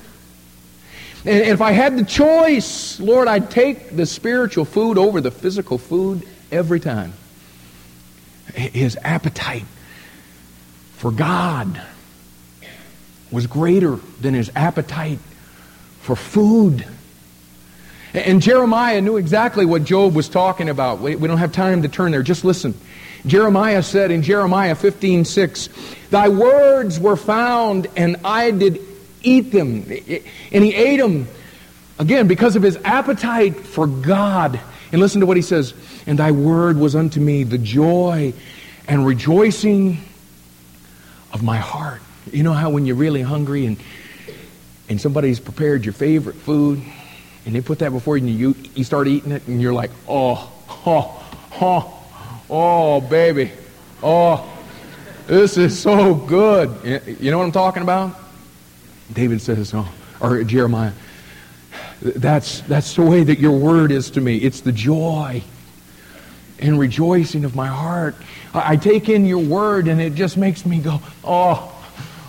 And 1.25 1.45
if 1.45 1.61
I 1.61 1.73
had 1.73 1.99
the 1.99 2.05
choice, 2.05 3.01
Lord, 3.01 3.29
I'd 3.29 3.51
take 3.51 3.97
the 3.97 4.07
spiritual 4.07 4.65
food 4.65 4.99
over 4.99 5.21
the 5.21 5.31
physical 5.31 5.79
food 5.79 6.27
every 6.53 6.81
time. 6.81 7.13
His 8.55 8.97
appetite 9.03 9.65
for 10.93 11.11
God 11.11 11.81
was 13.31 13.47
greater 13.47 13.97
than 14.21 14.35
his 14.35 14.51
appetite 14.55 15.19
for 16.01 16.17
food. 16.17 16.87
And 18.15 18.41
Jeremiah 18.41 19.01
knew 19.01 19.17
exactly 19.17 19.67
what 19.67 19.85
Job 19.85 20.15
was 20.15 20.29
talking 20.29 20.69
about. 20.69 21.01
We, 21.01 21.15
don't 21.15 21.39
have 21.39 21.53
time 21.53 21.83
to 21.83 21.89
turn 21.89 22.11
there. 22.11 22.23
Just 22.23 22.45
listen. 22.45 22.75
Jeremiah 23.27 23.83
said 23.83 24.11
in 24.11 24.23
Jeremiah 24.23 24.75
15, 24.75 25.25
6, 25.25 25.69
Thy 26.11 26.29
words 26.29 26.99
were 26.99 27.17
found, 27.17 27.89
and 27.97 28.17
I 28.25 28.51
did 28.51 28.81
eat 29.23 29.53
them. 29.53 29.85
And 30.53 30.65
he 30.65 30.75
ate 30.75 30.99
them, 30.99 31.29
again, 31.99 32.29
because 32.29 32.57
of 32.57 32.63
his 32.63 32.77
appetite 32.85 33.57
for 33.57 33.87
God. 33.87 34.61
And 34.91 35.01
listen 35.01 35.21
to 35.21 35.27
what 35.27 35.37
he 35.37 35.43
says. 35.43 35.75
And 36.07 36.19
thy 36.19 36.31
word 36.31 36.79
was 36.79 36.97
unto 36.97 37.21
me 37.21 37.45
the 37.45 37.59
joy 37.59 38.33
and 38.87 39.05
rejoicing 39.07 39.99
of 41.33 41.43
my 41.43 41.59
heart. 41.59 42.01
You 42.33 42.43
know 42.43 42.53
how 42.53 42.71
when 42.71 42.87
you're 42.87 42.97
really 42.97 43.23
hungry 43.23 43.67
and, 43.67 43.77
and 44.89 45.01
somebody's 45.01 45.41
prepared 45.41 45.85
your 45.85 45.93
favorite 45.93 46.37
food, 46.37 46.83
and 47.47 47.55
they 47.55 47.61
put 47.61 47.79
that 47.81 47.93
before 47.93 48.17
you, 48.17 48.27
and 48.27 48.39
you, 48.39 48.55
you 48.75 48.85
start 48.85 49.09
eating 49.09 49.33
it, 49.33 49.47
and 49.47 49.61
you're 49.61 49.75
like, 49.75 49.91
oh, 50.09 50.51
oh, 50.87 51.31
oh, 51.61 52.45
oh, 52.51 53.01
baby, 53.03 53.53
oh, 54.03 54.51
this 55.27 55.59
is 55.59 55.79
so 55.79 56.15
good. 56.15 56.71
You 57.21 57.31
know 57.31 57.39
what 57.39 57.45
I'm 57.45 57.53
talking 57.53 57.83
about? 57.83 58.19
David 59.13 59.41
says, 59.41 59.73
oh, 59.75 59.89
or 60.21 60.43
Jeremiah, 60.45 60.93
that's, 62.03 62.61
that's 62.63 62.95
the 62.95 63.03
way 63.03 63.25
that 63.25 63.39
your 63.39 63.59
word 63.59 63.91
is 63.91 64.11
to 64.13 64.21
me. 64.21 64.37
It's 64.39 64.61
the 64.61 64.73
joy 64.73 65.43
and 66.59 66.79
rejoicing 66.79 67.45
of 67.45 67.55
my 67.55 67.67
heart. 67.67 68.17
I, 68.55 68.73
I 68.73 68.77
take 68.77 69.09
in 69.09 69.25
your 69.25 69.39
word, 69.45 69.89
and 69.89 70.01
it 70.01 70.15
just 70.15 70.37
makes 70.37 70.67
me 70.67 70.81
go, 70.81 71.01
oh, 71.25 71.75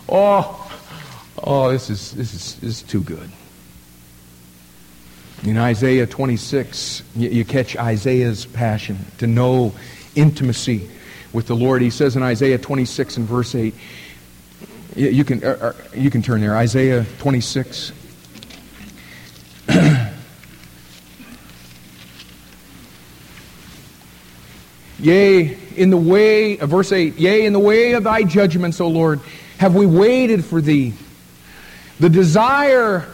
oh, 0.08 0.72
oh, 1.44 1.72
this 1.72 1.90
is, 1.90 2.12
this 2.12 2.34
is, 2.34 2.56
this 2.56 2.82
is 2.82 2.84
too 2.84 3.02
good. 3.02 3.30
In 5.44 5.58
Isaiah 5.58 6.06
26, 6.06 7.04
you, 7.16 7.30
you 7.30 7.46
catch 7.46 7.78
Isaiah's 7.78 8.46
passion 8.46 8.98
to 9.20 9.28
know 9.28 9.74
intimacy 10.16 10.90
with 11.32 11.48
the 11.48 11.56
Lord. 11.56 11.82
He 11.82 11.90
says 11.90 12.16
in 12.16 12.24
Isaiah 12.24 12.58
26 12.58 13.18
and 13.18 13.28
verse 13.28 13.56
8, 13.56 13.74
you, 14.96 15.24
can, 15.24 15.44
uh 15.44 15.74
you 15.94 16.10
can 16.10 16.22
turn 16.22 16.42
there, 16.42 16.56
Isaiah 16.56 17.06
26. 17.20 17.92
Yea, 25.00 25.58
in 25.76 25.90
the 25.90 25.98
way, 25.98 26.60
uh, 26.60 26.66
verse 26.66 26.92
8, 26.92 27.16
yea, 27.16 27.46
in 27.46 27.54
the 27.54 27.60
way 27.60 27.94
of 27.94 28.04
thy 28.04 28.24
judgments, 28.24 28.82
O 28.82 28.90
Lord, 28.90 29.22
have 29.58 29.74
we 29.74 29.86
waited 29.86 30.44
for 30.44 30.60
thee. 30.60 30.94
The 32.02 32.10
desire 32.10 33.08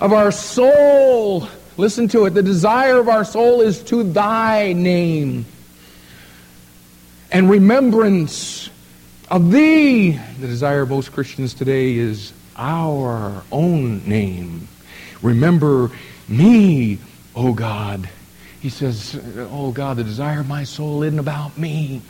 of 0.00 0.12
our 0.12 0.30
soul 0.30 1.48
Listen 1.76 2.06
to 2.08 2.26
it. 2.26 2.30
The 2.30 2.42
desire 2.42 2.98
of 2.98 3.08
our 3.08 3.24
soul 3.24 3.62
is 3.62 3.82
to 3.84 4.02
thy 4.02 4.72
name 4.72 5.46
and 7.30 7.48
remembrance 7.48 8.68
of 9.32 9.50
thee. 9.50 10.10
The 10.40 10.46
desire 10.46 10.82
of 10.82 10.90
most 10.90 11.10
Christians 11.12 11.54
today 11.54 11.94
is 11.94 12.34
our 12.54 13.42
own 13.50 14.06
name. 14.06 14.68
Remember 15.22 15.90
me, 16.28 16.98
O 17.34 17.54
God. 17.54 18.10
He 18.60 18.68
says, 18.68 19.18
Oh 19.50 19.72
God, 19.72 19.96
the 19.96 20.04
desire 20.04 20.40
of 20.40 20.48
my 20.48 20.64
soul 20.64 21.02
isn't 21.02 21.18
about 21.18 21.56
me. 21.56 22.02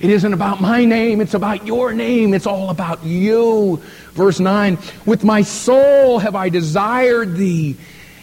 It 0.00 0.10
isn't 0.10 0.32
about 0.32 0.60
my 0.60 0.84
name, 0.84 1.20
it's 1.20 1.34
about 1.34 1.64
your 1.66 1.92
name. 1.92 2.34
It's 2.34 2.48
all 2.48 2.70
about 2.70 3.04
you. 3.04 3.80
Verse 4.10 4.40
9, 4.40 4.76
with 5.06 5.22
my 5.22 5.42
soul 5.42 6.18
have 6.18 6.34
I 6.34 6.48
desired 6.48 7.36
thee 7.36 7.76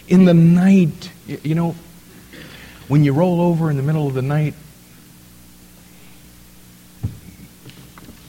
in 0.06 0.26
the 0.26 0.34
night. 0.34 1.10
You 1.26 1.54
know, 1.54 1.74
when 2.88 3.04
you 3.04 3.14
roll 3.14 3.40
over 3.40 3.70
in 3.70 3.78
the 3.78 3.82
middle 3.82 4.06
of 4.06 4.12
the 4.12 4.22
night, 4.22 4.52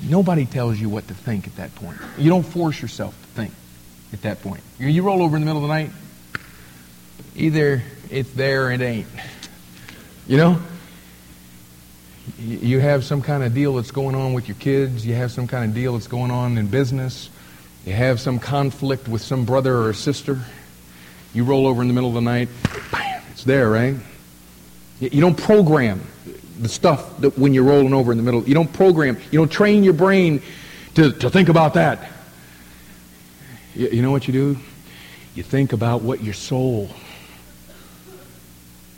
nobody 0.08 0.46
tells 0.46 0.80
you 0.80 0.90
what 0.90 1.08
to 1.08 1.14
think 1.14 1.48
at 1.48 1.56
that 1.58 1.74
point. 1.76 1.98
You 2.18 2.30
don't 2.30 2.44
force 2.44 2.82
yourself 2.82 3.20
to 3.22 3.28
think 3.30 3.54
at 4.14 4.22
that 4.24 4.42
point. 4.42 4.62
You 4.80 5.04
roll 5.04 5.22
over 5.22 5.36
in 5.36 5.42
the 5.42 5.46
middle 5.46 5.64
of 5.64 5.68
the 5.68 5.74
night, 5.74 5.92
either 7.36 7.84
it's 8.10 8.32
there 8.34 8.68
or 8.68 8.72
it 8.72 8.82
ain't. 8.82 9.08
You 10.28 10.38
know? 10.38 10.62
You 12.40 12.80
have 12.80 13.04
some 13.04 13.22
kind 13.22 13.44
of 13.44 13.54
deal 13.54 13.76
that's 13.76 13.92
going 13.92 14.16
on 14.16 14.34
with 14.34 14.48
your 14.48 14.58
kids. 14.58 15.06
You 15.06 15.14
have 15.14 15.32
some 15.32 15.48
kind 15.48 15.70
of 15.70 15.76
deal 15.76 15.94
that's 15.94 16.08
going 16.08 16.32
on 16.32 16.58
in 16.58 16.68
business. 16.68 17.30
You 17.86 17.94
have 17.94 18.20
some 18.20 18.40
conflict 18.40 19.08
with 19.08 19.22
some 19.22 19.46
brother 19.46 19.84
or 19.84 19.94
sister. 19.94 20.40
You 21.36 21.44
roll 21.44 21.68
over 21.68 21.82
in 21.82 21.88
the 21.88 21.94
middle 21.94 22.10
of 22.10 22.16
the 22.16 22.22
night, 22.22 22.50
bam, 22.92 23.22
it's 23.32 23.44
there, 23.44 23.70
right? 23.70 23.96
You 25.00 25.22
don't 25.22 25.38
program 25.38 26.02
the 26.60 26.70
stuff 26.70 27.18
that 27.20 27.38
when 27.38 27.54
you're 27.54 27.64
rolling 27.64 27.94
over 27.94 28.12
in 28.12 28.18
the 28.18 28.24
middle. 28.24 28.44
You 28.44 28.54
don't 28.54 28.72
program, 28.72 29.18
you 29.32 29.40
don't 29.40 29.52
train 29.52 29.84
your 29.84 29.94
brain 29.94 30.42
to, 30.96 31.12
to 31.12 31.30
think 31.30 31.50
about 31.50 31.74
that. 31.76 32.12
You, 33.76 33.90
you 33.90 34.02
know 34.02 34.12
what 34.12 34.28
you 34.28 34.34
do? 34.34 34.58
You 35.36 35.44
think 35.44 35.74
about 35.74 36.02
what 36.02 36.24
your 36.24 36.34
soul 36.34 36.90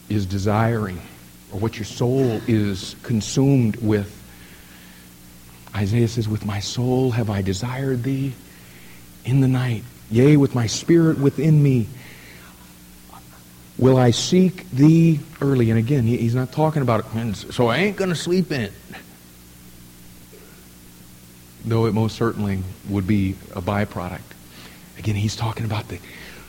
is 0.09 0.25
desiring 0.25 1.01
or 1.51 1.59
what 1.59 1.77
your 1.77 1.85
soul 1.85 2.41
is 2.47 2.95
consumed 3.03 3.77
with. 3.77 4.13
Isaiah 5.75 6.07
says, 6.07 6.27
With 6.27 6.45
my 6.45 6.59
soul 6.59 7.11
have 7.11 7.29
I 7.29 7.41
desired 7.41 8.03
thee 8.03 8.33
in 9.25 9.41
the 9.41 9.47
night. 9.47 9.83
Yea, 10.09 10.37
with 10.37 10.55
my 10.55 10.67
spirit 10.67 11.19
within 11.19 11.61
me 11.61 11.87
Will 13.77 13.97
I 13.97 14.11
seek 14.11 14.69
thee 14.71 15.19
early? 15.39 15.69
And 15.69 15.77
again, 15.77 16.03
he's 16.03 16.33
not 16.33 16.51
talking 16.51 16.81
about 16.81 17.05
it. 17.13 17.35
So 17.53 17.67
I 17.67 17.77
ain't 17.77 17.95
going 17.95 18.09
to 18.09 18.15
sleep 18.15 18.51
in 18.51 18.61
it. 18.61 18.73
Though 21.63 21.85
it 21.85 21.93
most 21.93 22.15
certainly 22.15 22.63
would 22.89 23.05
be 23.05 23.35
a 23.53 23.61
byproduct. 23.61 24.21
Again, 24.97 25.15
he's 25.15 25.35
talking 25.35 25.65
about 25.65 25.87
the, 25.89 25.99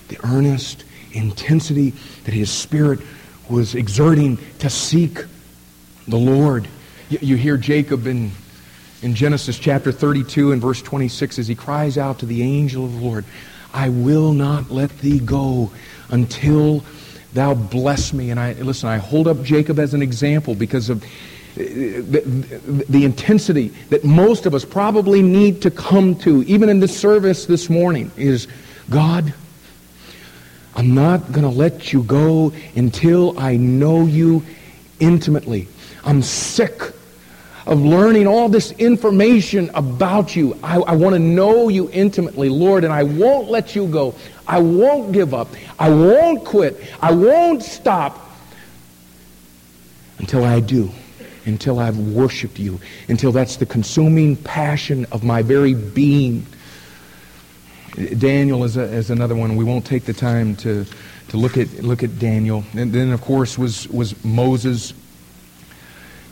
the 0.08 0.18
earnest 0.24 0.84
intensity 1.12 1.90
that 2.24 2.32
his 2.32 2.50
spirit 2.50 3.00
was 3.50 3.74
exerting 3.74 4.38
to 4.60 4.70
seek 4.70 5.18
the 6.06 6.16
Lord. 6.16 6.66
You, 7.10 7.18
you 7.20 7.36
hear 7.36 7.56
Jacob 7.58 8.06
in, 8.06 8.30
in 9.02 9.14
Genesis 9.14 9.58
chapter 9.58 9.92
32 9.92 10.52
and 10.52 10.62
verse 10.62 10.80
26 10.80 11.38
as 11.38 11.48
he 11.48 11.54
cries 11.54 11.98
out 11.98 12.20
to 12.20 12.26
the 12.26 12.42
angel 12.42 12.86
of 12.86 12.94
the 12.94 13.00
Lord, 13.00 13.24
I 13.74 13.90
will 13.90 14.32
not 14.32 14.70
let 14.70 14.96
thee 14.98 15.18
go 15.18 15.70
until 16.10 16.84
thou 17.34 17.54
bless 17.54 18.12
me. 18.12 18.30
And 18.30 18.40
I 18.40 18.52
listen, 18.52 18.88
I 18.88 18.98
hold 18.98 19.28
up 19.28 19.42
Jacob 19.42 19.78
as 19.78 19.94
an 19.94 20.02
example 20.02 20.54
because 20.54 20.90
of 20.90 21.02
uh, 21.02 21.06
the, 21.56 22.84
the, 22.88 23.04
intensity 23.04 23.68
that 23.90 24.04
most 24.04 24.46
of 24.46 24.54
us 24.54 24.64
probably 24.64 25.22
need 25.22 25.62
to 25.62 25.70
come 25.70 26.14
to, 26.14 26.42
even 26.44 26.68
in 26.68 26.78
this 26.78 26.96
service 26.96 27.46
this 27.46 27.68
morning, 27.68 28.12
is 28.16 28.46
God, 28.90 29.34
I'm 30.76 30.94
not 30.94 31.32
going 31.32 31.42
to 31.42 31.48
let 31.48 31.92
you 31.92 32.04
go 32.04 32.52
until 32.76 33.38
I 33.38 33.56
know 33.56 34.06
you 34.06 34.44
intimately. 35.00 35.66
I'm 36.04 36.22
sick 36.22 36.80
of 37.66 37.82
learning 37.82 38.26
all 38.26 38.48
this 38.48 38.72
information 38.72 39.70
about 39.74 40.36
you. 40.36 40.58
I, 40.62 40.78
I 40.78 40.96
want 40.96 41.14
to 41.14 41.18
know 41.18 41.68
you 41.68 41.90
intimately, 41.92 42.48
Lord, 42.48 42.84
and 42.84 42.92
I 42.92 43.02
won't 43.02 43.50
let 43.50 43.74
you 43.74 43.86
go. 43.86 44.14
I 44.48 44.58
won't 44.58 45.12
give 45.12 45.34
up. 45.34 45.48
I 45.78 45.90
won't 45.90 46.44
quit. 46.44 46.82
I 47.00 47.12
won't 47.12 47.62
stop 47.62 48.18
until 50.18 50.44
I 50.44 50.60
do 50.60 50.90
until 51.48 51.78
I've 51.78 51.98
worshiped 51.98 52.58
you, 52.58 52.78
until 53.08 53.32
that's 53.32 53.56
the 53.56 53.66
consuming 53.66 54.36
passion 54.36 55.06
of 55.10 55.24
my 55.24 55.42
very 55.42 55.74
being. 55.74 56.46
Daniel 58.18 58.62
is, 58.64 58.76
a, 58.76 58.82
is 58.82 59.10
another 59.10 59.34
one. 59.34 59.56
We 59.56 59.64
won't 59.64 59.84
take 59.84 60.04
the 60.04 60.12
time 60.12 60.54
to, 60.56 60.84
to 61.28 61.36
look, 61.36 61.56
at, 61.56 61.82
look 61.82 62.02
at 62.02 62.18
Daniel. 62.18 62.64
And 62.74 62.92
then, 62.92 63.10
of 63.12 63.22
course, 63.22 63.58
was, 63.58 63.88
was 63.88 64.22
Moses. 64.24 64.92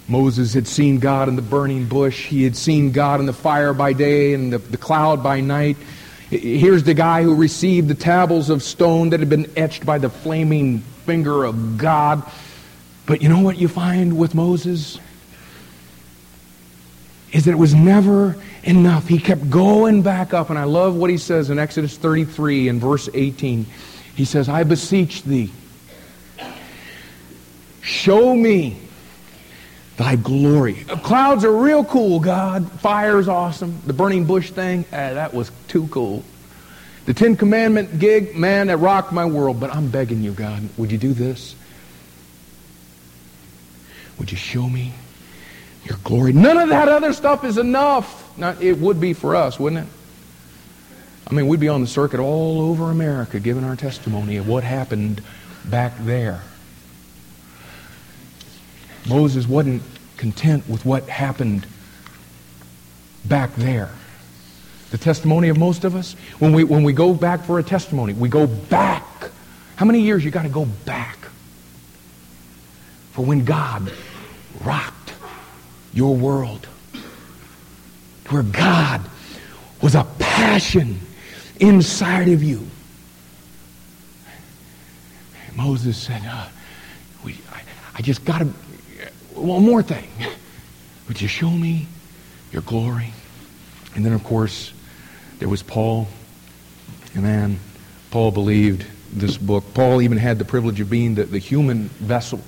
Moses 0.06 0.54
had 0.54 0.68
seen 0.68 1.00
God 1.00 1.28
in 1.28 1.34
the 1.34 1.42
burning 1.42 1.86
bush. 1.86 2.26
He 2.26 2.44
had 2.44 2.56
seen 2.56 2.92
God 2.92 3.18
in 3.18 3.26
the 3.26 3.32
fire 3.32 3.72
by 3.72 3.94
day 3.94 4.34
and 4.34 4.52
the, 4.52 4.58
the 4.58 4.76
cloud 4.76 5.22
by 5.22 5.40
night. 5.40 5.76
Here's 6.30 6.82
the 6.82 6.94
guy 6.94 7.22
who 7.22 7.34
received 7.34 7.88
the 7.88 7.94
tablets 7.94 8.48
of 8.48 8.62
stone 8.62 9.10
that 9.10 9.20
had 9.20 9.28
been 9.28 9.50
etched 9.56 9.86
by 9.86 9.98
the 9.98 10.10
flaming 10.10 10.80
finger 10.80 11.44
of 11.44 11.78
God. 11.78 12.22
But 13.06 13.22
you 13.22 13.28
know 13.28 13.40
what 13.40 13.58
you 13.58 13.68
find 13.68 14.18
with 14.18 14.34
Moses? 14.34 14.98
Is 17.32 17.44
that 17.44 17.52
it 17.52 17.58
was 17.58 17.74
never 17.74 18.36
enough. 18.64 19.06
He 19.06 19.18
kept 19.18 19.48
going 19.48 20.02
back 20.02 20.34
up. 20.34 20.50
And 20.50 20.58
I 20.58 20.64
love 20.64 20.96
what 20.96 21.10
he 21.10 21.18
says 21.18 21.50
in 21.50 21.60
Exodus 21.60 21.96
33 21.96 22.68
and 22.68 22.80
verse 22.80 23.08
18. 23.14 23.64
He 24.16 24.24
says, 24.24 24.48
I 24.48 24.64
beseech 24.64 25.22
thee, 25.22 25.52
show 27.82 28.34
me 28.34 28.80
thy 29.96 30.16
glory. 30.16 30.74
Clouds 31.02 31.44
are 31.44 31.56
real 31.56 31.84
cool, 31.84 32.20
God. 32.20 32.70
Fire's 32.80 33.28
awesome. 33.28 33.80
The 33.86 33.92
burning 33.92 34.24
bush 34.24 34.50
thing, 34.50 34.84
eh, 34.92 35.14
that 35.14 35.34
was 35.34 35.50
too 35.68 35.86
cool. 35.88 36.22
The 37.06 37.14
Ten 37.14 37.36
Commandment 37.36 37.98
gig, 37.98 38.36
man, 38.36 38.66
that 38.66 38.78
rocked 38.78 39.12
my 39.12 39.24
world. 39.24 39.60
But 39.60 39.74
I'm 39.74 39.88
begging 39.90 40.22
you, 40.22 40.32
God, 40.32 40.68
would 40.76 40.90
you 40.90 40.98
do 40.98 41.12
this? 41.12 41.54
Would 44.18 44.30
you 44.30 44.36
show 44.36 44.68
me 44.68 44.92
your 45.84 45.98
glory? 46.02 46.32
None 46.32 46.58
of 46.58 46.68
that 46.70 46.88
other 46.88 47.12
stuff 47.12 47.44
is 47.44 47.58
enough. 47.58 48.36
Now, 48.36 48.56
it 48.60 48.78
would 48.78 49.00
be 49.00 49.12
for 49.12 49.36
us, 49.36 49.58
wouldn't 49.58 49.86
it? 49.86 49.92
I 51.28 51.34
mean, 51.34 51.48
we'd 51.48 51.60
be 51.60 51.68
on 51.68 51.80
the 51.80 51.86
circuit 51.86 52.20
all 52.20 52.60
over 52.60 52.90
America 52.90 53.40
giving 53.40 53.64
our 53.64 53.76
testimony 53.76 54.36
of 54.36 54.48
what 54.48 54.62
happened 54.62 55.22
back 55.64 55.92
there. 56.00 56.42
Moses 59.08 59.46
wasn't 59.46 59.82
content 60.16 60.68
with 60.68 60.84
what 60.84 61.08
happened 61.08 61.66
back 63.24 63.54
there. 63.56 63.90
The 64.90 64.98
testimony 64.98 65.48
of 65.48 65.58
most 65.58 65.84
of 65.84 65.94
us, 65.94 66.14
when 66.38 66.52
we, 66.52 66.64
when 66.64 66.82
we 66.82 66.92
go 66.92 67.12
back 67.12 67.44
for 67.44 67.58
a 67.58 67.62
testimony, 67.62 68.12
we 68.12 68.28
go 68.28 68.46
back. 68.46 69.04
How 69.76 69.84
many 69.84 70.00
years 70.00 70.24
you 70.24 70.30
got 70.30 70.42
to 70.42 70.48
go 70.48 70.64
back 70.84 71.18
for 73.12 73.24
when 73.24 73.44
God 73.44 73.92
rocked 74.64 75.12
your 75.92 76.14
world? 76.16 76.66
Where 78.28 78.42
God 78.42 79.02
was 79.82 79.94
a 79.94 80.04
passion 80.18 80.98
inside 81.60 82.28
of 82.28 82.42
you. 82.42 82.66
Moses 85.54 85.96
said, 85.96 86.22
uh, 86.26 86.46
we, 87.24 87.38
I, 87.52 87.62
I 87.94 88.02
just 88.02 88.24
got 88.24 88.38
to, 88.40 88.52
one 89.36 89.64
more 89.64 89.82
thing. 89.82 90.08
Would 91.08 91.20
you 91.20 91.28
show 91.28 91.50
me 91.50 91.86
your 92.52 92.62
glory? 92.62 93.12
And 93.94 94.04
then, 94.04 94.12
of 94.12 94.24
course, 94.24 94.72
there 95.38 95.48
was 95.48 95.62
Paul. 95.62 96.08
And 97.14 97.22
man, 97.22 97.58
Paul 98.10 98.30
believed 98.30 98.86
this 99.12 99.36
book. 99.36 99.64
Paul 99.74 100.02
even 100.02 100.18
had 100.18 100.38
the 100.38 100.44
privilege 100.44 100.80
of 100.80 100.90
being 100.90 101.14
the, 101.14 101.24
the 101.24 101.38
human 101.38 101.88
vessel 101.88 102.40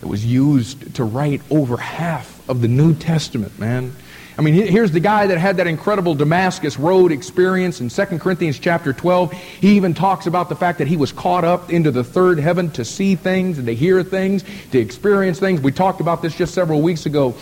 that 0.00 0.06
was 0.06 0.24
used 0.24 0.94
to 0.94 1.04
write 1.04 1.42
over 1.50 1.76
half 1.76 2.48
of 2.48 2.60
the 2.60 2.68
New 2.68 2.94
Testament, 2.94 3.58
man. 3.58 3.94
I 4.38 4.40
mean, 4.40 4.54
here's 4.54 4.92
the 4.92 5.00
guy 5.00 5.26
that 5.26 5.36
had 5.36 5.56
that 5.56 5.66
incredible 5.66 6.14
Damascus 6.14 6.78
Road 6.78 7.10
experience 7.10 7.80
in 7.80 7.88
2 7.88 8.18
Corinthians 8.20 8.60
chapter 8.60 8.92
12. 8.92 9.32
He 9.32 9.74
even 9.74 9.94
talks 9.94 10.28
about 10.28 10.48
the 10.48 10.54
fact 10.54 10.78
that 10.78 10.86
he 10.86 10.96
was 10.96 11.10
caught 11.10 11.42
up 11.42 11.72
into 11.72 11.90
the 11.90 12.04
third 12.04 12.38
heaven 12.38 12.70
to 12.70 12.84
see 12.84 13.16
things 13.16 13.58
and 13.58 13.66
to 13.66 13.74
hear 13.74 14.04
things, 14.04 14.44
to 14.70 14.78
experience 14.78 15.40
things. 15.40 15.60
We 15.60 15.72
talked 15.72 16.00
about 16.00 16.22
this 16.22 16.36
just 16.36 16.54
several 16.54 16.82
weeks 16.82 17.04
ago. 17.04 17.34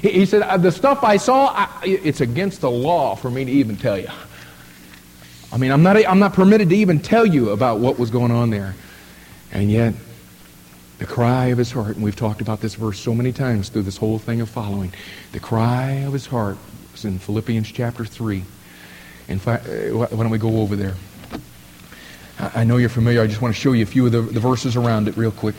He 0.00 0.24
said, 0.26 0.42
uh, 0.42 0.56
The 0.56 0.70
stuff 0.70 1.02
I 1.02 1.16
saw, 1.16 1.48
I, 1.48 1.68
it's 1.82 2.20
against 2.20 2.60
the 2.60 2.70
law 2.70 3.16
for 3.16 3.32
me 3.32 3.44
to 3.44 3.50
even 3.50 3.76
tell 3.76 3.98
you. 3.98 4.08
I 5.52 5.56
mean, 5.56 5.72
I'm 5.72 5.82
not, 5.82 5.96
I'm 5.96 6.20
not 6.20 6.34
permitted 6.34 6.68
to 6.68 6.76
even 6.76 7.00
tell 7.00 7.26
you 7.26 7.50
about 7.50 7.80
what 7.80 7.98
was 7.98 8.10
going 8.10 8.30
on 8.30 8.50
there. 8.50 8.76
And 9.50 9.72
yet, 9.72 9.94
the 11.04 11.12
cry 11.12 11.46
of 11.48 11.58
his 11.58 11.70
heart, 11.70 11.96
and 11.96 12.02
we've 12.02 12.16
talked 12.16 12.40
about 12.40 12.62
this 12.62 12.76
verse 12.76 12.98
so 12.98 13.14
many 13.14 13.30
times 13.30 13.68
through 13.68 13.82
this 13.82 13.98
whole 13.98 14.18
thing 14.18 14.40
of 14.40 14.48
following. 14.48 14.90
The 15.32 15.38
cry 15.38 15.90
of 16.06 16.14
his 16.14 16.24
heart 16.24 16.56
is 16.94 17.04
in 17.04 17.18
Philippians 17.18 17.70
chapter 17.70 18.06
3. 18.06 18.42
In 19.28 19.38
fact, 19.38 19.66
uh, 19.68 19.94
why 19.94 20.06
don't 20.06 20.30
we 20.30 20.38
go 20.38 20.62
over 20.62 20.76
there? 20.76 20.94
I 22.38 22.64
know 22.64 22.78
you're 22.78 22.88
familiar. 22.88 23.20
I 23.20 23.26
just 23.26 23.42
want 23.42 23.54
to 23.54 23.60
show 23.60 23.72
you 23.72 23.82
a 23.82 23.86
few 23.86 24.06
of 24.06 24.12
the, 24.12 24.22
the 24.22 24.40
verses 24.40 24.76
around 24.76 25.06
it 25.06 25.14
real 25.18 25.30
quick. 25.30 25.54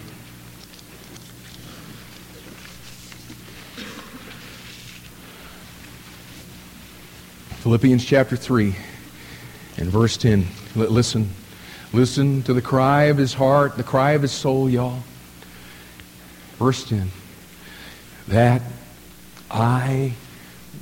Philippians 7.62 8.04
chapter 8.04 8.36
3 8.36 8.76
and 9.78 9.90
verse 9.90 10.18
10. 10.18 10.48
Listen. 10.76 11.30
Listen 11.94 12.42
to 12.44 12.54
the 12.56 12.64
cry 12.64 13.04
of 13.04 13.18
his 13.18 13.36
heart, 13.36 13.78
the 13.78 13.84
cry 13.84 14.14
of 14.14 14.24
his 14.24 14.32
soul, 14.32 14.68
y'all. 14.68 15.04
Verse 16.58 16.84
10. 16.88 17.12
That 18.28 18.62
I 19.52 20.14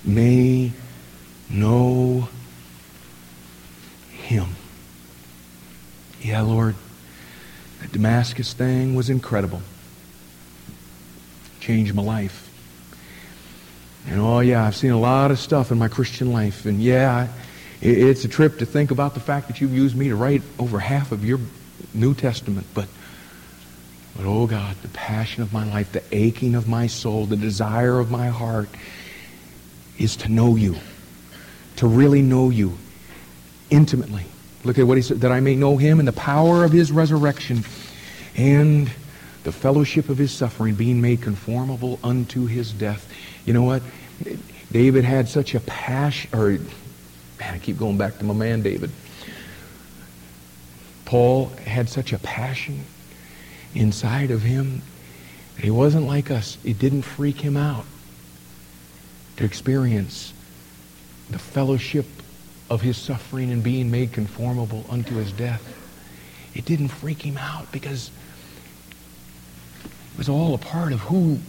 may 0.04 0.72
know 1.50 2.30
him. 4.12 4.48
Yeah, 6.22 6.42
Lord, 6.42 6.76
that 7.82 7.92
Damascus 7.92 8.54
thing 8.54 8.96
was 8.96 9.10
incredible. 9.10 9.62
Changed 11.60 11.94
my 11.94 12.02
life. 12.02 12.50
And 14.08 14.20
oh, 14.20 14.40
yeah, 14.40 14.66
I've 14.66 14.76
seen 14.76 14.92
a 14.92 15.00
lot 15.00 15.32
of 15.32 15.40
stuff 15.40 15.72
in 15.72 15.78
my 15.78 15.88
Christian 15.88 16.32
life. 16.32 16.66
And 16.66 16.82
yeah, 16.82 17.28
it's 17.82 18.26
a 18.26 18.28
trip 18.28 18.60
to 18.60 18.66
think 18.66 18.92
about 18.92 19.14
the 19.14 19.20
fact 19.20 19.48
that 19.48 19.62
you've 19.62 19.74
used 19.74 19.96
me 19.96 20.10
to 20.10 20.16
write 20.16 20.42
over 20.60 20.80
half 20.80 21.12
of 21.12 21.26
your 21.26 21.40
New 21.94 22.14
Testament. 22.14 22.68
But, 22.74 22.88
but 24.16 24.26
oh, 24.26 24.46
God, 24.46 24.76
the 24.82 24.88
passion 24.90 25.42
of 25.42 25.52
my 25.52 25.66
life, 25.66 25.92
the 25.92 26.04
aching 26.12 26.56
of 26.56 26.68
my 26.68 26.88
soul, 26.88 27.26
the 27.26 27.36
desire 27.36 28.00
of 28.00 28.12
my 28.12 28.28
heart 28.28 28.70
is 29.98 30.16
to 30.18 30.30
know 30.30 30.56
you, 30.56 30.76
to 31.78 31.88
really 31.88 32.22
know 32.22 32.50
you 32.50 32.78
intimately. 33.70 34.26
Look 34.64 34.78
at 34.78 34.86
what 34.86 34.98
he 34.98 35.02
said, 35.02 35.22
that 35.22 35.32
I 35.32 35.40
may 35.40 35.56
know 35.56 35.78
him 35.78 36.00
and 36.00 36.08
the 36.08 36.14
power 36.14 36.64
of 36.64 36.72
his 36.72 36.92
resurrection 36.92 37.64
and 38.36 38.90
the 39.44 39.52
fellowship 39.52 40.10
of 40.10 40.18
his 40.18 40.32
suffering, 40.32 40.76
being 40.76 41.02
made 41.02 41.22
conformable 41.22 42.00
unto 42.04 42.46
his 42.46 42.72
death. 42.72 43.12
You 43.46 43.54
know 43.54 43.64
what? 43.64 43.82
David 44.72 45.04
had 45.04 45.28
such 45.28 45.54
a 45.54 45.60
passion, 45.60 46.30
or, 46.34 46.50
man, 46.50 47.54
I 47.54 47.60
keep 47.60 47.78
going 47.78 47.98
back 47.98 48.20
to 48.20 48.24
my 48.24 48.34
man 48.34 48.62
David. 48.62 48.92
Paul 51.06 51.48
had 51.66 51.90
such 51.90 52.14
a 52.14 52.20
passion 52.20 52.86
inside 53.76 54.32
of 54.32 54.42
him 54.42 54.82
he 55.58 55.70
wasn't 55.70 56.08
like 56.08 56.32
us. 56.32 56.58
It 56.64 56.80
didn't 56.80 57.04
freak 57.04 57.40
him 57.40 57.56
out 57.56 57.86
to 59.38 59.44
experience 59.46 60.34
the 61.30 61.40
fellowship 61.40 62.06
of 62.70 62.82
his 62.82 62.98
suffering 62.98 63.52
and 63.52 63.64
being 63.64 63.92
made 63.92 64.14
conformable 64.14 64.86
unto 64.90 65.16
his 65.16 65.32
death. 65.32 65.80
It 66.56 66.66
didn't 66.66 66.90
freak 66.90 67.22
him 67.22 67.38
out 67.38 67.72
because 67.72 68.12
It 70.14 70.18
was 70.18 70.30
all 70.30 70.54
a 70.54 70.60
part 70.60 70.94
of 70.94 71.00
who 71.02 71.40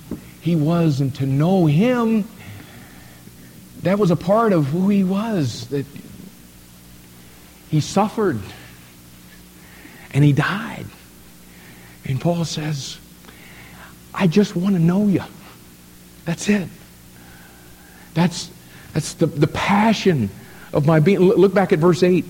he 0.41 0.57
was, 0.57 1.01
and 1.01 1.14
to 1.16 1.27
know 1.27 1.66
him, 1.66 2.27
that 3.83 3.99
was 3.99 4.11
a 4.11 4.16
part 4.16 4.53
of 4.53 4.66
who 4.66 4.89
he 4.89 5.05
was. 5.05 5.66
That 5.68 5.85
he 7.70 7.81
suffered 7.81 8.41
and 10.12 10.25
he 10.25 10.33
died. 10.33 10.87
And 12.05 12.21
Paul 12.21 12.45
says, 12.45 12.99
I 14.13 14.27
just 14.27 14.55
want 14.55 14.75
to 14.75 14.81
know 14.81 15.07
you. 15.07 15.23
That's 16.25 16.49
it. 16.49 16.69
That's, 18.15 18.51
that's 18.93 19.15
the, 19.15 19.27
the 19.27 19.47
passion 19.47 20.31
of 20.73 20.87
my 20.87 21.01
being. 21.01 21.21
Look 21.21 21.55
back 21.55 21.73
at 21.73 21.79
verse 21.79 22.03
8. 22.03 22.25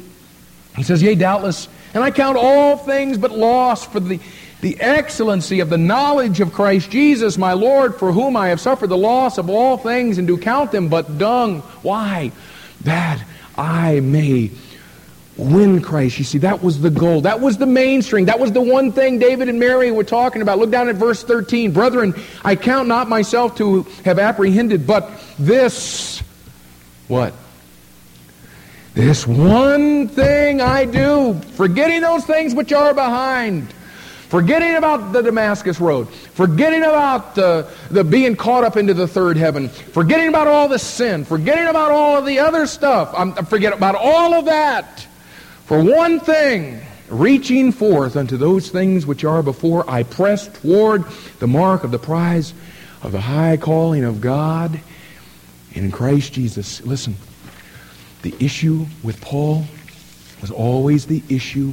He 0.76 0.82
says, 0.82 1.02
Yea, 1.02 1.14
doubtless, 1.14 1.68
and 1.92 2.02
I 2.02 2.10
count 2.10 2.36
all 2.36 2.76
things 2.76 3.18
but 3.18 3.30
loss 3.30 3.86
for 3.86 4.00
the, 4.00 4.18
the 4.60 4.80
excellency 4.80 5.60
of 5.60 5.70
the 5.70 5.78
knowledge 5.78 6.40
of 6.40 6.52
Christ 6.52 6.90
Jesus, 6.90 7.38
my 7.38 7.52
Lord, 7.52 7.96
for 7.96 8.12
whom 8.12 8.36
I 8.36 8.48
have 8.48 8.60
suffered 8.60 8.88
the 8.88 8.96
loss 8.96 9.38
of 9.38 9.48
all 9.48 9.76
things, 9.76 10.18
and 10.18 10.26
do 10.26 10.36
count 10.36 10.72
them 10.72 10.88
but 10.88 11.18
dung. 11.18 11.60
Why? 11.82 12.32
That 12.82 13.24
I 13.56 14.00
may 14.00 14.50
win 15.36 15.80
Christ. 15.82 16.18
You 16.18 16.24
see, 16.24 16.38
that 16.38 16.62
was 16.62 16.80
the 16.80 16.90
goal. 16.90 17.22
That 17.22 17.40
was 17.40 17.58
the 17.58 17.66
mainstream. 17.66 18.26
That 18.26 18.38
was 18.38 18.52
the 18.52 18.60
one 18.60 18.92
thing 18.92 19.18
David 19.18 19.48
and 19.48 19.58
Mary 19.58 19.90
were 19.90 20.04
talking 20.04 20.42
about. 20.42 20.58
Look 20.58 20.70
down 20.70 20.88
at 20.88 20.96
verse 20.96 21.22
13. 21.22 21.72
Brethren, 21.72 22.14
I 22.44 22.56
count 22.56 22.88
not 22.88 23.08
myself 23.08 23.56
to 23.56 23.82
have 24.04 24.18
apprehended, 24.18 24.86
but 24.86 25.10
this, 25.38 26.20
what? 27.08 27.34
This 28.94 29.26
one 29.26 30.06
thing 30.06 30.60
I 30.60 30.84
do, 30.84 31.34
forgetting 31.54 32.00
those 32.00 32.24
things 32.24 32.54
which 32.54 32.72
are 32.72 32.94
behind, 32.94 33.72
forgetting 34.28 34.76
about 34.76 35.12
the 35.12 35.20
Damascus 35.20 35.80
road, 35.80 36.08
forgetting 36.08 36.84
about 36.84 37.34
the, 37.34 37.68
the 37.90 38.04
being 38.04 38.36
caught 38.36 38.62
up 38.62 38.76
into 38.76 38.94
the 38.94 39.08
third 39.08 39.36
heaven, 39.36 39.68
forgetting 39.68 40.28
about 40.28 40.46
all 40.46 40.68
the 40.68 40.78
sin, 40.78 41.24
forgetting 41.24 41.66
about 41.66 41.90
all 41.90 42.18
of 42.18 42.24
the 42.24 42.38
other 42.38 42.68
stuff. 42.68 43.12
I'm, 43.16 43.32
I 43.32 43.42
forget 43.42 43.72
about 43.72 43.96
all 43.96 44.32
of 44.32 44.44
that. 44.44 45.08
For 45.66 45.82
one 45.82 46.20
thing, 46.20 46.82
reaching 47.08 47.72
forth 47.72 48.16
unto 48.16 48.36
those 48.36 48.68
things 48.68 49.06
which 49.06 49.24
are 49.24 49.42
before, 49.42 49.88
I 49.88 50.02
press 50.02 50.48
toward 50.48 51.04
the 51.38 51.46
mark 51.46 51.84
of 51.84 51.90
the 51.90 51.98
prize 51.98 52.52
of 53.02 53.12
the 53.12 53.20
high 53.20 53.56
calling 53.56 54.04
of 54.04 54.20
God 54.20 54.78
in 55.72 55.90
Christ 55.90 56.34
Jesus. 56.34 56.84
Listen, 56.84 57.16
the 58.20 58.34
issue 58.40 58.84
with 59.02 59.20
Paul 59.22 59.64
was 60.42 60.50
always 60.50 61.06
the 61.06 61.22
issue 61.30 61.72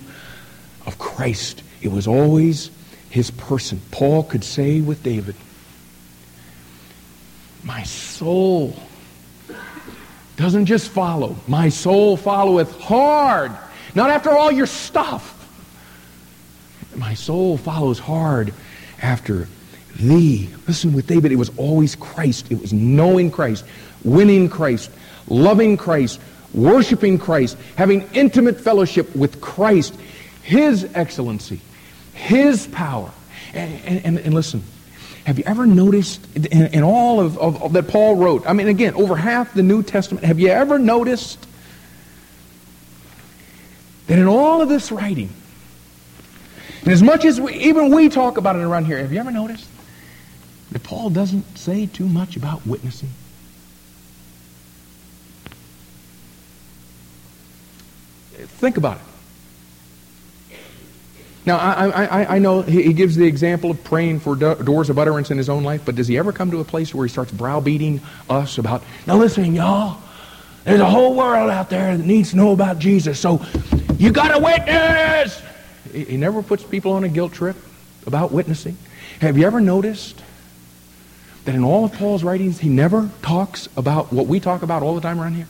of 0.86 0.98
Christ. 0.98 1.62
It 1.82 1.92
was 1.92 2.08
always 2.08 2.72
his 3.10 3.30
person. 3.32 3.82
Paul 3.92 4.24
could 4.24 4.46
say 4.46 4.80
with 4.80 5.04
David, 5.04 5.36
My 7.64 7.84
soul 7.84 8.74
doesn't 10.38 10.66
just 10.66 10.90
follow, 10.90 11.36
my 11.46 11.68
soul 11.68 12.16
followeth 12.16 12.80
hard. 12.80 13.52
Not 13.96 14.10
after 14.10 14.30
all 14.30 14.52
your 14.52 14.66
stuff. 14.66 15.38
My 16.96 17.14
soul 17.14 17.58
follows 17.58 18.00
hard 18.00 18.54
after 19.02 19.48
thee. 19.96 20.50
Listen, 20.68 20.94
with 20.94 21.08
David, 21.08 21.32
it 21.32 21.38
was 21.38 21.52
always 21.58 21.96
Christ. 21.96 22.52
It 22.52 22.60
was 22.62 22.74
knowing 22.74 23.32
Christ, 23.32 23.66
winning 24.04 24.50
Christ, 24.50 24.92
loving 25.28 25.78
Christ, 25.78 26.20
worshiping 26.54 27.18
Christ, 27.18 27.58
having 27.76 28.08
intimate 28.14 28.60
fellowship 28.60 29.16
with 29.16 29.42
Christ, 29.42 29.94
His 30.44 30.90
excellency, 30.94 31.62
His 32.14 32.68
power. 32.68 33.12
And, 33.54 34.06
and, 34.06 34.20
and 34.20 34.34
listen, 34.34 34.64
have 35.26 35.38
you 35.38 35.44
ever 35.46 35.66
noticed 35.66 36.26
in, 36.36 36.68
in 36.68 36.84
all 36.84 37.20
of, 37.20 37.38
of, 37.38 37.62
of, 37.62 37.74
that 37.74 37.88
Paul 37.88 38.16
wrote, 38.16 38.44
I 38.48 38.54
mean, 38.54 38.68
again, 38.68 38.96
over 38.96 39.16
half 39.16 39.54
the 39.54 39.64
New 39.64 39.84
Testament, 39.84 40.26
have 40.26 40.40
you 40.40 40.50
ever 40.50 40.80
noticed 40.80 41.46
that 44.12 44.20
in 44.20 44.28
all 44.28 44.62
of 44.62 44.68
this 44.68 44.92
writing, 44.92 45.30
and 46.82 46.90
as 46.90 47.02
much 47.02 47.24
as 47.24 47.40
we, 47.40 47.54
even 47.54 47.96
we 47.96 48.10
talk 48.10 48.36
about 48.36 48.58
it 48.58 48.62
around 48.62 48.84
here, 48.84 48.98
have 48.98 49.14
you 49.14 49.20
ever 49.22 49.32
noticed 49.32 49.70
that 50.74 50.84
Paul 50.84 51.10
doesn't 51.10 51.58
say 51.58 51.86
too 51.86 52.10
much 52.10 52.36
about 52.36 52.68
witnessing? 52.68 53.08
Think 58.34 58.76
about 58.76 58.98
it. 58.98 60.58
Now, 61.46 61.56
I, 61.56 61.88
I, 61.88 62.36
I 62.36 62.40
know 62.40 62.64
he 62.64 62.92
gives 62.92 63.16
the 63.16 63.26
example 63.26 63.72
of 63.72 63.82
praying 63.82 64.20
for 64.20 64.36
doors 64.36 64.90
of 64.90 65.00
utterance 65.00 65.32
in 65.32 65.38
his 65.38 65.48
own 65.48 65.64
life, 65.64 65.84
but 65.86 65.96
does 65.96 66.10
he 66.10 66.18
ever 66.18 66.34
come 66.34 66.52
to 66.52 66.60
a 66.60 66.66
place 66.66 66.94
where 66.94 67.08
he 67.08 67.10
starts 67.10 67.32
browbeating 67.32 68.02
us 68.30 68.58
about, 68.58 68.84
now 69.08 69.16
listen, 69.16 69.56
y'all, 69.56 70.02
there's 70.64 70.80
a 70.80 70.90
whole 70.90 71.16
world 71.16 71.50
out 71.50 71.70
there 71.70 71.96
that 71.96 72.06
needs 72.06 72.32
to 72.32 72.38
know 72.38 72.52
about 72.52 72.80
Jesus, 72.80 73.20
so 73.20 73.44
you 73.98 74.12
got 74.12 74.36
to 74.36 74.44
witness! 74.44 75.42
He, 75.92 76.18
never 76.18 76.42
puts 76.42 76.64
people 76.64 76.94
on 76.94 77.04
a 77.04 77.10
guilt 77.10 77.34
trip 77.34 77.56
about 78.08 78.32
witnessing. 78.32 78.78
Have 79.20 79.38
you 79.38 79.46
ever 79.46 79.60
noticed 79.60 80.22
that 81.46 81.56
in 81.56 81.64
all 81.64 81.86
of 81.86 81.94
Paul's 81.94 82.24
writings, 82.24 82.60
he 82.60 82.70
never 82.70 83.10
talks 83.22 83.68
about 83.76 84.14
what 84.14 84.28
we 84.28 84.40
talk 84.40 84.62
about 84.62 84.84
all 84.84 84.96
the 84.96 85.02
time 85.02 85.20
around 85.20 85.34
here? 85.34 85.48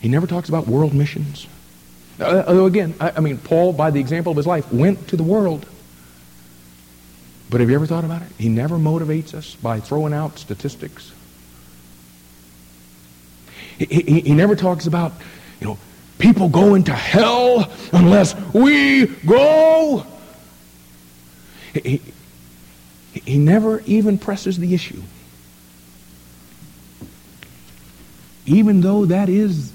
He 0.00 0.08
never 0.08 0.26
talks 0.26 0.48
about 0.48 0.66
world 0.66 0.94
missions. 0.94 1.46
Uh, 2.20 2.44
uh, 2.48 2.64
again, 2.64 2.94
I, 3.00 3.12
I 3.16 3.20
mean, 3.20 3.38
Paul, 3.38 3.72
by 3.72 3.90
the 3.90 4.00
example 4.00 4.30
of 4.30 4.36
his 4.36 4.46
life, 4.46 4.72
went 4.72 5.08
to 5.08 5.16
the 5.16 5.22
world. 5.22 5.66
But 7.50 7.60
have 7.60 7.70
you 7.70 7.76
ever 7.76 7.86
thought 7.86 8.04
about 8.04 8.22
it? 8.22 8.28
He 8.38 8.48
never 8.48 8.76
motivates 8.76 9.34
us 9.34 9.54
by 9.56 9.80
throwing 9.80 10.12
out 10.12 10.38
statistics. 10.38 11.12
He, 13.78 14.20
he, 14.20 14.34
never 14.34 14.56
talks 14.56 14.86
about, 14.86 15.12
you 15.60 15.66
know, 15.68 15.78
people 16.18 16.48
going 16.48 16.84
to 16.84 16.92
hell 16.92 17.70
unless 17.92 18.34
we 18.52 19.06
go. 19.06 20.04
He, 21.74 21.80
he, 21.80 23.20
he 23.20 23.38
never 23.38 23.80
even 23.80 24.18
presses 24.18 24.58
the 24.58 24.74
issue. 24.74 25.02
Even 28.46 28.80
though 28.80 29.04
that 29.06 29.28
is 29.28 29.72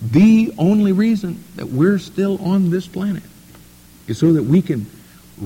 the 0.00 0.52
only 0.58 0.92
reason 0.92 1.42
that 1.56 1.68
we're 1.68 1.98
still 1.98 2.38
on 2.44 2.70
this 2.70 2.86
planet 2.86 3.22
is 4.06 4.18
so 4.18 4.32
that 4.32 4.44
we 4.44 4.62
can 4.62 4.86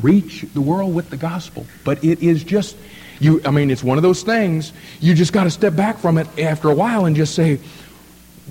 reach 0.01 0.43
the 0.55 0.61
world 0.61 0.95
with 0.95 1.11
the 1.11 1.17
gospel. 1.17 1.67
But 1.85 2.05
it 2.05 2.23
is 2.23 2.45
just, 2.45 2.77
you, 3.19 3.41
I 3.45 3.51
mean, 3.51 3.71
it's 3.71 3.85
one 3.85 3.99
of 3.99 4.03
those 4.03 4.23
things, 4.23 4.73
you 5.01 5.15
just 5.15 5.33
got 5.33 5.45
to 5.45 5.51
step 5.51 5.75
back 5.75 5.99
from 5.99 6.19
it 6.19 6.27
after 6.39 6.71
a 6.71 6.75
while 6.75 7.05
and 7.07 7.17
just 7.17 7.35
say, 7.35 7.59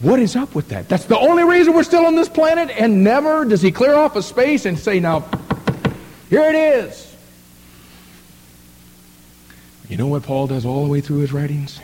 what 0.02 0.20
is 0.20 0.36
up 0.36 0.56
with 0.56 0.70
that? 0.70 0.90
That's 0.90 1.06
the 1.06 1.18
only 1.18 1.44
reason 1.44 1.74
we're 1.74 1.84
still 1.84 2.06
on 2.06 2.16
this 2.16 2.30
planet, 2.30 2.70
and 2.70 3.04
never 3.04 3.46
does 3.46 3.62
he 3.62 3.72
clear 3.72 3.94
off 3.94 4.16
a 4.16 4.24
space 4.24 4.66
and 4.66 4.78
say, 4.78 5.00
now, 5.00 5.26
here 6.30 6.44
it 6.44 6.56
is. 6.56 7.16
You 9.90 9.98
know 9.98 10.08
what 10.08 10.24
Paul 10.24 10.48
does 10.48 10.66
all 10.66 10.86
the 10.86 10.92
way 10.92 11.02
through 11.02 11.20
his 11.20 11.34
writings? 11.34 11.80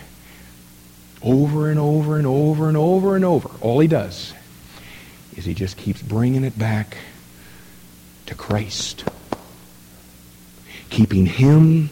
over 1.22 1.70
and 1.70 1.80
over 1.80 2.18
and 2.18 2.28
over 2.28 2.68
and 2.68 2.78
over 2.78 3.15
and 3.15 3.26
over. 3.26 3.49
All 3.61 3.80
he 3.80 3.88
does 3.88 4.34
is 5.36 5.45
he 5.45 5.53
just 5.53 5.78
keeps 5.78 6.01
bringing 6.01 6.43
it 6.43 6.57
back 6.57 6.97
to 8.28 8.36
Christ. 8.36 9.03
Keeping 10.89 11.26
him 11.26 11.89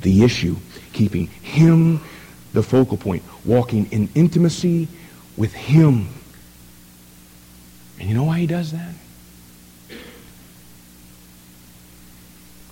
the 0.00 0.24
issue, 0.24 0.56
keeping 0.92 1.26
him 1.26 2.00
the 2.52 2.62
focal 2.62 2.96
point, 2.96 3.22
walking 3.44 3.86
in 3.90 4.08
intimacy 4.14 4.88
with 5.42 5.54
him. 5.54 6.06
And 7.98 8.08
you 8.08 8.14
know 8.14 8.22
why 8.22 8.38
he 8.38 8.46
does 8.46 8.70
that? 8.70 8.94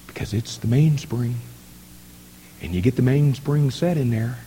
Because 0.06 0.32
it's 0.32 0.56
the 0.58 0.68
mainspring. 0.68 1.34
And 2.62 2.72
you 2.72 2.80
get 2.80 2.94
the 2.94 3.02
mainspring 3.02 3.72
set 3.72 3.96
in 3.96 4.10
there 4.10 4.38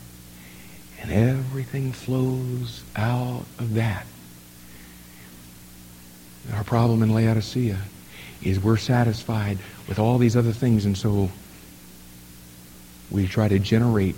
and 1.02 1.12
everything 1.12 1.92
flows 1.92 2.86
out 2.96 3.44
of 3.60 3.74
that. 3.74 4.06
Our 6.54 6.64
problem 6.64 7.04
in 7.04 7.14
Laodicea 7.14 7.78
is 8.42 8.58
we're 8.58 8.78
satisfied 8.78 9.58
with 9.90 10.00
all 10.00 10.18
these 10.18 10.38
other 10.38 10.54
things, 10.54 10.86
and 10.86 10.98
so 10.98 11.30
we 13.12 13.28
try 13.28 13.50
to 13.50 13.60
generate 13.60 14.16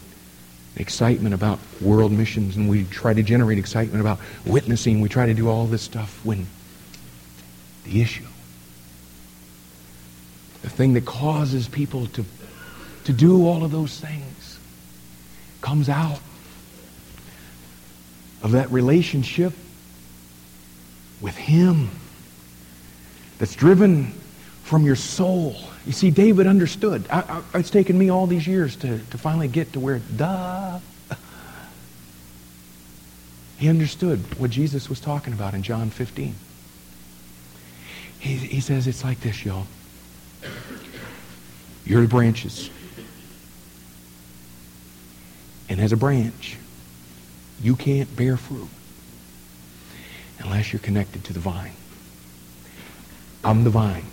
excitement 0.78 1.34
about 1.34 1.60
world 1.82 2.12
missions, 2.12 2.58
and 2.58 2.70
we 2.70 2.84
try 2.86 3.14
to 3.14 3.24
generate 3.24 3.58
excitement 3.58 4.02
about 4.02 4.20
witnessing. 4.46 5.02
We 5.02 5.10
try 5.10 5.26
to 5.26 5.34
do 5.34 5.50
all 5.50 5.66
this 5.66 5.82
stuff 5.82 6.24
when 6.26 6.48
the 7.86 8.02
issue, 8.02 8.26
the 10.62 10.70
thing 10.70 10.94
that 10.94 11.06
causes 11.06 11.68
people 11.68 12.08
to, 12.08 12.26
to 13.06 13.14
do 13.14 13.48
all 13.48 13.64
of 13.64 13.72
those 13.72 14.00
things, 14.00 14.60
comes 15.62 15.90
out 15.90 16.20
of 18.44 18.52
that 18.52 18.70
relationship 18.72 19.54
with 21.22 21.36
Him 21.36 21.90
that's 23.38 23.56
driven 23.56 24.14
from 24.64 24.86
your 24.86 24.96
soul 24.96 25.56
You 25.86 25.92
see, 25.92 26.10
David 26.10 26.48
understood. 26.48 27.06
I, 27.10 27.42
I, 27.54 27.60
it's 27.60 27.70
taken 27.70 27.98
me 27.98 28.10
all 28.10 28.26
these 28.26 28.48
years 28.48 28.76
to, 28.78 28.98
to 28.98 29.18
finally 29.18 29.48
get 29.48 29.74
to 29.74 29.80
where, 29.80 30.00
duh. 30.00 30.80
He 33.58 33.70
understood 33.70 34.20
what 34.40 34.52
Jesus 34.52 34.90
was 34.90 35.00
talking 35.00 35.32
about 35.32 35.54
in 35.54 35.64
John 35.64 35.90
15. 35.90 36.36
He, 38.20 38.36
he 38.36 38.60
says 38.60 38.88
it's 38.88 39.04
like 39.04 39.22
this, 39.22 39.46
y'all. 39.46 39.68
You're 41.86 42.02
the 42.02 42.08
branches. 42.08 42.70
And 45.70 45.80
as 45.80 45.92
a 45.92 45.98
branch, 45.98 46.58
you 47.62 47.76
can't 47.76 48.14
bear 48.16 48.38
fruit 48.38 48.68
unless 50.40 50.74
you're 50.74 50.80
connected 50.80 51.24
to 51.26 51.34
the 51.34 51.40
vine. 51.40 51.72
I'm 53.44 53.64
the 53.64 53.70
vine. 53.70 54.06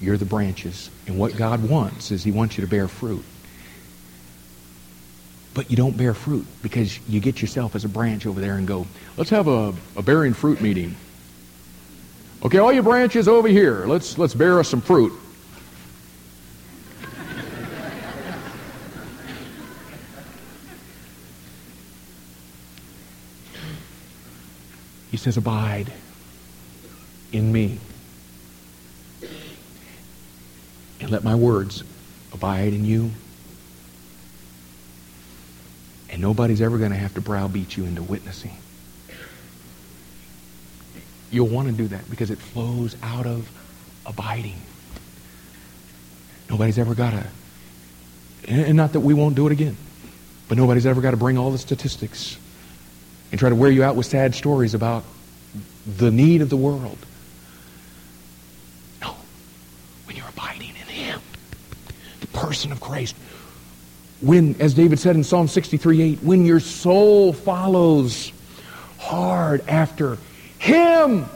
You're 0.00 0.16
the 0.16 0.24
branches. 0.24 0.90
And 1.06 1.18
what 1.18 1.36
God 1.36 1.68
wants 1.68 2.10
is 2.10 2.24
he 2.24 2.32
wants 2.32 2.56
you 2.56 2.64
to 2.64 2.70
bear 2.70 2.88
fruit. 2.88 3.24
But 5.54 5.70
you 5.70 5.76
don't 5.76 5.96
bear 5.96 6.14
fruit 6.14 6.46
because 6.62 6.98
you 7.08 7.20
get 7.20 7.40
yourself 7.40 7.76
as 7.76 7.84
a 7.84 7.88
branch 7.88 8.26
over 8.26 8.40
there 8.40 8.56
and 8.56 8.66
go, 8.66 8.86
let's 9.16 9.30
have 9.30 9.46
a, 9.46 9.72
a 9.96 10.02
bearing 10.02 10.34
fruit 10.34 10.60
meeting. 10.60 10.96
Okay, 12.44 12.58
all 12.58 12.72
you 12.72 12.82
branches 12.82 13.28
over 13.28 13.48
here, 13.48 13.86
let's, 13.86 14.18
let's 14.18 14.34
bear 14.34 14.58
us 14.58 14.68
some 14.68 14.80
fruit. 14.80 15.12
He 25.14 25.16
says, 25.16 25.36
Abide 25.36 25.92
in 27.30 27.52
me. 27.52 27.78
And 31.04 31.12
let 31.12 31.22
my 31.22 31.34
words 31.34 31.84
abide 32.32 32.72
in 32.72 32.86
you. 32.86 33.10
And 36.08 36.22
nobody's 36.22 36.62
ever 36.62 36.78
going 36.78 36.92
to 36.92 36.96
have 36.96 37.12
to 37.14 37.20
browbeat 37.20 37.76
you 37.76 37.84
into 37.84 38.02
witnessing. 38.02 38.56
You'll 41.30 41.48
want 41.48 41.68
to 41.68 41.74
do 41.74 41.88
that 41.88 42.08
because 42.08 42.30
it 42.30 42.38
flows 42.38 42.96
out 43.02 43.26
of 43.26 43.50
abiding. 44.06 44.56
Nobody's 46.48 46.78
ever 46.78 46.94
got 46.94 47.10
to, 47.10 47.26
and 48.48 48.74
not 48.74 48.94
that 48.94 49.00
we 49.00 49.12
won't 49.12 49.34
do 49.34 49.46
it 49.46 49.52
again, 49.52 49.76
but 50.48 50.56
nobody's 50.56 50.86
ever 50.86 51.02
got 51.02 51.10
to 51.10 51.18
bring 51.18 51.36
all 51.36 51.50
the 51.50 51.58
statistics 51.58 52.38
and 53.30 53.38
try 53.38 53.50
to 53.50 53.56
wear 53.56 53.70
you 53.70 53.82
out 53.82 53.94
with 53.94 54.06
sad 54.06 54.34
stories 54.34 54.72
about 54.72 55.04
the 55.86 56.10
need 56.10 56.40
of 56.40 56.48
the 56.48 56.56
world. 56.56 56.98
No. 59.00 59.16
When 60.04 60.16
you're 60.16 60.28
abiding 60.28 60.68
in 60.68 60.74
Him, 60.74 61.20
the 62.20 62.26
person 62.54 62.70
of 62.70 62.80
Christ, 62.80 63.16
when, 64.20 64.54
as 64.60 64.74
David 64.74 65.00
said 65.00 65.16
in 65.16 65.24
Psalm 65.24 65.48
63 65.48 66.00
8, 66.02 66.22
when 66.22 66.46
your 66.46 66.60
soul 66.60 67.32
follows 67.32 68.30
hard 68.96 69.64
after 69.66 70.18
him. 70.60 71.26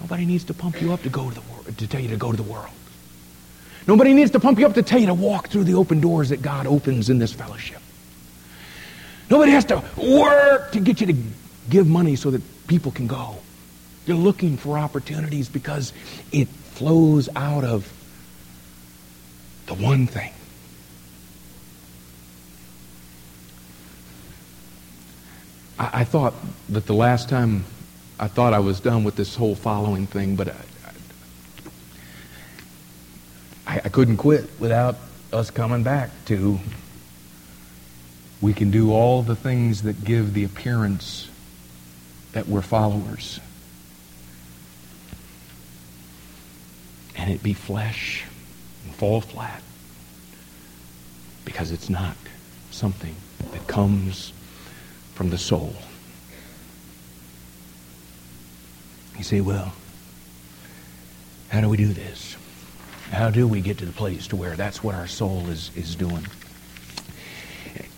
Nobody 0.00 0.24
needs 0.24 0.44
to 0.44 0.54
pump 0.54 0.80
you 0.80 0.94
up 0.94 1.02
to 1.02 1.10
go 1.10 1.28
to 1.28 1.34
the 1.34 1.42
world, 1.52 1.76
to 1.76 1.86
tell 1.86 2.00
you 2.00 2.08
to 2.08 2.16
go 2.16 2.30
to 2.30 2.36
the 2.36 2.42
world. 2.42 2.70
Nobody 3.86 4.14
needs 4.14 4.30
to 4.30 4.40
pump 4.40 4.58
you 4.58 4.64
up 4.64 4.72
to 4.74 4.82
tell 4.82 4.98
you 4.98 5.08
to 5.08 5.14
walk 5.14 5.48
through 5.48 5.64
the 5.64 5.74
open 5.74 6.00
doors 6.00 6.30
that 6.30 6.40
God 6.40 6.66
opens 6.66 7.10
in 7.10 7.18
this 7.18 7.34
fellowship. 7.34 7.82
Nobody 9.28 9.52
has 9.52 9.66
to 9.66 9.82
work 9.98 10.72
to 10.72 10.80
get 10.80 11.02
you 11.02 11.08
to 11.08 11.16
give 11.68 11.86
money 11.86 12.16
so 12.16 12.30
that 12.30 12.42
people 12.68 12.90
can 12.90 13.06
go. 13.06 13.36
You're 14.06 14.16
looking 14.16 14.56
for 14.56 14.78
opportunities 14.78 15.50
because 15.50 15.92
it 16.32 16.48
flows 16.76 17.28
out 17.34 17.64
of 17.64 17.90
the 19.66 19.74
one 19.74 20.06
thing 20.06 20.32
I, 25.78 26.00
I, 26.00 26.04
thought 26.04 26.34
that 26.68 26.84
the 26.86 26.94
last 26.94 27.30
time 27.30 27.64
I 28.20 28.28
thought 28.28 28.52
I 28.52 28.58
was 28.58 28.80
done 28.80 29.04
with 29.04 29.16
this 29.16 29.34
whole 29.34 29.54
following 29.54 30.06
thing, 30.06 30.36
but 30.36 30.48
I, 30.48 30.54
I, 33.66 33.80
I 33.84 33.88
couldn't 33.88 34.18
quit 34.18 34.48
without 34.58 34.96
us 35.32 35.50
coming 35.50 35.82
back 35.82 36.10
to 36.26 36.58
we 38.40 38.52
can 38.52 38.70
do 38.70 38.92
all 38.92 39.22
the 39.22 39.36
things 39.36 39.82
that 39.82 40.04
give 40.04 40.34
the 40.34 40.44
appearance 40.44 41.30
that 42.32 42.46
we're 42.46 42.60
followers. 42.60 43.40
And 47.16 47.30
it 47.30 47.42
be 47.42 47.54
flesh 47.54 48.24
and 48.84 48.94
fall 48.94 49.20
flat 49.20 49.62
because 51.44 51.72
it's 51.72 51.88
not 51.88 52.16
something 52.70 53.14
that 53.52 53.66
comes 53.66 54.32
from 55.14 55.30
the 55.30 55.38
soul. 55.38 55.74
You 59.16 59.24
say, 59.24 59.40
well, 59.40 59.72
how 61.48 61.60
do 61.62 61.68
we 61.68 61.76
do 61.76 61.88
this? 61.88 62.36
How 63.10 63.30
do 63.30 63.48
we 63.48 63.60
get 63.60 63.78
to 63.78 63.86
the 63.86 63.92
place 63.92 64.26
to 64.28 64.36
where 64.36 64.56
that's 64.56 64.82
what 64.82 64.94
our 64.94 65.06
soul 65.06 65.48
is, 65.48 65.70
is 65.74 65.94
doing? 65.94 66.26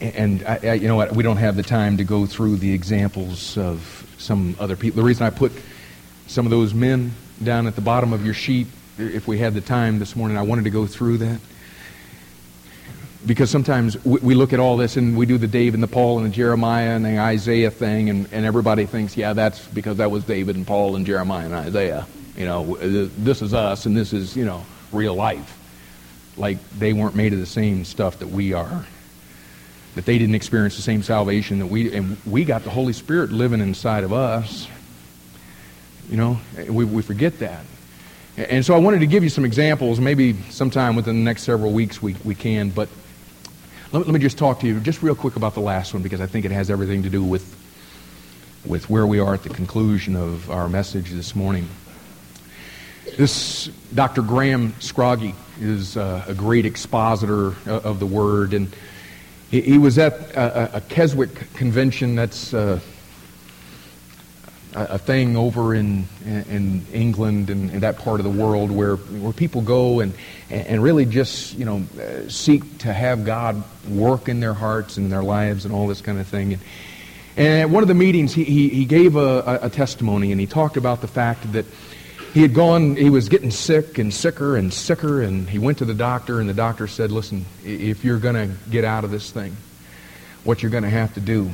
And 0.00 0.44
I, 0.44 0.60
I, 0.62 0.72
you 0.74 0.86
know 0.86 0.96
what? 0.96 1.12
We 1.12 1.24
don't 1.24 1.38
have 1.38 1.56
the 1.56 1.62
time 1.62 1.96
to 1.96 2.04
go 2.04 2.26
through 2.26 2.56
the 2.56 2.72
examples 2.72 3.58
of 3.58 4.06
some 4.18 4.54
other 4.60 4.76
people. 4.76 5.02
The 5.02 5.06
reason 5.06 5.26
I 5.26 5.30
put 5.30 5.50
some 6.28 6.46
of 6.46 6.50
those 6.50 6.74
men 6.74 7.12
down 7.42 7.66
at 7.66 7.74
the 7.74 7.80
bottom 7.80 8.12
of 8.12 8.24
your 8.24 8.34
sheet, 8.34 8.68
if 8.98 9.28
we 9.28 9.38
had 9.38 9.54
the 9.54 9.60
time 9.60 9.98
this 9.98 10.16
morning, 10.16 10.36
I 10.36 10.42
wanted 10.42 10.64
to 10.64 10.70
go 10.70 10.86
through 10.86 11.18
that 11.18 11.40
because 13.26 13.50
sometimes 13.50 14.02
we, 14.04 14.34
look 14.34 14.52
at 14.52 14.60
all 14.60 14.76
this 14.76 14.96
and 14.96 15.16
we 15.16 15.26
do 15.26 15.38
the 15.38 15.48
David 15.48 15.74
and 15.74 15.82
the 15.82 15.88
Paul 15.88 16.18
and 16.18 16.26
the 16.26 16.34
Jeremiah 16.34 16.94
and 16.94 17.04
the 17.04 17.18
Isaiah 17.18 17.70
thing, 17.70 18.10
and, 18.10 18.28
and 18.32 18.46
everybody 18.46 18.86
thinks, 18.86 19.16
yeah, 19.16 19.32
that's 19.32 19.66
because 19.66 19.96
that 19.98 20.10
was 20.10 20.24
David 20.24 20.56
and 20.56 20.66
Paul 20.66 20.96
and 20.96 21.04
Jeremiah 21.04 21.46
and 21.46 21.54
Isaiah. 21.54 22.06
You 22.36 22.46
know, 22.46 22.76
this 22.76 23.42
is 23.42 23.52
us 23.52 23.86
and 23.86 23.96
this 23.96 24.12
is, 24.12 24.36
you 24.36 24.44
know, 24.44 24.64
real 24.92 25.14
life. 25.14 25.56
Like 26.36 26.58
they 26.78 26.92
weren't 26.92 27.16
made 27.16 27.32
of 27.32 27.40
the 27.40 27.46
same 27.46 27.84
stuff 27.84 28.20
that 28.20 28.28
we 28.28 28.52
are. 28.52 28.86
That 29.96 30.04
they 30.04 30.18
didn't 30.18 30.36
experience 30.36 30.76
the 30.76 30.82
same 30.82 31.02
salvation 31.02 31.58
that 31.58 31.66
we, 31.66 31.92
and 31.92 32.16
we 32.24 32.44
got 32.44 32.62
the 32.62 32.70
Holy 32.70 32.92
Spirit 32.92 33.32
living 33.32 33.60
inside 33.60 34.04
of 34.04 34.12
us. 34.12 34.68
You 36.08 36.16
know, 36.16 36.40
we, 36.68 36.84
we 36.84 37.02
forget 37.02 37.40
that. 37.40 37.64
And 38.38 38.64
so 38.64 38.72
I 38.72 38.78
wanted 38.78 39.00
to 39.00 39.06
give 39.06 39.24
you 39.24 39.30
some 39.30 39.44
examples. 39.44 39.98
Maybe 39.98 40.34
sometime 40.50 40.94
within 40.94 41.16
the 41.16 41.22
next 41.22 41.42
several 41.42 41.72
weeks 41.72 42.00
we, 42.00 42.14
we 42.24 42.36
can, 42.36 42.70
but 42.70 42.88
let, 43.90 44.06
let 44.06 44.14
me 44.14 44.20
just 44.20 44.38
talk 44.38 44.60
to 44.60 44.66
you 44.68 44.78
just 44.78 45.02
real 45.02 45.16
quick 45.16 45.34
about 45.34 45.54
the 45.54 45.60
last 45.60 45.92
one 45.92 46.04
because 46.04 46.20
I 46.20 46.26
think 46.26 46.44
it 46.44 46.52
has 46.52 46.70
everything 46.70 47.02
to 47.02 47.10
do 47.10 47.24
with, 47.24 47.56
with 48.64 48.88
where 48.88 49.08
we 49.08 49.18
are 49.18 49.34
at 49.34 49.42
the 49.42 49.48
conclusion 49.48 50.14
of 50.14 50.48
our 50.52 50.68
message 50.68 51.10
this 51.10 51.34
morning. 51.34 51.68
This 53.16 53.66
Dr. 53.92 54.22
Graham 54.22 54.72
Scroggie 54.74 55.34
is 55.60 55.96
uh, 55.96 56.24
a 56.28 56.34
great 56.34 56.64
expositor 56.64 57.56
of 57.66 57.98
the 57.98 58.06
Word, 58.06 58.54
and 58.54 58.72
he, 59.50 59.62
he 59.62 59.78
was 59.78 59.98
at 59.98 60.12
a, 60.36 60.76
a, 60.76 60.80
Keswick 60.82 61.34
convention 61.54 62.14
that's 62.14 62.54
uh, 62.54 62.78
a 64.84 64.98
thing 64.98 65.36
over 65.36 65.74
in, 65.74 66.06
in 66.24 66.86
England 66.92 67.50
and, 67.50 67.70
and, 67.70 67.80
that 67.80 67.98
part 67.98 68.20
of 68.20 68.24
the 68.24 68.42
world 68.42 68.70
where, 68.70 68.96
where 68.96 69.32
people 69.32 69.62
go 69.62 70.00
and, 70.00 70.12
and 70.50 70.82
really 70.82 71.04
just, 71.04 71.54
you 71.54 71.64
know, 71.64 71.82
seek 72.28 72.78
to 72.78 72.92
have 72.92 73.24
God 73.24 73.62
work 73.88 74.28
in 74.28 74.40
their 74.40 74.54
hearts 74.54 74.96
and 74.96 75.10
their 75.10 75.22
lives 75.22 75.64
and 75.64 75.74
all 75.74 75.86
this 75.86 76.00
kind 76.00 76.18
of 76.20 76.26
thing. 76.26 76.52
And, 76.52 76.62
and 77.36 77.62
at 77.62 77.70
one 77.70 77.82
of 77.82 77.88
the 77.88 77.94
meetings, 77.94 78.32
he, 78.32 78.44
he, 78.44 78.68
he 78.68 78.84
gave 78.84 79.16
a, 79.16 79.60
a 79.62 79.70
testimony 79.70 80.32
and 80.32 80.40
he 80.40 80.46
talked 80.46 80.76
about 80.76 81.00
the 81.00 81.08
fact 81.08 81.52
that 81.52 81.64
he 82.34 82.42
had 82.42 82.54
gone, 82.54 82.94
he 82.94 83.10
was 83.10 83.28
getting 83.28 83.50
sick 83.50 83.98
and 83.98 84.12
sicker 84.12 84.56
and 84.56 84.72
sicker, 84.72 85.22
and 85.22 85.48
he 85.48 85.58
went 85.58 85.78
to 85.78 85.84
the 85.84 85.94
doctor, 85.94 86.40
and 86.40 86.48
the 86.48 86.54
doctor 86.54 86.86
said, 86.86 87.10
Listen, 87.10 87.46
if 87.64 88.04
you're 88.04 88.18
going 88.18 88.34
to 88.34 88.54
get 88.70 88.84
out 88.84 89.04
of 89.04 89.10
this 89.10 89.30
thing, 89.30 89.56
what 90.44 90.62
you're 90.62 90.70
going 90.70 90.84
to 90.84 90.90
have 90.90 91.14
to 91.14 91.20
do 91.20 91.50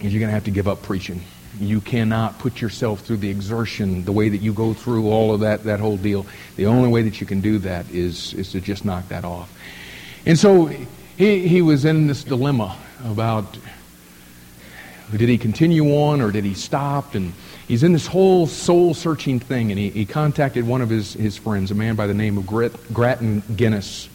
is 0.00 0.12
you're 0.12 0.20
going 0.20 0.28
to 0.28 0.34
have 0.34 0.44
to 0.44 0.50
give 0.50 0.66
up 0.66 0.82
preaching. 0.82 1.22
You 1.60 1.80
cannot 1.80 2.38
put 2.38 2.60
yourself 2.60 3.00
through 3.00 3.18
the 3.18 3.28
exertion 3.28 4.04
the 4.04 4.12
way 4.12 4.30
that 4.30 4.40
you 4.40 4.52
go 4.52 4.72
through 4.72 5.08
all 5.10 5.34
of 5.34 5.40
that, 5.40 5.64
that 5.64 5.78
whole 5.78 5.98
deal. 5.98 6.26
The 6.56 6.66
only 6.66 6.88
way 6.88 7.02
that 7.02 7.20
you 7.20 7.26
can 7.26 7.40
do 7.40 7.58
that 7.58 7.88
is, 7.90 8.32
is 8.34 8.52
to 8.52 8.60
just 8.60 8.84
knock 8.84 9.08
that 9.08 9.24
off. 9.24 9.54
And 10.24 10.38
so 10.38 10.66
he, 11.16 11.46
he 11.46 11.62
was 11.62 11.84
in 11.84 12.06
this 12.06 12.24
dilemma 12.24 12.76
about 13.04 13.58
did 15.12 15.28
he 15.28 15.38
continue 15.38 15.96
on 15.96 16.20
or 16.20 16.30
did 16.30 16.44
he 16.44 16.54
stop? 16.54 17.14
And 17.14 17.32
he's 17.68 17.82
in 17.82 17.92
this 17.92 18.06
whole 18.06 18.46
soul 18.46 18.94
searching 18.94 19.40
thing. 19.40 19.70
And 19.70 19.78
he, 19.78 19.90
he 19.90 20.06
contacted 20.06 20.66
one 20.66 20.80
of 20.80 20.88
his, 20.88 21.12
his 21.14 21.36
friends, 21.36 21.70
a 21.70 21.74
man 21.74 21.96
by 21.96 22.06
the 22.06 22.14
name 22.14 22.38
of 22.38 22.46
Grat, 22.46 22.72
Grattan 22.92 23.42
Guinness 23.56 24.08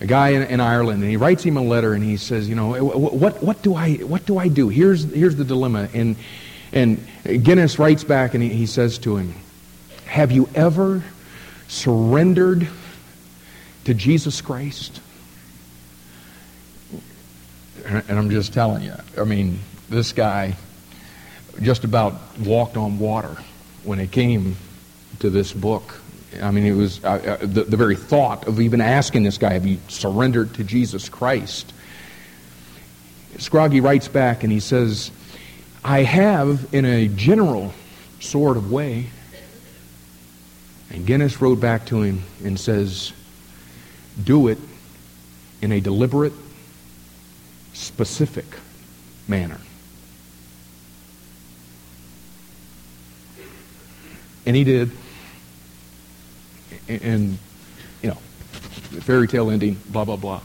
a 0.00 0.06
guy 0.06 0.30
in, 0.30 0.42
in, 0.42 0.60
Ireland, 0.60 1.02
and 1.02 1.10
he 1.10 1.16
writes 1.16 1.42
him 1.42 1.56
a 1.56 1.62
letter, 1.62 1.94
and 1.94 2.02
he 2.02 2.16
says, 2.16 2.48
you 2.48 2.54
know, 2.54 2.84
what, 2.84 3.42
what, 3.42 3.62
do 3.62 3.74
I, 3.74 3.94
what 3.98 4.26
do 4.26 4.38
I 4.38 4.48
do? 4.48 4.68
Here's, 4.68 5.04
here's 5.04 5.36
the 5.36 5.44
dilemma. 5.44 5.88
And, 5.94 6.16
and 6.74 7.06
Guinness 7.22 7.78
writes 7.78 8.02
back, 8.02 8.34
and 8.34 8.42
he, 8.42 8.66
says 8.66 8.98
to 8.98 9.16
him, 9.16 9.32
Have 10.06 10.32
you 10.32 10.48
ever 10.56 11.04
surrendered 11.68 12.66
to 13.84 13.94
Jesus 13.94 14.40
Christ? 14.40 15.00
And 17.86 18.18
I'm 18.18 18.28
just 18.28 18.52
telling 18.52 18.82
you, 18.82 18.94
I 19.16 19.22
mean, 19.22 19.60
this 19.88 20.12
guy 20.12 20.56
just 21.62 21.84
about 21.84 22.14
walked 22.40 22.76
on 22.76 22.98
water 22.98 23.36
when 23.84 24.00
it 24.00 24.10
came 24.10 24.56
to 25.20 25.30
this 25.30 25.52
book. 25.52 26.00
I 26.42 26.50
mean, 26.50 26.66
it 26.66 26.72
was 26.72 27.04
uh, 27.04 27.38
the, 27.40 27.62
the 27.62 27.76
very 27.76 27.94
thought 27.94 28.48
of 28.48 28.60
even 28.60 28.80
asking 28.80 29.22
this 29.22 29.38
guy, 29.38 29.52
have 29.52 29.64
you 29.64 29.78
surrendered 29.86 30.54
to 30.54 30.64
Jesus 30.64 31.08
Christ? 31.08 31.72
Scroggie 33.36 33.80
writes 33.80 34.08
back 34.08 34.42
and 34.42 34.50
he 34.50 34.58
says, 34.58 35.12
I 35.84 36.02
have 36.02 36.72
in 36.72 36.86
a 36.86 37.08
general 37.08 37.74
sort 38.18 38.56
of 38.56 38.72
way. 38.72 39.06
And 40.90 41.06
Guinness 41.06 41.40
wrote 41.40 41.60
back 41.60 41.86
to 41.86 42.02
him 42.02 42.22
and 42.42 42.58
says, 42.58 43.12
do 44.22 44.48
it 44.48 44.58
in 45.60 45.72
a 45.72 45.80
deliberate, 45.80 46.32
specific 47.74 48.46
manner. 49.28 49.58
And 54.46 54.54
he 54.56 54.64
did. 54.64 54.90
And, 56.88 57.38
you 58.02 58.10
know, 58.10 58.18
fairy 59.00 59.26
tale 59.26 59.50
ending, 59.50 59.80
blah, 59.88 60.04
blah, 60.04 60.16
blah. 60.16 60.40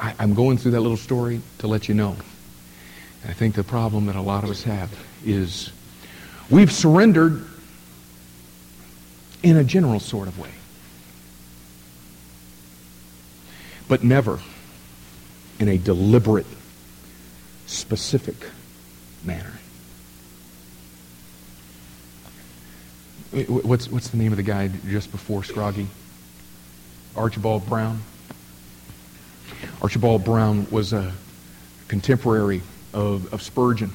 I, 0.00 0.14
am 0.18 0.34
going 0.34 0.58
through 0.58 0.72
that 0.72 0.80
little 0.80 0.96
story 0.96 1.40
to 1.58 1.66
let 1.66 1.88
you 1.88 1.94
know. 1.94 2.16
I 3.26 3.32
think 3.32 3.54
the 3.54 3.64
problem 3.64 4.06
that 4.06 4.16
a 4.16 4.20
lot 4.20 4.42
of 4.42 4.50
us 4.50 4.64
have 4.64 4.92
is 5.24 5.70
we've 6.50 6.72
surrendered 6.72 7.44
in 9.42 9.56
a 9.56 9.64
general 9.64 10.00
sort 10.00 10.28
of 10.28 10.38
way, 10.38 10.50
but 13.88 14.02
never 14.02 14.40
in 15.60 15.68
a 15.68 15.78
deliberate, 15.78 16.46
specific 17.66 18.34
manner. 19.24 19.52
What's, 23.48 23.88
what's 23.88 24.08
the 24.08 24.18
name 24.18 24.32
of 24.32 24.36
the 24.36 24.42
guy 24.42 24.68
just 24.88 25.10
before 25.10 25.42
Scroggie? 25.42 25.86
Archibald 27.16 27.66
Brown. 27.66 28.02
Archibald 29.80 30.24
Brown 30.24 30.66
was 30.70 30.92
a 30.92 31.12
contemporary 31.88 32.62
of, 32.92 33.32
of 33.32 33.42
Spurgeon. 33.42 33.92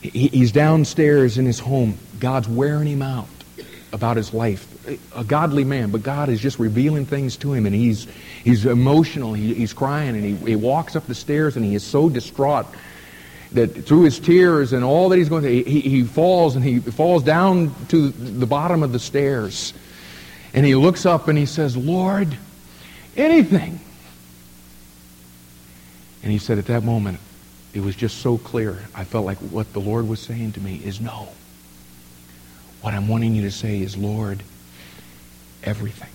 He, 0.00 0.28
he's 0.28 0.52
downstairs 0.52 1.38
in 1.38 1.46
his 1.46 1.58
home. 1.58 1.98
God's 2.18 2.48
wearing 2.48 2.88
him 2.88 3.02
out 3.02 3.28
about 3.92 4.16
his 4.16 4.32
life. 4.32 4.68
A 5.14 5.22
godly 5.22 5.64
man, 5.64 5.90
but 5.90 6.02
God 6.02 6.28
is 6.28 6.40
just 6.40 6.58
revealing 6.58 7.06
things 7.06 7.36
to 7.38 7.52
him, 7.52 7.66
and 7.66 7.74
he's, 7.74 8.08
he's 8.42 8.66
emotional. 8.66 9.32
He, 9.32 9.54
he's 9.54 9.72
crying, 9.72 10.16
and 10.16 10.24
he, 10.24 10.34
he 10.34 10.56
walks 10.56 10.96
up 10.96 11.06
the 11.06 11.14
stairs, 11.14 11.56
and 11.56 11.64
he 11.64 11.74
is 11.74 11.84
so 11.84 12.08
distraught 12.08 12.66
that 13.52 13.84
through 13.84 14.02
his 14.02 14.18
tears 14.18 14.72
and 14.72 14.82
all 14.82 15.08
that 15.10 15.18
he's 15.18 15.28
going 15.28 15.42
through, 15.42 15.62
he, 15.62 15.80
he 15.80 16.02
falls 16.02 16.56
and 16.56 16.64
he 16.64 16.80
falls 16.80 17.22
down 17.22 17.74
to 17.88 18.08
the 18.08 18.46
bottom 18.46 18.82
of 18.82 18.92
the 18.92 18.98
stairs. 18.98 19.74
And 20.54 20.66
he 20.66 20.74
looks 20.74 21.06
up 21.06 21.28
and 21.28 21.38
he 21.38 21.46
says, 21.46 21.76
Lord, 21.76 22.36
anything. 23.16 23.80
And 26.22 26.32
he 26.32 26.38
said, 26.38 26.58
at 26.58 26.66
that 26.66 26.82
moment, 26.82 27.18
it 27.74 27.80
was 27.80 27.96
just 27.96 28.18
so 28.18 28.38
clear. 28.38 28.78
I 28.94 29.04
felt 29.04 29.24
like 29.24 29.38
what 29.38 29.72
the 29.72 29.80
Lord 29.80 30.06
was 30.08 30.20
saying 30.20 30.52
to 30.52 30.60
me 30.60 30.80
is 30.84 31.00
no. 31.00 31.28
What 32.82 32.94
I'm 32.94 33.08
wanting 33.08 33.34
you 33.34 33.42
to 33.42 33.50
say 33.50 33.80
is, 33.80 33.96
Lord, 33.96 34.42
everything. 35.62 36.10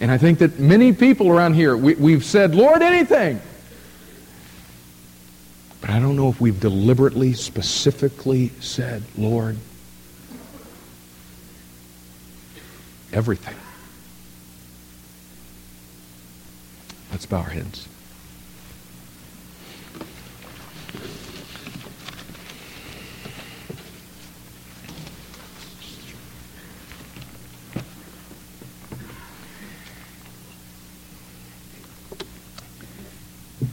And 0.00 0.10
I 0.10 0.18
think 0.18 0.40
that 0.40 0.58
many 0.58 0.92
people 0.92 1.28
around 1.28 1.54
here, 1.54 1.76
we, 1.76 2.12
have 2.12 2.24
said, 2.24 2.54
Lord, 2.54 2.82
anything. 2.82 3.40
But 5.80 5.90
I 5.90 5.98
don't 5.98 6.16
know 6.16 6.28
if 6.28 6.40
we've 6.40 6.58
deliberately, 6.58 7.32
specifically 7.32 8.50
said, 8.60 9.02
Lord, 9.16 9.56
everything. 13.12 13.56
Let's 17.10 17.26
bow 17.26 17.38
our 17.38 17.50
heads. 17.50 17.88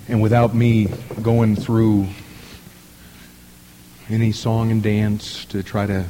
And 0.09 0.23
without 0.23 0.55
me 0.55 0.87
going 1.21 1.55
through 1.55 2.07
any 4.09 4.31
song 4.31 4.71
and 4.71 4.81
dance 4.81 5.45
to 5.45 5.61
try 5.61 5.85
to 5.85 6.07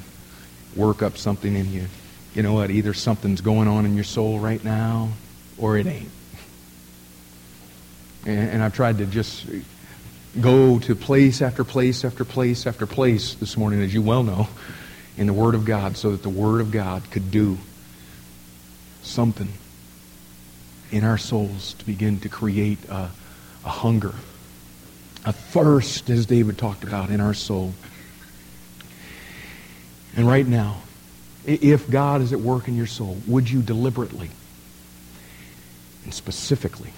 work 0.74 1.02
up 1.02 1.18
something 1.18 1.54
in 1.54 1.70
you, 1.74 1.86
you 2.34 2.42
know 2.42 2.54
what? 2.54 2.72
Either 2.72 2.94
something's 2.94 3.42
going 3.42 3.68
on 3.68 3.86
in 3.86 3.96
your 3.96 4.06
soul 4.06 4.40
right 4.40 4.64
now 4.64 5.10
or 5.58 5.78
it 5.78 5.86
ain't. 5.86 6.10
And, 8.26 8.52
and 8.52 8.64
I've 8.64 8.74
tried 8.74 9.00
to 9.00 9.06
just 9.06 9.46
go 10.40 10.80
to 10.80 10.96
place 10.96 11.42
after 11.42 11.66
place 11.66 12.06
after 12.06 12.24
place 12.24 12.66
after 12.66 12.86
place 12.86 13.34
this 13.34 13.58
morning, 13.58 13.82
as 13.82 13.94
you 13.94 14.02
well 14.02 14.24
know, 14.24 14.48
in 15.18 15.28
the 15.28 15.34
Word 15.34 15.56
of 15.56 15.66
God 15.66 15.98
so 15.98 16.12
that 16.12 16.24
the 16.24 16.30
Word 16.30 16.62
of 16.62 16.72
God 16.72 17.04
could 17.12 17.32
do 17.32 17.58
something 19.02 19.50
in 20.90 21.04
our 21.04 21.18
souls 21.18 21.74
to 21.74 21.86
begin 21.86 22.22
to 22.22 22.30
create 22.30 22.80
a 22.88 23.10
a 23.66 23.70
hunger, 23.70 24.14
a 25.26 25.34
thirst, 25.34 26.10
as 26.10 26.26
David 26.26 26.58
talked 26.58 26.84
about, 26.84 27.10
in 27.10 27.22
our 27.22 27.34
soul. 27.34 27.74
And 30.16 30.28
right 30.28 30.48
now, 30.48 30.78
if 31.46 31.90
God 31.90 32.22
is 32.22 32.34
at 32.34 32.40
work 32.40 32.68
in 32.68 32.76
your 32.76 32.88
soul, 32.88 33.18
would 33.28 33.50
you 33.50 33.62
deliberately 33.62 34.30
and 36.04 36.14
specifically 36.14 36.92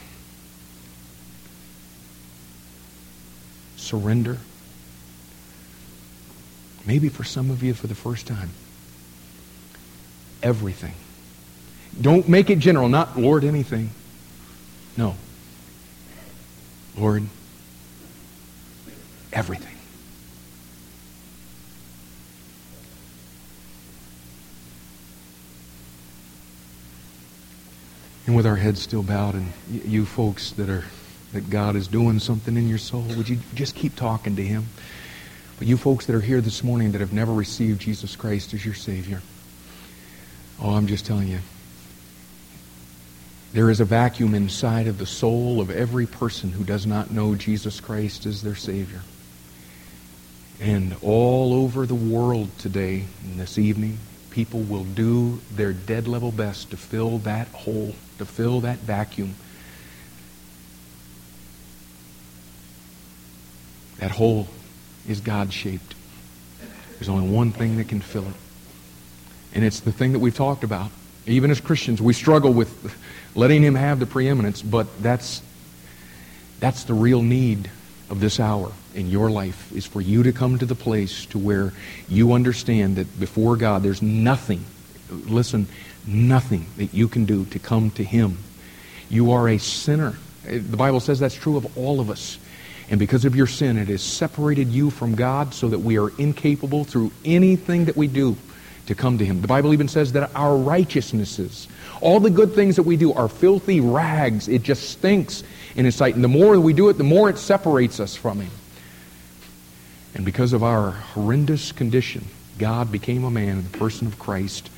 surrender? 3.75 4.37
Maybe 6.85 7.09
for 7.09 7.23
some 7.23 7.51
of 7.51 7.61
you 7.61 7.73
for 7.73 7.87
the 7.87 7.95
first 7.95 8.27
time. 8.27 8.49
Everything. 10.41 10.93
Don't 11.99 12.27
make 12.27 12.49
it 12.49 12.59
general, 12.59 12.89
not 12.89 13.19
Lord 13.19 13.43
anything. 13.43 13.91
No. 14.97 15.15
Lord, 16.97 17.23
everything. 19.31 19.67
And 28.27 28.35
with 28.35 28.45
our 28.45 28.55
heads 28.55 28.81
still 28.81 29.03
bowed, 29.03 29.35
and 29.35 29.51
you 29.69 30.05
folks 30.05 30.51
that 30.51 30.69
are 30.69 30.85
that 31.33 31.49
God 31.49 31.75
is 31.75 31.87
doing 31.87 32.19
something 32.19 32.57
in 32.57 32.67
your 32.67 32.77
soul, 32.77 33.03
would 33.15 33.29
you 33.29 33.39
just 33.55 33.75
keep 33.75 33.95
talking 33.95 34.35
to 34.35 34.43
Him? 34.43 34.67
But 35.57 35.67
you 35.67 35.77
folks 35.77 36.05
that 36.07 36.15
are 36.15 36.21
here 36.21 36.41
this 36.41 36.63
morning 36.63 36.91
that 36.91 37.01
have 37.01 37.13
never 37.13 37.31
received 37.31 37.81
Jesus 37.81 38.15
Christ 38.15 38.53
as 38.53 38.65
your 38.65 38.73
Savior, 38.73 39.21
oh, 40.61 40.71
I'm 40.71 40.87
just 40.87 41.05
telling 41.05 41.27
you, 41.27 41.39
there 43.53 43.69
is 43.69 43.81
a 43.81 43.85
vacuum 43.85 44.33
inside 44.33 44.87
of 44.87 44.97
the 44.97 45.05
soul 45.05 45.59
of 45.59 45.69
every 45.69 46.05
person 46.05 46.51
who 46.51 46.63
does 46.63 46.85
not 46.85 47.11
know 47.11 47.35
Jesus 47.35 47.79
Christ 47.79 48.25
as 48.25 48.41
their 48.41 48.55
Savior. 48.55 49.01
And 50.61 50.95
all 51.01 51.53
over 51.53 51.85
the 51.85 51.95
world 51.95 52.49
today, 52.59 53.05
and 53.23 53.39
this 53.39 53.57
evening, 53.57 53.97
people 54.29 54.61
will 54.61 54.85
do 54.85 55.41
their 55.53 55.73
dead 55.73 56.07
level 56.07 56.31
best 56.31 56.69
to 56.71 56.77
fill 56.77 57.17
that 57.19 57.47
hole, 57.49 57.93
to 58.19 58.25
fill 58.25 58.61
that 58.61 58.77
vacuum. 58.77 59.35
That 63.97 64.11
hole 64.11 64.47
is 65.07 65.19
God 65.19 65.51
shaped. 65.51 65.95
There's 66.93 67.09
only 67.09 67.27
one 67.27 67.51
thing 67.51 67.77
that 67.77 67.89
can 67.89 67.99
fill 67.99 68.27
it. 68.27 68.35
And 69.53 69.65
it's 69.65 69.81
the 69.81 69.91
thing 69.91 70.13
that 70.13 70.19
we've 70.19 70.35
talked 70.35 70.63
about. 70.63 70.91
Even 71.25 71.51
as 71.51 71.59
Christians, 71.59 72.01
we 72.01 72.13
struggle 72.13 72.53
with 72.53 72.95
letting 73.35 73.63
him 73.63 73.75
have 73.75 73.99
the 73.99 74.05
preeminence, 74.05 74.61
but 74.61 74.87
that's, 75.01 75.41
that's 76.59 76.83
the 76.83 76.93
real 76.93 77.21
need 77.21 77.69
of 78.09 78.19
this 78.19 78.39
hour 78.39 78.71
in 78.93 79.09
your 79.09 79.29
life 79.29 79.71
is 79.71 79.85
for 79.85 80.01
you 80.01 80.23
to 80.23 80.33
come 80.33 80.57
to 80.57 80.65
the 80.65 80.75
place 80.75 81.25
to 81.27 81.37
where 81.37 81.71
you 82.09 82.33
understand 82.33 82.97
that 82.97 83.19
before 83.19 83.55
God 83.55 83.83
there's 83.83 84.01
nothing, 84.01 84.65
listen, 85.09 85.67
nothing 86.05 86.65
that 86.77 86.93
you 86.93 87.07
can 87.07 87.25
do 87.25 87.45
to 87.45 87.59
come 87.59 87.89
to 87.91 88.03
him. 88.03 88.37
You 89.09 89.31
are 89.31 89.47
a 89.47 89.57
sinner. 89.57 90.17
The 90.43 90.77
Bible 90.77 90.99
says 90.99 91.19
that's 91.19 91.35
true 91.35 91.57
of 91.57 91.77
all 91.77 91.99
of 91.99 92.09
us. 92.09 92.37
And 92.89 92.99
because 92.99 93.23
of 93.23 93.35
your 93.35 93.47
sin, 93.47 93.77
it 93.77 93.87
has 93.87 94.01
separated 94.01 94.67
you 94.67 94.89
from 94.89 95.15
God 95.15 95.53
so 95.53 95.69
that 95.69 95.79
we 95.79 95.97
are 95.97 96.09
incapable 96.17 96.83
through 96.83 97.11
anything 97.23 97.85
that 97.85 97.95
we 97.95 98.07
do 98.07 98.35
to 98.87 98.95
come 98.95 99.17
to 99.17 99.25
Him. 99.25 99.41
The 99.41 99.47
Bible 99.47 99.71
even 99.71 99.87
says 99.87 100.11
that 100.13 100.29
our 100.35 100.57
righteousnesses, 100.57 101.69
all 102.01 102.19
the 102.19 102.29
good 102.29 102.53
things 102.53 102.75
that 102.75 102.83
we 102.83 102.97
do, 102.97 103.13
are 103.13 103.29
filthy 103.29 103.79
rags. 103.79 104.47
It 104.47 104.63
just 104.63 104.89
stinks 104.89 105.43
in 105.75 105.85
His 105.85 105.95
sight. 105.95 106.15
And 106.15 106.23
the 106.23 106.27
more 106.27 106.59
we 106.59 106.73
do 106.73 106.89
it, 106.89 106.97
the 106.97 107.03
more 107.03 107.29
it 107.29 107.37
separates 107.37 107.99
us 107.99 108.15
from 108.15 108.41
Him. 108.41 108.51
And 110.13 110.25
because 110.25 110.53
of 110.53 110.63
our 110.63 110.91
horrendous 110.91 111.71
condition, 111.71 112.25
God 112.57 112.91
became 112.91 113.23
a 113.23 113.31
man 113.31 113.57
in 113.57 113.63
the 113.63 113.77
person 113.77 114.07
of 114.07 114.19
Christ 114.19 114.69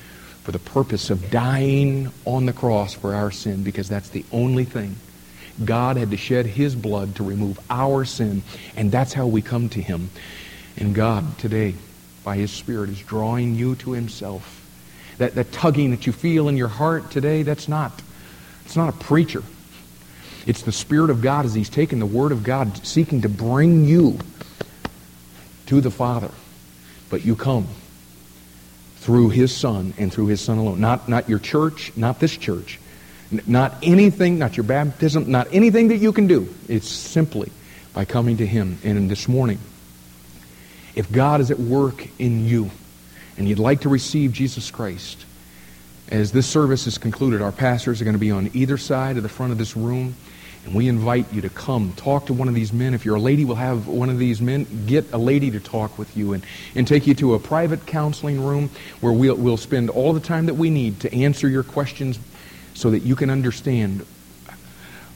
for 0.42 0.52
the 0.52 0.58
purpose 0.58 1.10
of 1.10 1.30
dying 1.30 2.12
on 2.24 2.46
the 2.46 2.52
cross 2.52 2.94
for 2.94 3.14
our 3.14 3.30
sin 3.30 3.62
because 3.62 3.88
that's 3.88 4.10
the 4.10 4.24
only 4.30 4.64
thing. 4.64 4.94
God 5.64 5.96
had 5.96 6.10
to 6.10 6.16
shed 6.16 6.46
his 6.46 6.74
blood 6.74 7.16
to 7.16 7.24
remove 7.24 7.58
our 7.70 8.04
sin, 8.04 8.42
and 8.76 8.90
that's 8.90 9.12
how 9.12 9.26
we 9.26 9.40
come 9.40 9.68
to 9.70 9.80
him. 9.80 10.10
And 10.76 10.94
God 10.94 11.38
today, 11.38 11.74
by 12.24 12.36
his 12.36 12.50
Spirit, 12.50 12.90
is 12.90 13.00
drawing 13.00 13.54
you 13.54 13.76
to 13.76 13.92
himself. 13.92 14.63
That, 15.18 15.34
that 15.36 15.52
tugging 15.52 15.92
that 15.92 16.06
you 16.06 16.12
feel 16.12 16.48
in 16.48 16.56
your 16.56 16.68
heart 16.68 17.10
today, 17.10 17.42
that's 17.42 17.68
not, 17.68 17.92
it's 18.64 18.76
not 18.76 18.88
a 18.88 18.96
preacher. 18.96 19.42
It's 20.46 20.62
the 20.62 20.72
Spirit 20.72 21.10
of 21.10 21.22
God 21.22 21.46
as 21.46 21.54
he's 21.54 21.70
taken 21.70 21.98
the 21.98 22.06
Word 22.06 22.32
of 22.32 22.42
God, 22.42 22.84
seeking 22.84 23.22
to 23.22 23.28
bring 23.28 23.84
you 23.84 24.18
to 25.66 25.80
the 25.80 25.90
Father. 25.90 26.30
But 27.10 27.24
you 27.24 27.36
come 27.36 27.68
through 28.96 29.30
his 29.30 29.54
Son 29.54 29.94
and 29.98 30.12
through 30.12 30.26
his 30.26 30.40
Son 30.40 30.58
alone. 30.58 30.80
Not, 30.80 31.08
not 31.08 31.28
your 31.28 31.38
church, 31.38 31.92
not 31.96 32.20
this 32.20 32.36
church. 32.36 32.80
Not 33.46 33.74
anything, 33.82 34.38
not 34.38 34.56
your 34.56 34.64
baptism, 34.64 35.30
not 35.30 35.48
anything 35.52 35.88
that 35.88 35.96
you 35.96 36.12
can 36.12 36.26
do. 36.26 36.52
It's 36.68 36.88
simply 36.88 37.50
by 37.92 38.04
coming 38.04 38.36
to 38.38 38.46
him. 38.46 38.78
And 38.84 39.10
this 39.10 39.28
morning, 39.28 39.58
if 40.94 41.10
God 41.10 41.40
is 41.40 41.50
at 41.50 41.58
work 41.58 42.06
in 42.18 42.46
you 42.46 42.70
and 43.36 43.48
you'd 43.48 43.58
like 43.58 43.82
to 43.82 43.88
receive 43.88 44.32
Jesus 44.32 44.70
Christ, 44.70 45.24
as 46.08 46.32
this 46.32 46.46
service 46.46 46.86
is 46.86 46.98
concluded, 46.98 47.42
our 47.42 47.52
pastors 47.52 48.00
are 48.00 48.04
going 48.04 48.14
to 48.14 48.20
be 48.20 48.30
on 48.30 48.50
either 48.54 48.76
side 48.76 49.16
of 49.16 49.22
the 49.22 49.28
front 49.28 49.52
of 49.52 49.58
this 49.58 49.76
room. 49.76 50.14
And 50.64 50.74
we 50.74 50.88
invite 50.88 51.30
you 51.32 51.42
to 51.42 51.50
come 51.50 51.92
talk 51.94 52.26
to 52.26 52.32
one 52.32 52.48
of 52.48 52.54
these 52.54 52.72
men. 52.72 52.94
If 52.94 53.04
you're 53.04 53.16
a 53.16 53.20
lady, 53.20 53.44
we'll 53.44 53.56
have 53.56 53.86
one 53.86 54.08
of 54.08 54.18
these 54.18 54.40
men 54.40 54.86
get 54.86 55.12
a 55.12 55.18
lady 55.18 55.50
to 55.50 55.60
talk 55.60 55.98
with 55.98 56.16
you 56.16 56.32
and, 56.32 56.44
and 56.74 56.88
take 56.88 57.06
you 57.06 57.14
to 57.16 57.34
a 57.34 57.38
private 57.38 57.84
counseling 57.84 58.42
room 58.42 58.70
where 59.00 59.12
we'll, 59.12 59.34
we'll 59.34 59.58
spend 59.58 59.90
all 59.90 60.14
the 60.14 60.20
time 60.20 60.46
that 60.46 60.54
we 60.54 60.70
need 60.70 61.00
to 61.00 61.14
answer 61.14 61.48
your 61.48 61.64
questions 61.64 62.18
so 62.72 62.90
that 62.90 63.00
you 63.00 63.14
can 63.14 63.28
understand 63.28 64.06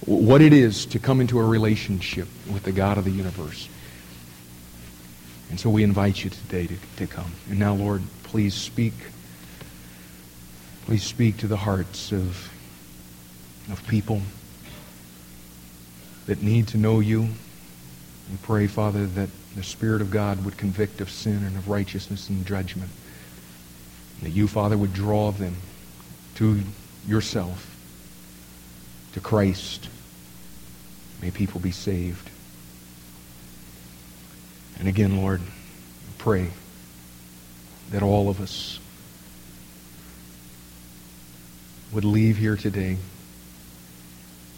what 0.04 0.42
it 0.42 0.52
is 0.52 0.86
to 0.86 0.98
come 0.98 1.20
into 1.20 1.38
a 1.38 1.44
relationship 1.44 2.28
with 2.52 2.62
the 2.64 2.72
God 2.72 2.98
of 2.98 3.04
the 3.04 3.10
universe. 3.10 3.68
And 5.50 5.58
so 5.58 5.70
we 5.70 5.82
invite 5.82 6.22
you 6.22 6.30
today 6.30 6.66
to, 6.66 6.76
to 6.96 7.06
come. 7.06 7.32
And 7.48 7.58
now, 7.58 7.74
Lord, 7.74 8.02
please 8.24 8.54
speak. 8.54 8.92
Please 10.84 11.02
speak 11.02 11.38
to 11.38 11.46
the 11.46 11.56
hearts 11.56 12.12
of, 12.12 12.50
of 13.70 13.82
people 13.88 14.22
that 16.26 16.42
need 16.42 16.68
to 16.68 16.78
know 16.78 17.00
you. 17.00 17.22
We 17.22 18.36
pray, 18.42 18.66
Father, 18.66 19.06
that 19.06 19.30
the 19.56 19.62
Spirit 19.62 20.02
of 20.02 20.10
God 20.10 20.44
would 20.44 20.58
convict 20.58 21.00
of 21.00 21.10
sin 21.10 21.42
and 21.44 21.56
of 21.56 21.68
righteousness 21.68 22.28
and 22.28 22.46
judgment. 22.46 22.90
That 24.22 24.30
you, 24.30 24.48
Father, 24.48 24.76
would 24.76 24.92
draw 24.92 25.30
them 25.30 25.56
to 26.34 26.60
yourself, 27.06 27.74
to 29.14 29.20
Christ. 29.20 29.88
May 31.22 31.30
people 31.30 31.60
be 31.60 31.70
saved. 31.70 32.28
And 34.78 34.86
again, 34.86 35.16
Lord, 35.16 35.40
pray 36.18 36.50
that 37.90 38.02
all 38.02 38.28
of 38.28 38.40
us 38.40 38.78
would 41.92 42.04
leave 42.04 42.36
here 42.36 42.56
today 42.56 42.98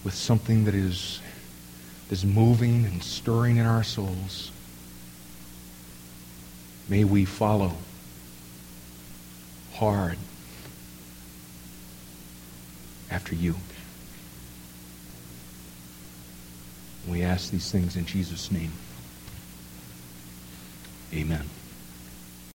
with 0.04 0.14
something 0.14 0.64
that 0.64 0.74
is 0.74 1.20
is 2.10 2.24
moving 2.24 2.84
and 2.86 3.02
stirring 3.02 3.56
in 3.56 3.66
our 3.66 3.84
souls. 3.84 4.50
May 6.88 7.04
we 7.04 7.24
follow 7.24 7.74
hard 9.74 10.18
after 13.10 13.36
you. 13.36 13.54
We 17.08 17.22
ask 17.22 17.50
these 17.50 17.70
things 17.70 17.96
in 17.96 18.06
Jesus' 18.06 18.50
name. 18.50 18.72
Amen. 21.12 21.59